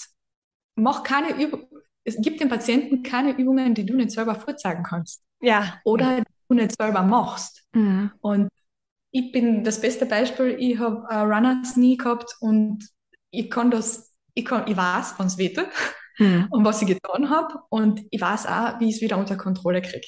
mach 0.75 1.05
keine 1.05 1.41
Übung, 1.41 1.69
es 2.03 2.17
gibt 2.21 2.41
den 2.41 2.49
Patienten 2.49 3.05
keine 3.05 3.37
Übungen, 3.37 3.75
die 3.75 3.87
du 3.87 3.95
nicht 3.95 4.11
selber 4.11 4.35
vorzeigen 4.35 4.83
kannst. 4.83 5.23
Ja. 5.41 5.81
Oder 5.85 6.25
du 6.49 6.55
nicht 6.55 6.77
selber 6.77 7.03
machst. 7.03 7.65
Mhm. 7.73 8.11
Und 8.21 8.49
ich 9.11 9.33
bin 9.33 9.65
das 9.65 9.81
beste 9.81 10.07
Beispiel. 10.07 10.57
Ich 10.59 10.79
habe 10.79 11.09
ein 11.09 11.31
Runners 11.31 11.75
Knee 11.75 11.97
gehabt 11.97 12.37
und 12.41 12.89
ich 13.31 13.51
kann 13.51 13.71
das, 13.71 14.15
ich, 14.35 14.45
kann, 14.45 14.69
ich 14.69 14.77
weiß, 14.77 15.15
wann 15.17 15.27
es 15.27 15.39
wehtut 15.39 15.69
mhm. 16.19 16.49
und 16.51 16.65
was 16.65 16.83
ich 16.83 16.89
getan 16.89 17.31
habe. 17.31 17.55
Und 17.69 18.03
ich 18.11 18.21
weiß 18.21 18.47
auch, 18.47 18.81
wie 18.81 18.89
ich 18.89 18.97
es 18.97 19.01
wieder 19.01 19.19
unter 19.19 19.37
Kontrolle 19.37 19.83
kriege. 19.83 20.07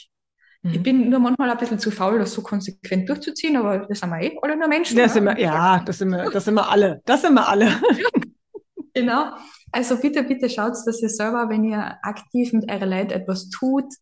Mhm. 0.62 0.72
Ich 0.72 0.82
bin 0.82 1.10
nur 1.10 1.20
manchmal 1.20 1.50
ein 1.50 1.56
bisschen 1.56 1.78
zu 1.78 1.90
faul, 1.90 2.18
das 2.18 2.32
so 2.32 2.42
konsequent 2.42 3.08
durchzuziehen, 3.08 3.56
aber 3.56 3.86
das 3.86 4.00
sind 4.00 4.10
wir 4.10 4.20
eh 4.20 4.38
alle 4.42 4.56
nur 4.56 4.68
Menschen. 4.68 4.96
Das 4.96 5.14
sind 5.14 5.24
wir, 5.24 5.38
ja, 5.38 5.80
das 5.80 5.98
sind 5.98 6.10
wir, 6.10 6.30
das 6.30 6.44
sind 6.44 6.54
wir 6.54 6.68
alle. 6.68 7.00
Das 7.04 7.22
sind 7.22 7.34
wir 7.34 7.48
alle. 7.48 7.80
genau. 8.94 9.32
Also 9.70 9.98
bitte, 9.98 10.22
bitte 10.24 10.48
schaut, 10.48 10.72
dass 10.86 11.02
ihr 11.02 11.10
selber, 11.10 11.48
wenn 11.48 11.64
ihr 11.64 11.98
aktiv 12.02 12.52
mit 12.52 12.70
eurer 12.70 12.86
Leid 12.86 13.12
etwas 13.12 13.50
tut, 13.50 13.92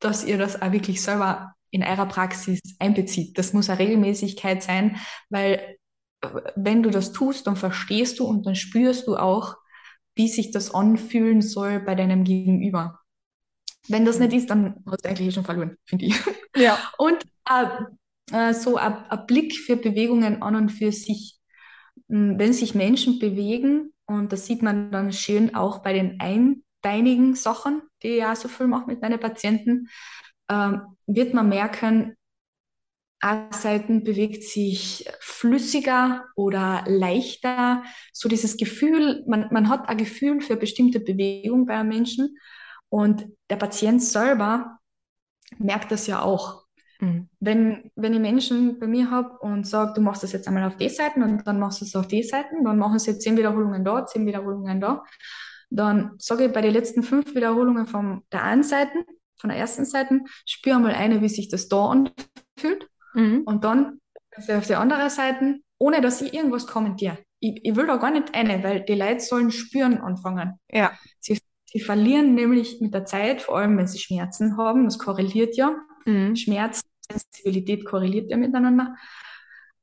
dass 0.00 0.24
ihr 0.24 0.38
das 0.38 0.60
auch 0.60 0.72
wirklich 0.72 1.02
selber 1.02 1.54
in 1.70 1.84
eurer 1.84 2.06
Praxis 2.06 2.60
einbezieht. 2.78 3.38
Das 3.38 3.52
muss 3.52 3.70
eine 3.70 3.78
Regelmäßigkeit 3.78 4.62
sein, 4.62 4.96
weil 5.28 5.76
äh, 6.22 6.28
wenn 6.56 6.82
du 6.82 6.90
das 6.90 7.12
tust, 7.12 7.46
dann 7.46 7.56
verstehst 7.56 8.18
du 8.18 8.26
und 8.26 8.46
dann 8.46 8.54
spürst 8.54 9.06
du 9.06 9.16
auch, 9.16 9.56
wie 10.16 10.28
sich 10.28 10.50
das 10.50 10.74
anfühlen 10.74 11.40
soll 11.40 11.80
bei 11.80 11.94
deinem 11.94 12.24
Gegenüber. 12.24 12.99
Wenn 13.90 14.04
das 14.04 14.18
nicht 14.18 14.32
ist, 14.32 14.50
dann 14.50 14.82
hast 14.86 15.04
du 15.04 15.08
eigentlich 15.08 15.28
eh 15.28 15.32
schon 15.32 15.44
verloren, 15.44 15.76
finde 15.84 16.06
ich. 16.06 16.14
Ja. 16.56 16.78
Und 16.98 17.24
äh, 17.48 17.66
äh, 18.32 18.54
so 18.54 18.76
ein 18.76 19.04
Blick 19.26 19.56
für 19.56 19.76
Bewegungen 19.76 20.42
an 20.42 20.54
und 20.54 20.70
für 20.70 20.92
sich. 20.92 21.38
Hm, 22.08 22.38
wenn 22.38 22.52
sich 22.52 22.74
Menschen 22.74 23.18
bewegen, 23.18 23.92
und 24.06 24.32
das 24.32 24.46
sieht 24.46 24.62
man 24.62 24.90
dann 24.90 25.12
schön 25.12 25.54
auch 25.54 25.82
bei 25.82 25.92
den 25.92 26.18
einbeinigen 26.20 27.34
Sachen, 27.34 27.82
die 28.02 28.08
ich 28.08 28.18
ja 28.18 28.34
so 28.34 28.48
viel 28.48 28.66
mache 28.66 28.86
mit 28.86 29.00
meinen 29.02 29.20
Patienten, 29.20 29.88
äh, 30.48 30.72
wird 31.06 31.34
man 31.34 31.48
merken, 31.48 32.16
eine 33.22 33.52
Seite 33.52 34.00
bewegt 34.00 34.44
sich 34.44 35.06
flüssiger 35.20 36.24
oder 36.36 36.84
leichter. 36.86 37.84
So 38.12 38.28
dieses 38.30 38.56
Gefühl, 38.56 39.24
man, 39.26 39.48
man 39.50 39.68
hat 39.68 39.88
ein 39.88 39.98
Gefühl 39.98 40.40
für 40.40 40.56
bestimmte 40.56 41.00
Bewegung 41.00 41.66
bei 41.66 41.74
einem 41.74 41.90
Menschen 41.90 42.38
und 42.90 43.26
der 43.48 43.56
Patient 43.56 44.02
selber 44.02 44.78
merkt 45.58 45.90
das 45.90 46.06
ja 46.06 46.20
auch. 46.22 46.64
Mhm. 47.00 47.28
Wenn, 47.40 47.90
wenn 47.96 48.12
ich 48.12 48.20
Menschen 48.20 48.78
bei 48.78 48.86
mir 48.86 49.10
habe 49.10 49.38
und 49.38 49.66
sage, 49.66 49.94
du 49.94 50.00
machst 50.02 50.22
das 50.22 50.32
jetzt 50.32 50.46
einmal 50.46 50.64
auf 50.64 50.76
die 50.76 50.88
Seiten 50.88 51.22
und 51.22 51.46
dann 51.46 51.58
machst 51.58 51.80
du 51.80 51.86
es 51.86 51.96
auf 51.96 52.06
die 52.06 52.22
Seiten, 52.22 52.64
dann 52.64 52.78
machen 52.78 52.98
sie 52.98 53.18
zehn 53.18 53.36
Wiederholungen 53.36 53.84
da, 53.84 54.04
zehn 54.04 54.26
Wiederholungen 54.26 54.80
da, 54.80 55.02
dann 55.70 56.12
sage 56.18 56.46
ich 56.46 56.52
bei 56.52 56.60
den 56.60 56.72
letzten 56.72 57.02
fünf 57.02 57.34
Wiederholungen 57.34 57.86
von 57.86 58.22
der 58.32 58.42
einen 58.44 58.62
Seite, 58.62 58.92
von 59.40 59.50
der 59.50 59.58
ersten 59.58 59.84
Seite, 59.84 60.20
spüre 60.44 60.78
mal 60.78 60.92
eine, 60.92 61.22
wie 61.22 61.28
sich 61.28 61.48
das 61.48 61.68
da 61.68 61.90
anfühlt 61.90 62.88
mhm. 63.14 63.42
und 63.46 63.64
dann 63.64 64.00
auf 64.36 64.66
die 64.66 64.74
andere 64.74 65.08
Seite, 65.10 65.60
ohne 65.78 66.00
dass 66.00 66.20
ich 66.20 66.34
irgendwas 66.34 66.66
kommentiere. 66.66 67.18
Ich, 67.38 67.64
ich 67.64 67.76
will 67.76 67.86
da 67.86 67.96
gar 67.96 68.10
nicht 68.10 68.34
eine, 68.34 68.62
weil 68.62 68.84
die 68.84 68.94
Leute 68.94 69.20
sollen 69.20 69.50
spüren 69.50 69.98
anfangen. 69.98 70.58
Ja. 70.70 70.92
Sie, 71.20 71.40
sie 71.70 71.80
verlieren 71.80 72.34
nämlich 72.34 72.80
mit 72.80 72.94
der 72.94 73.04
Zeit, 73.04 73.42
vor 73.42 73.58
allem 73.58 73.78
wenn 73.78 73.86
sie 73.86 73.98
Schmerzen 73.98 74.56
haben, 74.56 74.84
das 74.84 74.98
korreliert 74.98 75.56
ja. 75.56 75.76
Mhm. 76.04 76.36
Schmerz 76.36 76.82
Sensibilität 77.10 77.84
korreliert 77.84 78.30
ja 78.30 78.36
miteinander, 78.36 78.96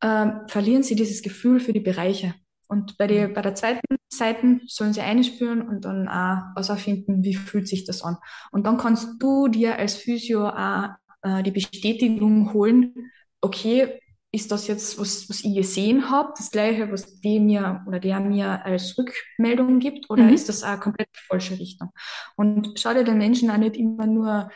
äh, 0.02 0.28
verlieren 0.48 0.84
sie 0.84 0.96
dieses 0.96 1.22
Gefühl 1.22 1.60
für 1.60 1.74
die 1.74 1.80
Bereiche. 1.80 2.34
Und 2.68 2.98
bei, 2.98 3.08
die, 3.08 3.28
mhm. 3.28 3.34
bei 3.34 3.42
der 3.42 3.56
zweiten 3.56 3.98
Seite 4.10 4.60
sollen 4.68 4.94
sie 4.94 5.02
einspüren 5.02 5.62
und 5.62 5.86
dann 5.86 6.08
auch 6.08 6.56
herausfinden, 6.56 7.24
wie 7.24 7.36
fühlt 7.36 7.68
sich 7.68 7.86
das 7.86 8.02
an. 8.02 8.18
Und 8.52 8.66
dann 8.66 8.78
kannst 8.78 9.22
du 9.22 9.48
dir 9.48 9.78
als 9.78 9.96
Physio 9.96 10.50
auch 10.50 10.90
äh, 11.22 11.44
die 11.44 11.52
Bestätigung 11.52 12.54
holen, 12.54 13.12
okay, 13.42 14.00
ist 14.38 14.52
das 14.52 14.68
jetzt, 14.68 15.00
was, 15.00 15.28
was 15.30 15.44
ich 15.44 15.56
gesehen 15.56 16.12
habe, 16.12 16.32
das 16.38 16.52
gleiche, 16.52 16.92
was 16.92 17.20
die 17.20 17.40
mir 17.40 17.84
oder 17.88 18.00
der 18.00 18.20
mir 18.20 18.64
als 18.64 18.96
Rückmeldung 18.98 19.80
gibt, 19.80 20.12
oder 20.12 20.24
mhm. 20.24 20.34
ist 20.34 20.48
das 20.48 20.64
auch 20.64 20.80
komplett 20.80 21.10
falsche 21.28 21.60
Richtung? 21.60 21.90
Und 22.36 22.80
schau 22.80 22.94
dir 22.94 23.04
den 23.04 23.18
Menschen 23.18 23.50
auch 23.50 23.58
nicht 23.58 23.76
immer 23.76 24.06
nur 24.06 24.52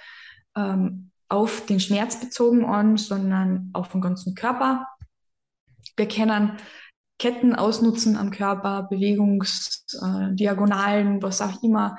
ähm, 0.55 1.09
auf 1.29 1.65
den 1.65 1.79
Schmerz 1.79 2.19
bezogen 2.19 2.63
an, 2.63 2.97
sondern 2.97 3.71
auf 3.73 3.91
den 3.91 4.01
ganzen 4.01 4.35
Körper. 4.35 4.85
Wir 5.97 6.07
können 6.07 6.57
Ketten 7.17 7.55
ausnutzen 7.55 8.17
am 8.17 8.29
Körper, 8.29 8.83
Bewegungsdiagonalen, 8.83 11.17
äh, 11.17 11.23
was 11.23 11.41
auch 11.41 11.63
immer, 11.63 11.97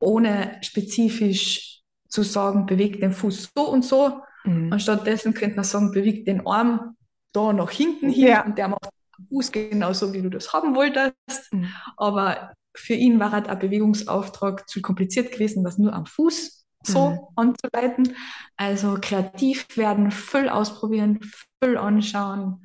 ohne 0.00 0.56
spezifisch 0.62 1.82
zu 2.08 2.22
sagen, 2.22 2.64
bewegt 2.64 3.02
den 3.02 3.12
Fuß 3.12 3.50
so 3.54 3.68
und 3.68 3.84
so. 3.84 4.22
Mhm. 4.44 4.72
Und 4.72 4.80
stattdessen 4.80 5.34
könnte 5.34 5.56
man 5.56 5.64
sagen, 5.64 5.92
bewegt 5.92 6.26
den 6.26 6.46
Arm 6.46 6.96
da 7.32 7.52
nach 7.52 7.70
hinten 7.70 8.10
hin 8.10 8.28
ja. 8.28 8.44
und 8.44 8.58
der 8.58 8.68
macht 8.68 8.88
den 9.18 9.26
Fuß 9.28 9.52
genauso, 9.52 10.12
wie 10.12 10.22
du 10.22 10.30
das 10.30 10.52
haben 10.52 10.74
wolltest. 10.74 11.52
Mhm. 11.52 11.68
Aber 11.96 12.52
für 12.74 12.94
ihn 12.94 13.20
war 13.20 13.32
halt 13.32 13.48
ein 13.48 13.58
Bewegungsauftrag 13.58 14.68
zu 14.68 14.80
kompliziert 14.80 15.32
gewesen, 15.32 15.64
was 15.64 15.78
nur 15.78 15.92
am 15.92 16.06
Fuß 16.06 16.64
so 16.84 17.10
mhm. 17.10 17.18
anzuleiten. 17.36 18.16
Also 18.56 18.98
kreativ 19.00 19.76
werden, 19.76 20.10
voll 20.10 20.48
ausprobieren, 20.48 21.20
voll 21.62 21.76
anschauen. 21.76 22.64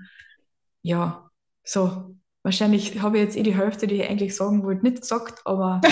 Ja, 0.82 1.30
so. 1.64 2.16
Wahrscheinlich 2.44 3.02
habe 3.02 3.18
ich 3.18 3.24
jetzt 3.26 3.36
eh 3.36 3.44
die 3.44 3.58
Hälfte, 3.58 3.88
die 3.88 3.96
ich 3.96 4.10
eigentlich 4.10 4.34
sagen 4.34 4.64
wollte, 4.64 4.84
nicht 4.84 5.02
gesagt, 5.02 5.42
aber 5.44 5.82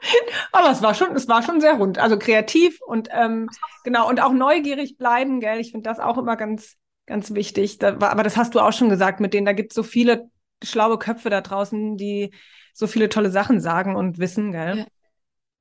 aber 0.52 0.70
es 0.70 0.82
war 0.82 0.94
schon, 0.94 1.16
es 1.16 1.26
war 1.26 1.42
schon 1.42 1.60
sehr 1.60 1.74
rund. 1.74 1.98
Also 1.98 2.18
kreativ 2.18 2.80
und 2.82 3.08
ähm, 3.10 3.48
genau 3.82 4.08
und 4.08 4.20
auch 4.20 4.32
neugierig 4.32 4.98
bleiben, 4.98 5.40
gell? 5.40 5.58
Ich 5.58 5.72
finde 5.72 5.88
das 5.88 6.00
auch 6.00 6.18
immer 6.18 6.36
ganz, 6.36 6.76
ganz 7.10 7.34
wichtig. 7.34 7.78
Da, 7.78 7.98
aber 7.98 8.22
das 8.22 8.36
hast 8.36 8.54
du 8.54 8.60
auch 8.60 8.72
schon 8.72 8.88
gesagt, 8.88 9.20
mit 9.20 9.34
denen, 9.34 9.44
da 9.44 9.52
gibt 9.52 9.72
es 9.72 9.74
so 9.74 9.82
viele 9.82 10.30
schlaue 10.62 10.96
Köpfe 10.96 11.28
da 11.28 11.40
draußen, 11.40 11.96
die 11.96 12.30
so 12.72 12.86
viele 12.86 13.08
tolle 13.08 13.30
Sachen 13.30 13.60
sagen 13.60 13.96
und 13.96 14.18
wissen, 14.18 14.52
gell? 14.52 14.86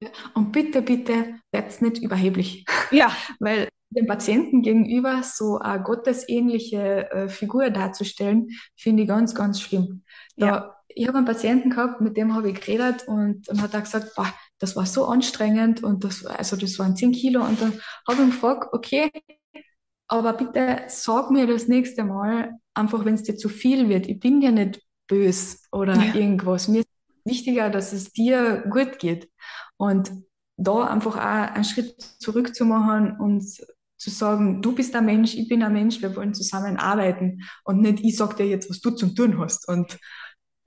Ja. 0.02 0.10
Und 0.36 0.52
bitte, 0.52 0.82
bitte, 0.82 1.36
werdet 1.52 1.82
nicht 1.82 1.98
überheblich. 1.98 2.66
Ja. 2.92 3.12
Weil 3.40 3.68
dem 3.90 4.06
Patienten 4.06 4.62
gegenüber 4.62 5.24
so 5.24 5.58
eine 5.58 5.82
gottesähnliche 5.82 7.12
äh, 7.12 7.30
Figur 7.30 7.72
darzustellen, 7.72 8.50
finde 8.76 9.04
ich 9.04 9.10
ganz, 9.10 9.34
ganz 9.34 9.60
schlimm. 9.60 10.04
Da, 10.38 10.46
ja. 10.46 10.76
Ich 10.88 11.08
habe 11.08 11.18
einen 11.18 11.26
Patienten 11.26 11.72
gehabt, 11.72 12.00
mit 12.00 12.16
dem 12.16 12.36
habe 12.36 12.52
ich 12.52 12.62
geredet 12.62 13.08
und 13.08 13.50
dann 13.50 13.62
hat 13.62 13.74
er 13.74 13.82
gesagt, 13.82 14.14
boah, 14.16 14.32
das 14.60 14.76
war 14.76 14.86
so 14.86 15.06
anstrengend 15.06 15.84
und 15.84 16.04
das, 16.04 16.26
also 16.26 16.56
das 16.56 16.78
waren 16.78 16.96
10 16.96 17.12
Kilo 17.12 17.44
und 17.44 17.60
dann 17.60 17.74
habe 18.08 18.18
ich 18.18 18.20
ihn 18.20 18.32
gefragt, 18.32 18.70
okay, 18.72 19.10
aber 20.10 20.34
bitte 20.34 20.82
sag 20.88 21.32
mir 21.32 21.48
das 21.48 21.68
nächste 21.68 22.04
Mal 22.04 22.60
einfach, 22.74 23.06
wenn 23.06 23.14
es 23.14 23.24
dir 23.24 23.38
zu 23.38 23.48
viel 23.48 23.88
wird. 23.88 24.08
Ich 24.08 24.20
bin 24.20 24.42
ja 24.42 24.52
nicht 24.52 24.82
böse 25.08 25.58
oder 25.72 25.96
ja. 25.96 26.16
irgendwas. 26.16 26.68
Mir 26.68 26.80
ist 26.80 26.90
wichtiger, 27.24 27.70
dass 27.70 27.94
es 27.94 28.12
dir 28.12 28.64
gut 28.70 29.00
geht. 29.00 29.30
Und 29.78 30.12
da 30.58 30.84
einfach 30.84 31.16
auch 31.16 31.56
einen 31.56 31.64
Schritt 31.64 32.02
zurück 32.02 32.54
zu 32.54 32.66
machen 32.66 33.18
und 33.18 33.44
zu 33.98 34.10
sagen, 34.10 34.62
du 34.62 34.74
bist 34.74 34.96
ein 34.96 35.06
Mensch, 35.06 35.36
ich 35.36 35.48
bin 35.48 35.62
ein 35.62 35.74
Mensch, 35.74 36.02
wir 36.02 36.16
wollen 36.16 36.34
zusammenarbeiten 36.34 37.44
und 37.64 37.82
nicht 37.82 38.04
ich 38.04 38.18
sag 38.18 38.36
dir 38.38 38.48
jetzt, 38.48 38.70
was 38.70 38.82
du 38.82 38.92
zum 38.92 39.16
tun 39.16 39.40
hast 39.40 39.68
und 39.68 40.00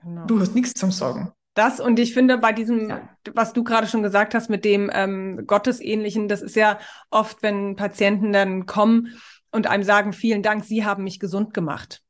genau. 0.03 0.27
du 0.27 0.41
hast 0.41 0.55
nichts 0.55 0.75
zum 0.75 0.93
Sagen. 0.93 1.33
Das 1.55 1.81
und 1.81 1.99
ich 1.99 2.15
finde 2.15 2.39
bei 2.39 2.53
diesem, 2.53 2.89
ja. 2.89 3.09
was 3.35 3.53
du 3.53 3.65
gerade 3.65 3.87
schon 3.87 4.03
gesagt 4.03 4.35
hast 4.35 4.49
mit 4.49 4.65
dem 4.65 4.91
ähm, 4.93 5.47
Gottesähnlichen, 5.47 6.29
das 6.29 6.41
ist 6.41 6.57
ja 6.57 6.79
oft, 7.11 7.43
wenn 7.43 7.77
Patienten 7.77 8.33
dann 8.33 8.65
kommen 8.65 9.15
und 9.53 9.67
einem 9.67 9.85
sagen, 9.85 10.13
vielen 10.13 10.43
Dank, 10.43 10.65
Sie 10.65 10.85
haben 10.85 11.05
mich 11.05 11.21
gesund 11.21 11.55
gemacht. 11.55 12.03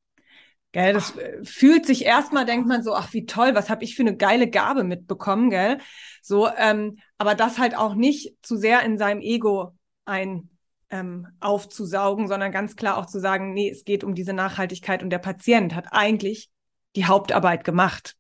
Gell, 0.73 0.95
das 0.95 1.13
ach. 1.17 1.47
fühlt 1.47 1.85
sich 1.85 2.07
erstmal, 2.07 2.47
denkt 2.47 2.67
man 2.67 2.83
so, 2.83 2.95
ach 2.95 3.13
wie 3.13 3.27
toll, 3.27 3.55
was 3.55 3.69
habe 3.69 3.85
ich 3.85 3.95
für 3.95 4.03
eine 4.03 4.17
geile 4.17 4.49
Gabe 4.49 4.85
mitbekommen, 4.85 5.51
gell? 5.51 5.79
So, 6.23 6.49
ähm, 6.49 6.99
aber 7.19 7.35
das 7.35 7.59
halt 7.59 7.77
auch 7.77 7.95
nicht 7.95 8.35
zu 8.43 8.57
sehr 8.57 8.83
in 8.83 8.97
seinem 8.97 9.21
Ego 9.21 9.77
ein 10.07 10.49
ähm, 10.89 11.27
aufzusaugen, 11.41 12.27
sondern 12.27 12.53
ganz 12.53 12.75
klar 12.77 12.97
auch 12.97 13.07
zu 13.07 13.21
sagen, 13.21 13.53
nee, 13.53 13.71
es 13.71 13.85
geht 13.85 14.03
um 14.03 14.15
diese 14.15 14.33
Nachhaltigkeit 14.33 15.03
und 15.03 15.11
der 15.11 15.19
Patient 15.19 15.75
hat 15.75 15.87
eigentlich 15.91 16.51
die 16.97 17.07
Hauptarbeit 17.07 17.65
gemacht. 17.65 18.17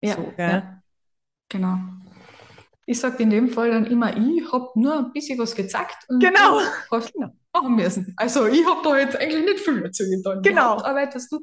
Ja, 0.00 0.14
so, 0.14 0.32
ja. 0.38 0.82
genau. 1.48 1.78
Ich 2.86 3.00
sage 3.00 3.22
in 3.22 3.30
dem 3.30 3.48
Fall 3.48 3.70
dann 3.70 3.86
immer, 3.86 4.16
ich 4.16 4.52
habe 4.52 4.70
nur 4.76 4.96
ein 4.96 5.12
bisschen 5.12 5.38
was 5.38 5.54
gezeigt. 5.54 5.96
Und 6.08 6.20
genau. 6.20 6.60
genau 6.90 7.32
machen 7.56 7.76
müssen. 7.76 8.14
Also 8.16 8.46
ich 8.46 8.64
habe 8.66 8.80
da 8.82 8.98
jetzt 8.98 9.16
eigentlich 9.16 9.44
nicht 9.44 9.60
viel 9.60 9.82
dazu 9.82 10.04
getan. 10.04 10.42
Genau. 10.42 10.80
Arbeitest 10.82 11.32
du? 11.32 11.40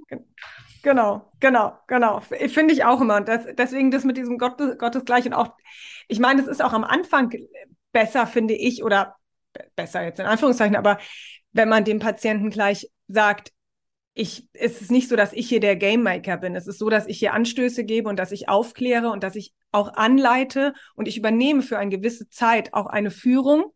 Genau, 0.82 1.32
genau, 1.40 1.78
genau. 1.88 2.20
Finde 2.20 2.74
ich 2.74 2.84
auch 2.84 3.02
immer. 3.02 3.22
Das, 3.22 3.46
deswegen 3.58 3.92
das 3.92 4.04
mit 4.04 4.18
diesem 4.18 4.38
Gott, 4.38 4.58
Gottesgleich 4.78 5.26
und 5.26 5.34
auch, 5.34 5.54
ich 6.08 6.20
meine, 6.20 6.42
es 6.42 6.48
ist 6.48 6.62
auch 6.62 6.74
am 6.74 6.84
Anfang 6.84 7.34
besser, 7.92 8.28
finde 8.28 8.54
ich, 8.54 8.84
oder 8.84 9.16
besser 9.76 10.04
jetzt 10.04 10.20
in 10.20 10.26
Anführungszeichen, 10.26 10.76
aber 10.76 10.98
wenn 11.52 11.70
man 11.70 11.86
dem 11.86 12.00
Patienten 12.00 12.50
gleich 12.50 12.90
sagt, 13.08 13.52
ich, 14.16 14.48
es 14.54 14.82
ist 14.82 14.92
nicht 14.92 15.10
so, 15.10 15.16
dass 15.16 15.34
ich 15.34 15.50
hier 15.50 15.60
der 15.60 15.76
Game 15.76 16.04
Maker 16.04 16.38
bin. 16.38 16.56
Es 16.56 16.68
ist 16.68 16.78
so, 16.78 16.90
dass 16.90 17.08
ich 17.08 17.18
hier 17.18 17.34
Anstöße 17.34 17.84
gebe 17.84 18.10
und 18.10 18.18
dass 18.18 18.32
ich 18.32 18.48
aufkläre 18.48 19.10
und 19.10 19.24
dass 19.24 19.36
ich 19.36 19.54
auch 19.72 19.94
anleite 19.96 20.74
und 20.96 21.08
ich 21.08 21.18
übernehme 21.18 21.64
für 21.64 21.80
eine 21.80 21.90
gewisse 21.90 22.30
Zeit 22.30 22.74
auch 22.74 22.86
eine 22.86 23.10
Führung, 23.10 23.74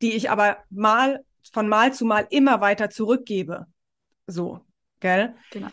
die 0.00 0.12
ich 0.12 0.30
aber 0.30 0.58
mal 0.70 1.24
von 1.52 1.68
Mal 1.68 1.92
zu 1.92 2.04
Mal 2.04 2.26
immer 2.30 2.60
weiter 2.60 2.90
zurückgebe. 2.90 3.66
So, 4.26 4.60
gell? 5.00 5.34
Genau. 5.50 5.68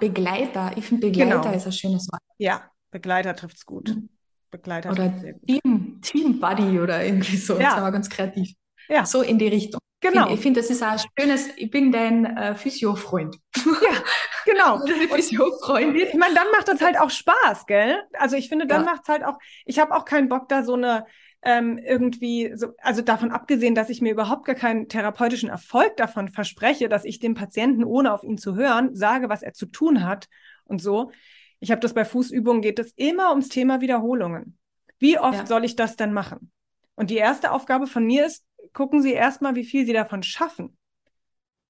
Begleiter, 0.00 0.72
ich 0.76 0.84
finde 0.84 1.08
Begleiter 1.08 1.40
genau. 1.40 1.54
ist 1.54 1.66
ein 1.66 1.72
schönes 1.72 2.08
Wort. 2.10 2.20
Ja, 2.38 2.70
Begleiter 2.90 3.34
trifft 3.34 3.56
es 3.56 3.66
gut. 3.66 3.90
Mhm. 3.90 4.08
Begleiter 4.50 4.90
oder 4.90 5.12
Team, 5.46 6.00
Team 6.02 6.38
Buddy 6.38 6.78
oder 6.78 7.04
irgendwie 7.04 7.36
so. 7.36 7.54
Ja. 7.54 7.70
Das 7.70 7.80
war 7.80 7.92
ganz 7.92 8.10
kreativ. 8.10 8.54
Ja. 8.88 9.06
So 9.06 9.22
in 9.22 9.38
die 9.38 9.48
Richtung. 9.48 9.80
Genau. 10.02 10.30
Ich 10.30 10.40
finde, 10.40 10.60
das 10.60 10.68
ist 10.68 10.82
ein 10.82 10.98
schönes, 11.18 11.48
ich 11.56 11.70
bin 11.70 11.92
dein 11.92 12.26
äh, 12.36 12.54
Physio-Freund. 12.56 13.38
Ja, 13.56 14.02
genau. 14.44 14.80
Physio-Freundin. 14.84 16.08
Ich 16.08 16.14
meine, 16.14 16.34
dann 16.34 16.50
macht 16.50 16.66
das 16.66 16.82
halt 16.82 16.98
auch 16.98 17.08
Spaß, 17.08 17.66
gell? 17.66 18.02
Also 18.14 18.36
ich 18.36 18.48
finde, 18.48 18.66
dann 18.66 18.84
ja. 18.84 18.90
macht 18.90 19.02
es 19.04 19.08
halt 19.08 19.24
auch, 19.24 19.38
ich 19.64 19.78
habe 19.78 19.94
auch 19.94 20.04
keinen 20.04 20.28
Bock, 20.28 20.48
da 20.48 20.64
so 20.64 20.74
eine 20.74 21.06
ähm, 21.44 21.78
irgendwie 21.78 22.52
so, 22.56 22.68
also 22.78 23.00
davon 23.00 23.30
abgesehen, 23.30 23.76
dass 23.76 23.90
ich 23.90 24.00
mir 24.00 24.12
überhaupt 24.12 24.44
gar 24.44 24.56
keinen 24.56 24.88
therapeutischen 24.88 25.48
Erfolg 25.48 25.96
davon 25.96 26.28
verspreche, 26.28 26.88
dass 26.88 27.04
ich 27.04 27.20
dem 27.20 27.34
Patienten, 27.34 27.84
ohne 27.84 28.12
auf 28.12 28.24
ihn 28.24 28.38
zu 28.38 28.56
hören, 28.56 28.94
sage, 28.96 29.28
was 29.28 29.42
er 29.42 29.52
zu 29.52 29.66
tun 29.66 30.04
hat 30.04 30.28
und 30.64 30.82
so. 30.82 31.12
Ich 31.60 31.70
habe 31.70 31.80
das 31.80 31.94
bei 31.94 32.04
Fußübungen, 32.04 32.60
geht 32.60 32.80
es 32.80 32.92
immer 32.96 33.30
ums 33.30 33.48
Thema 33.48 33.80
Wiederholungen. 33.80 34.58
Wie 34.98 35.18
oft 35.18 35.38
ja. 35.38 35.46
soll 35.46 35.64
ich 35.64 35.76
das 35.76 35.94
denn 35.94 36.12
machen? 36.12 36.50
Und 36.94 37.10
die 37.10 37.16
erste 37.16 37.52
Aufgabe 37.52 37.86
von 37.86 38.04
mir 38.04 38.26
ist, 38.26 38.44
gucken 38.72 39.02
Sie 39.02 39.12
erstmal, 39.12 39.54
wie 39.54 39.64
viel 39.64 39.86
Sie 39.86 39.92
davon 39.92 40.22
schaffen. 40.22 40.76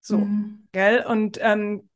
So, 0.01 0.19
mhm. 0.19 0.67
gell? 0.73 1.05
Und 1.07 1.39
ähm, 1.41 1.89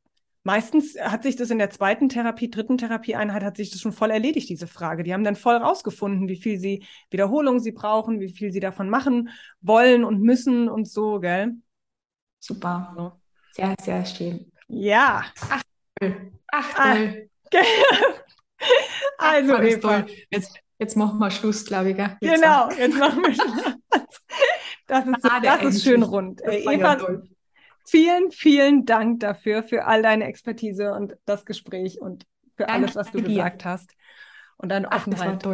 meistens 0.45 0.97
hat 0.99 1.25
sich 1.25 1.37
das 1.37 1.51
in 1.51 1.59
der 1.59 1.71
zweiten 1.71 2.09
Therapie, 2.09 2.51
dritten 2.51 2.79
Therapieeinheit 2.79 3.43
hat 3.43 3.57
sich 3.57 3.71
das 3.71 3.81
schon 3.81 3.93
voll 3.93 4.11
erledigt, 4.11 4.49
diese 4.49 4.69
Frage. 4.69 5.03
Die 5.03 5.13
haben 5.13 5.25
dann 5.25 5.37
voll 5.37 5.57
rausgefunden, 5.57 6.29
wie 6.29 6.37
viel 6.37 6.59
sie 6.59 6.87
Wiederholung 7.11 7.59
sie 7.59 7.73
brauchen, 7.73 8.21
wie 8.21 8.29
viel 8.29 8.53
sie 8.53 8.61
davon 8.61 8.89
machen 8.89 9.31
wollen 9.61 10.05
und 10.05 10.23
müssen 10.23 10.69
und 10.69 10.89
so, 10.89 11.19
gell? 11.21 11.55
Super. 12.39 12.95
So. 12.97 13.13
Sehr, 13.53 13.75
sehr 13.83 14.05
schön. 14.05 14.53
Ja. 14.69 15.25
Ach, 15.51 15.63
toll. 15.99 16.33
Ach, 16.49 16.75
ah, 16.77 16.95
toll. 16.95 17.31
also, 19.19 19.55
Ach, 19.55 19.63
Eva. 19.63 20.07
Jetzt, 20.31 20.61
jetzt 20.79 20.97
machen 20.97 21.19
wir 21.19 21.31
Schluss, 21.31 21.65
glaube 21.65 21.91
ich. 21.91 21.97
Jetzt 21.99 22.21
genau, 22.21 22.71
jetzt 22.71 22.97
machen 22.97 23.23
wir 23.23 23.35
Schluss. 23.35 23.65
Das 24.87 25.07
ist, 25.07 25.23
so, 25.23 25.29
das 25.43 25.63
ist 25.65 25.85
schön 25.85 26.03
rund. 26.03 26.43
Eva, 26.45 26.73
ja 26.73 26.97
vielen, 27.87 28.31
vielen 28.31 28.85
Dank 28.85 29.21
dafür, 29.21 29.63
für 29.63 29.87
all 29.87 30.03
deine 30.03 30.25
Expertise 30.25 30.93
und 30.93 31.17
das 31.25 31.47
Gespräch 31.47 32.01
und 32.01 32.25
für 32.57 32.65
Danke 32.65 32.73
alles, 32.73 32.97
was 32.97 33.11
du 33.11 33.21
dir. 33.21 33.29
gesagt 33.29 33.65
hast. 33.65 33.93
Und 34.57 34.71
deine 34.71 34.91
Ach, 34.91 35.07
Offenheit. 35.07 35.45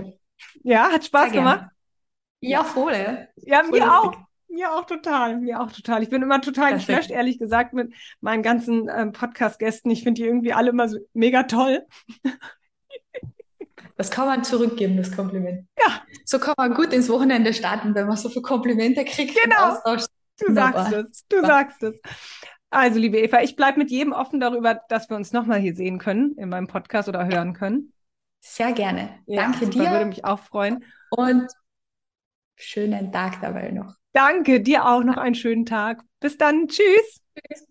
Ja, 0.63 0.91
hat 0.91 1.05
Spaß 1.05 1.33
gemacht? 1.33 1.67
Ja, 2.41 2.65
voll. 2.65 2.95
Ja, 2.95 3.27
ja 3.37 3.63
mir 3.63 3.71
lustig. 3.71 3.85
auch. 3.85 4.15
Mir 4.49 4.71
auch 4.71 4.85
total, 4.85 5.39
mir 5.39 5.63
auch 5.63 5.73
total. 5.73 6.03
Ich 6.03 6.11
bin 6.11 6.21
immer 6.21 6.43
total 6.43 6.75
geflasht, 6.75 7.11
ehrlich 7.11 7.39
gesagt, 7.39 7.73
mit 7.73 7.95
meinen 8.21 8.43
ganzen 8.43 8.91
ähm, 8.95 9.13
Podcast-Gästen. 9.13 9.91
Ich 9.91 10.03
finde 10.03 10.21
die 10.21 10.29
irgendwie 10.29 10.53
alle 10.53 10.69
immer 10.69 10.91
so 10.91 10.99
mega 11.15 11.45
toll. 11.45 11.87
Das 13.97 14.11
kann 14.11 14.27
man 14.27 14.45
zurückgeben, 14.45 14.97
das 14.97 15.13
Kompliment. 15.13 15.67
Ja. 15.79 16.03
So 16.25 16.39
kann 16.39 16.55
man 16.57 16.75
gut 16.75 16.93
ins 16.93 17.09
Wochenende 17.09 17.53
starten, 17.55 17.95
wenn 17.95 18.07
man 18.07 18.17
so 18.17 18.29
viele 18.29 18.43
Komplimente 18.43 19.05
kriegt. 19.05 19.39
Genau. 19.43 19.77
Du 20.39 20.55
sagst 20.55 20.93
es. 20.93 21.27
Du 21.29 21.41
sagst 21.41 21.83
es. 21.83 22.01
Also, 22.71 22.99
liebe 22.99 23.19
Eva, 23.19 23.43
ich 23.43 23.55
bleibe 23.55 23.79
mit 23.79 23.91
jedem 23.91 24.13
offen 24.13 24.41
darüber, 24.41 24.81
dass 24.89 25.11
wir 25.11 25.17
uns 25.17 25.33
nochmal 25.33 25.59
hier 25.59 25.75
sehen 25.75 25.99
können 25.99 26.33
in 26.39 26.49
meinem 26.49 26.69
Podcast 26.69 27.09
oder 27.09 27.27
hören 27.27 27.53
können. 27.53 27.93
Sehr 28.41 28.73
gerne. 28.73 29.21
Ja, 29.27 29.43
Danke 29.43 29.67
super, 29.67 29.71
dir. 29.71 29.91
Würde 29.91 30.07
mich 30.07 30.25
auch 30.25 30.39
freuen. 30.39 30.85
Und 31.11 31.49
schönen 32.57 33.13
Tag 33.13 33.41
dabei 33.43 33.71
noch. 33.71 33.95
Danke, 34.13 34.61
dir 34.61 34.87
auch 34.87 35.05
noch 35.05 35.17
einen 35.17 35.35
schönen 35.35 35.67
Tag. 35.67 36.03
Bis 36.19 36.39
dann. 36.39 36.67
Tschüss. 36.67 37.21
Tschüss. 37.37 37.67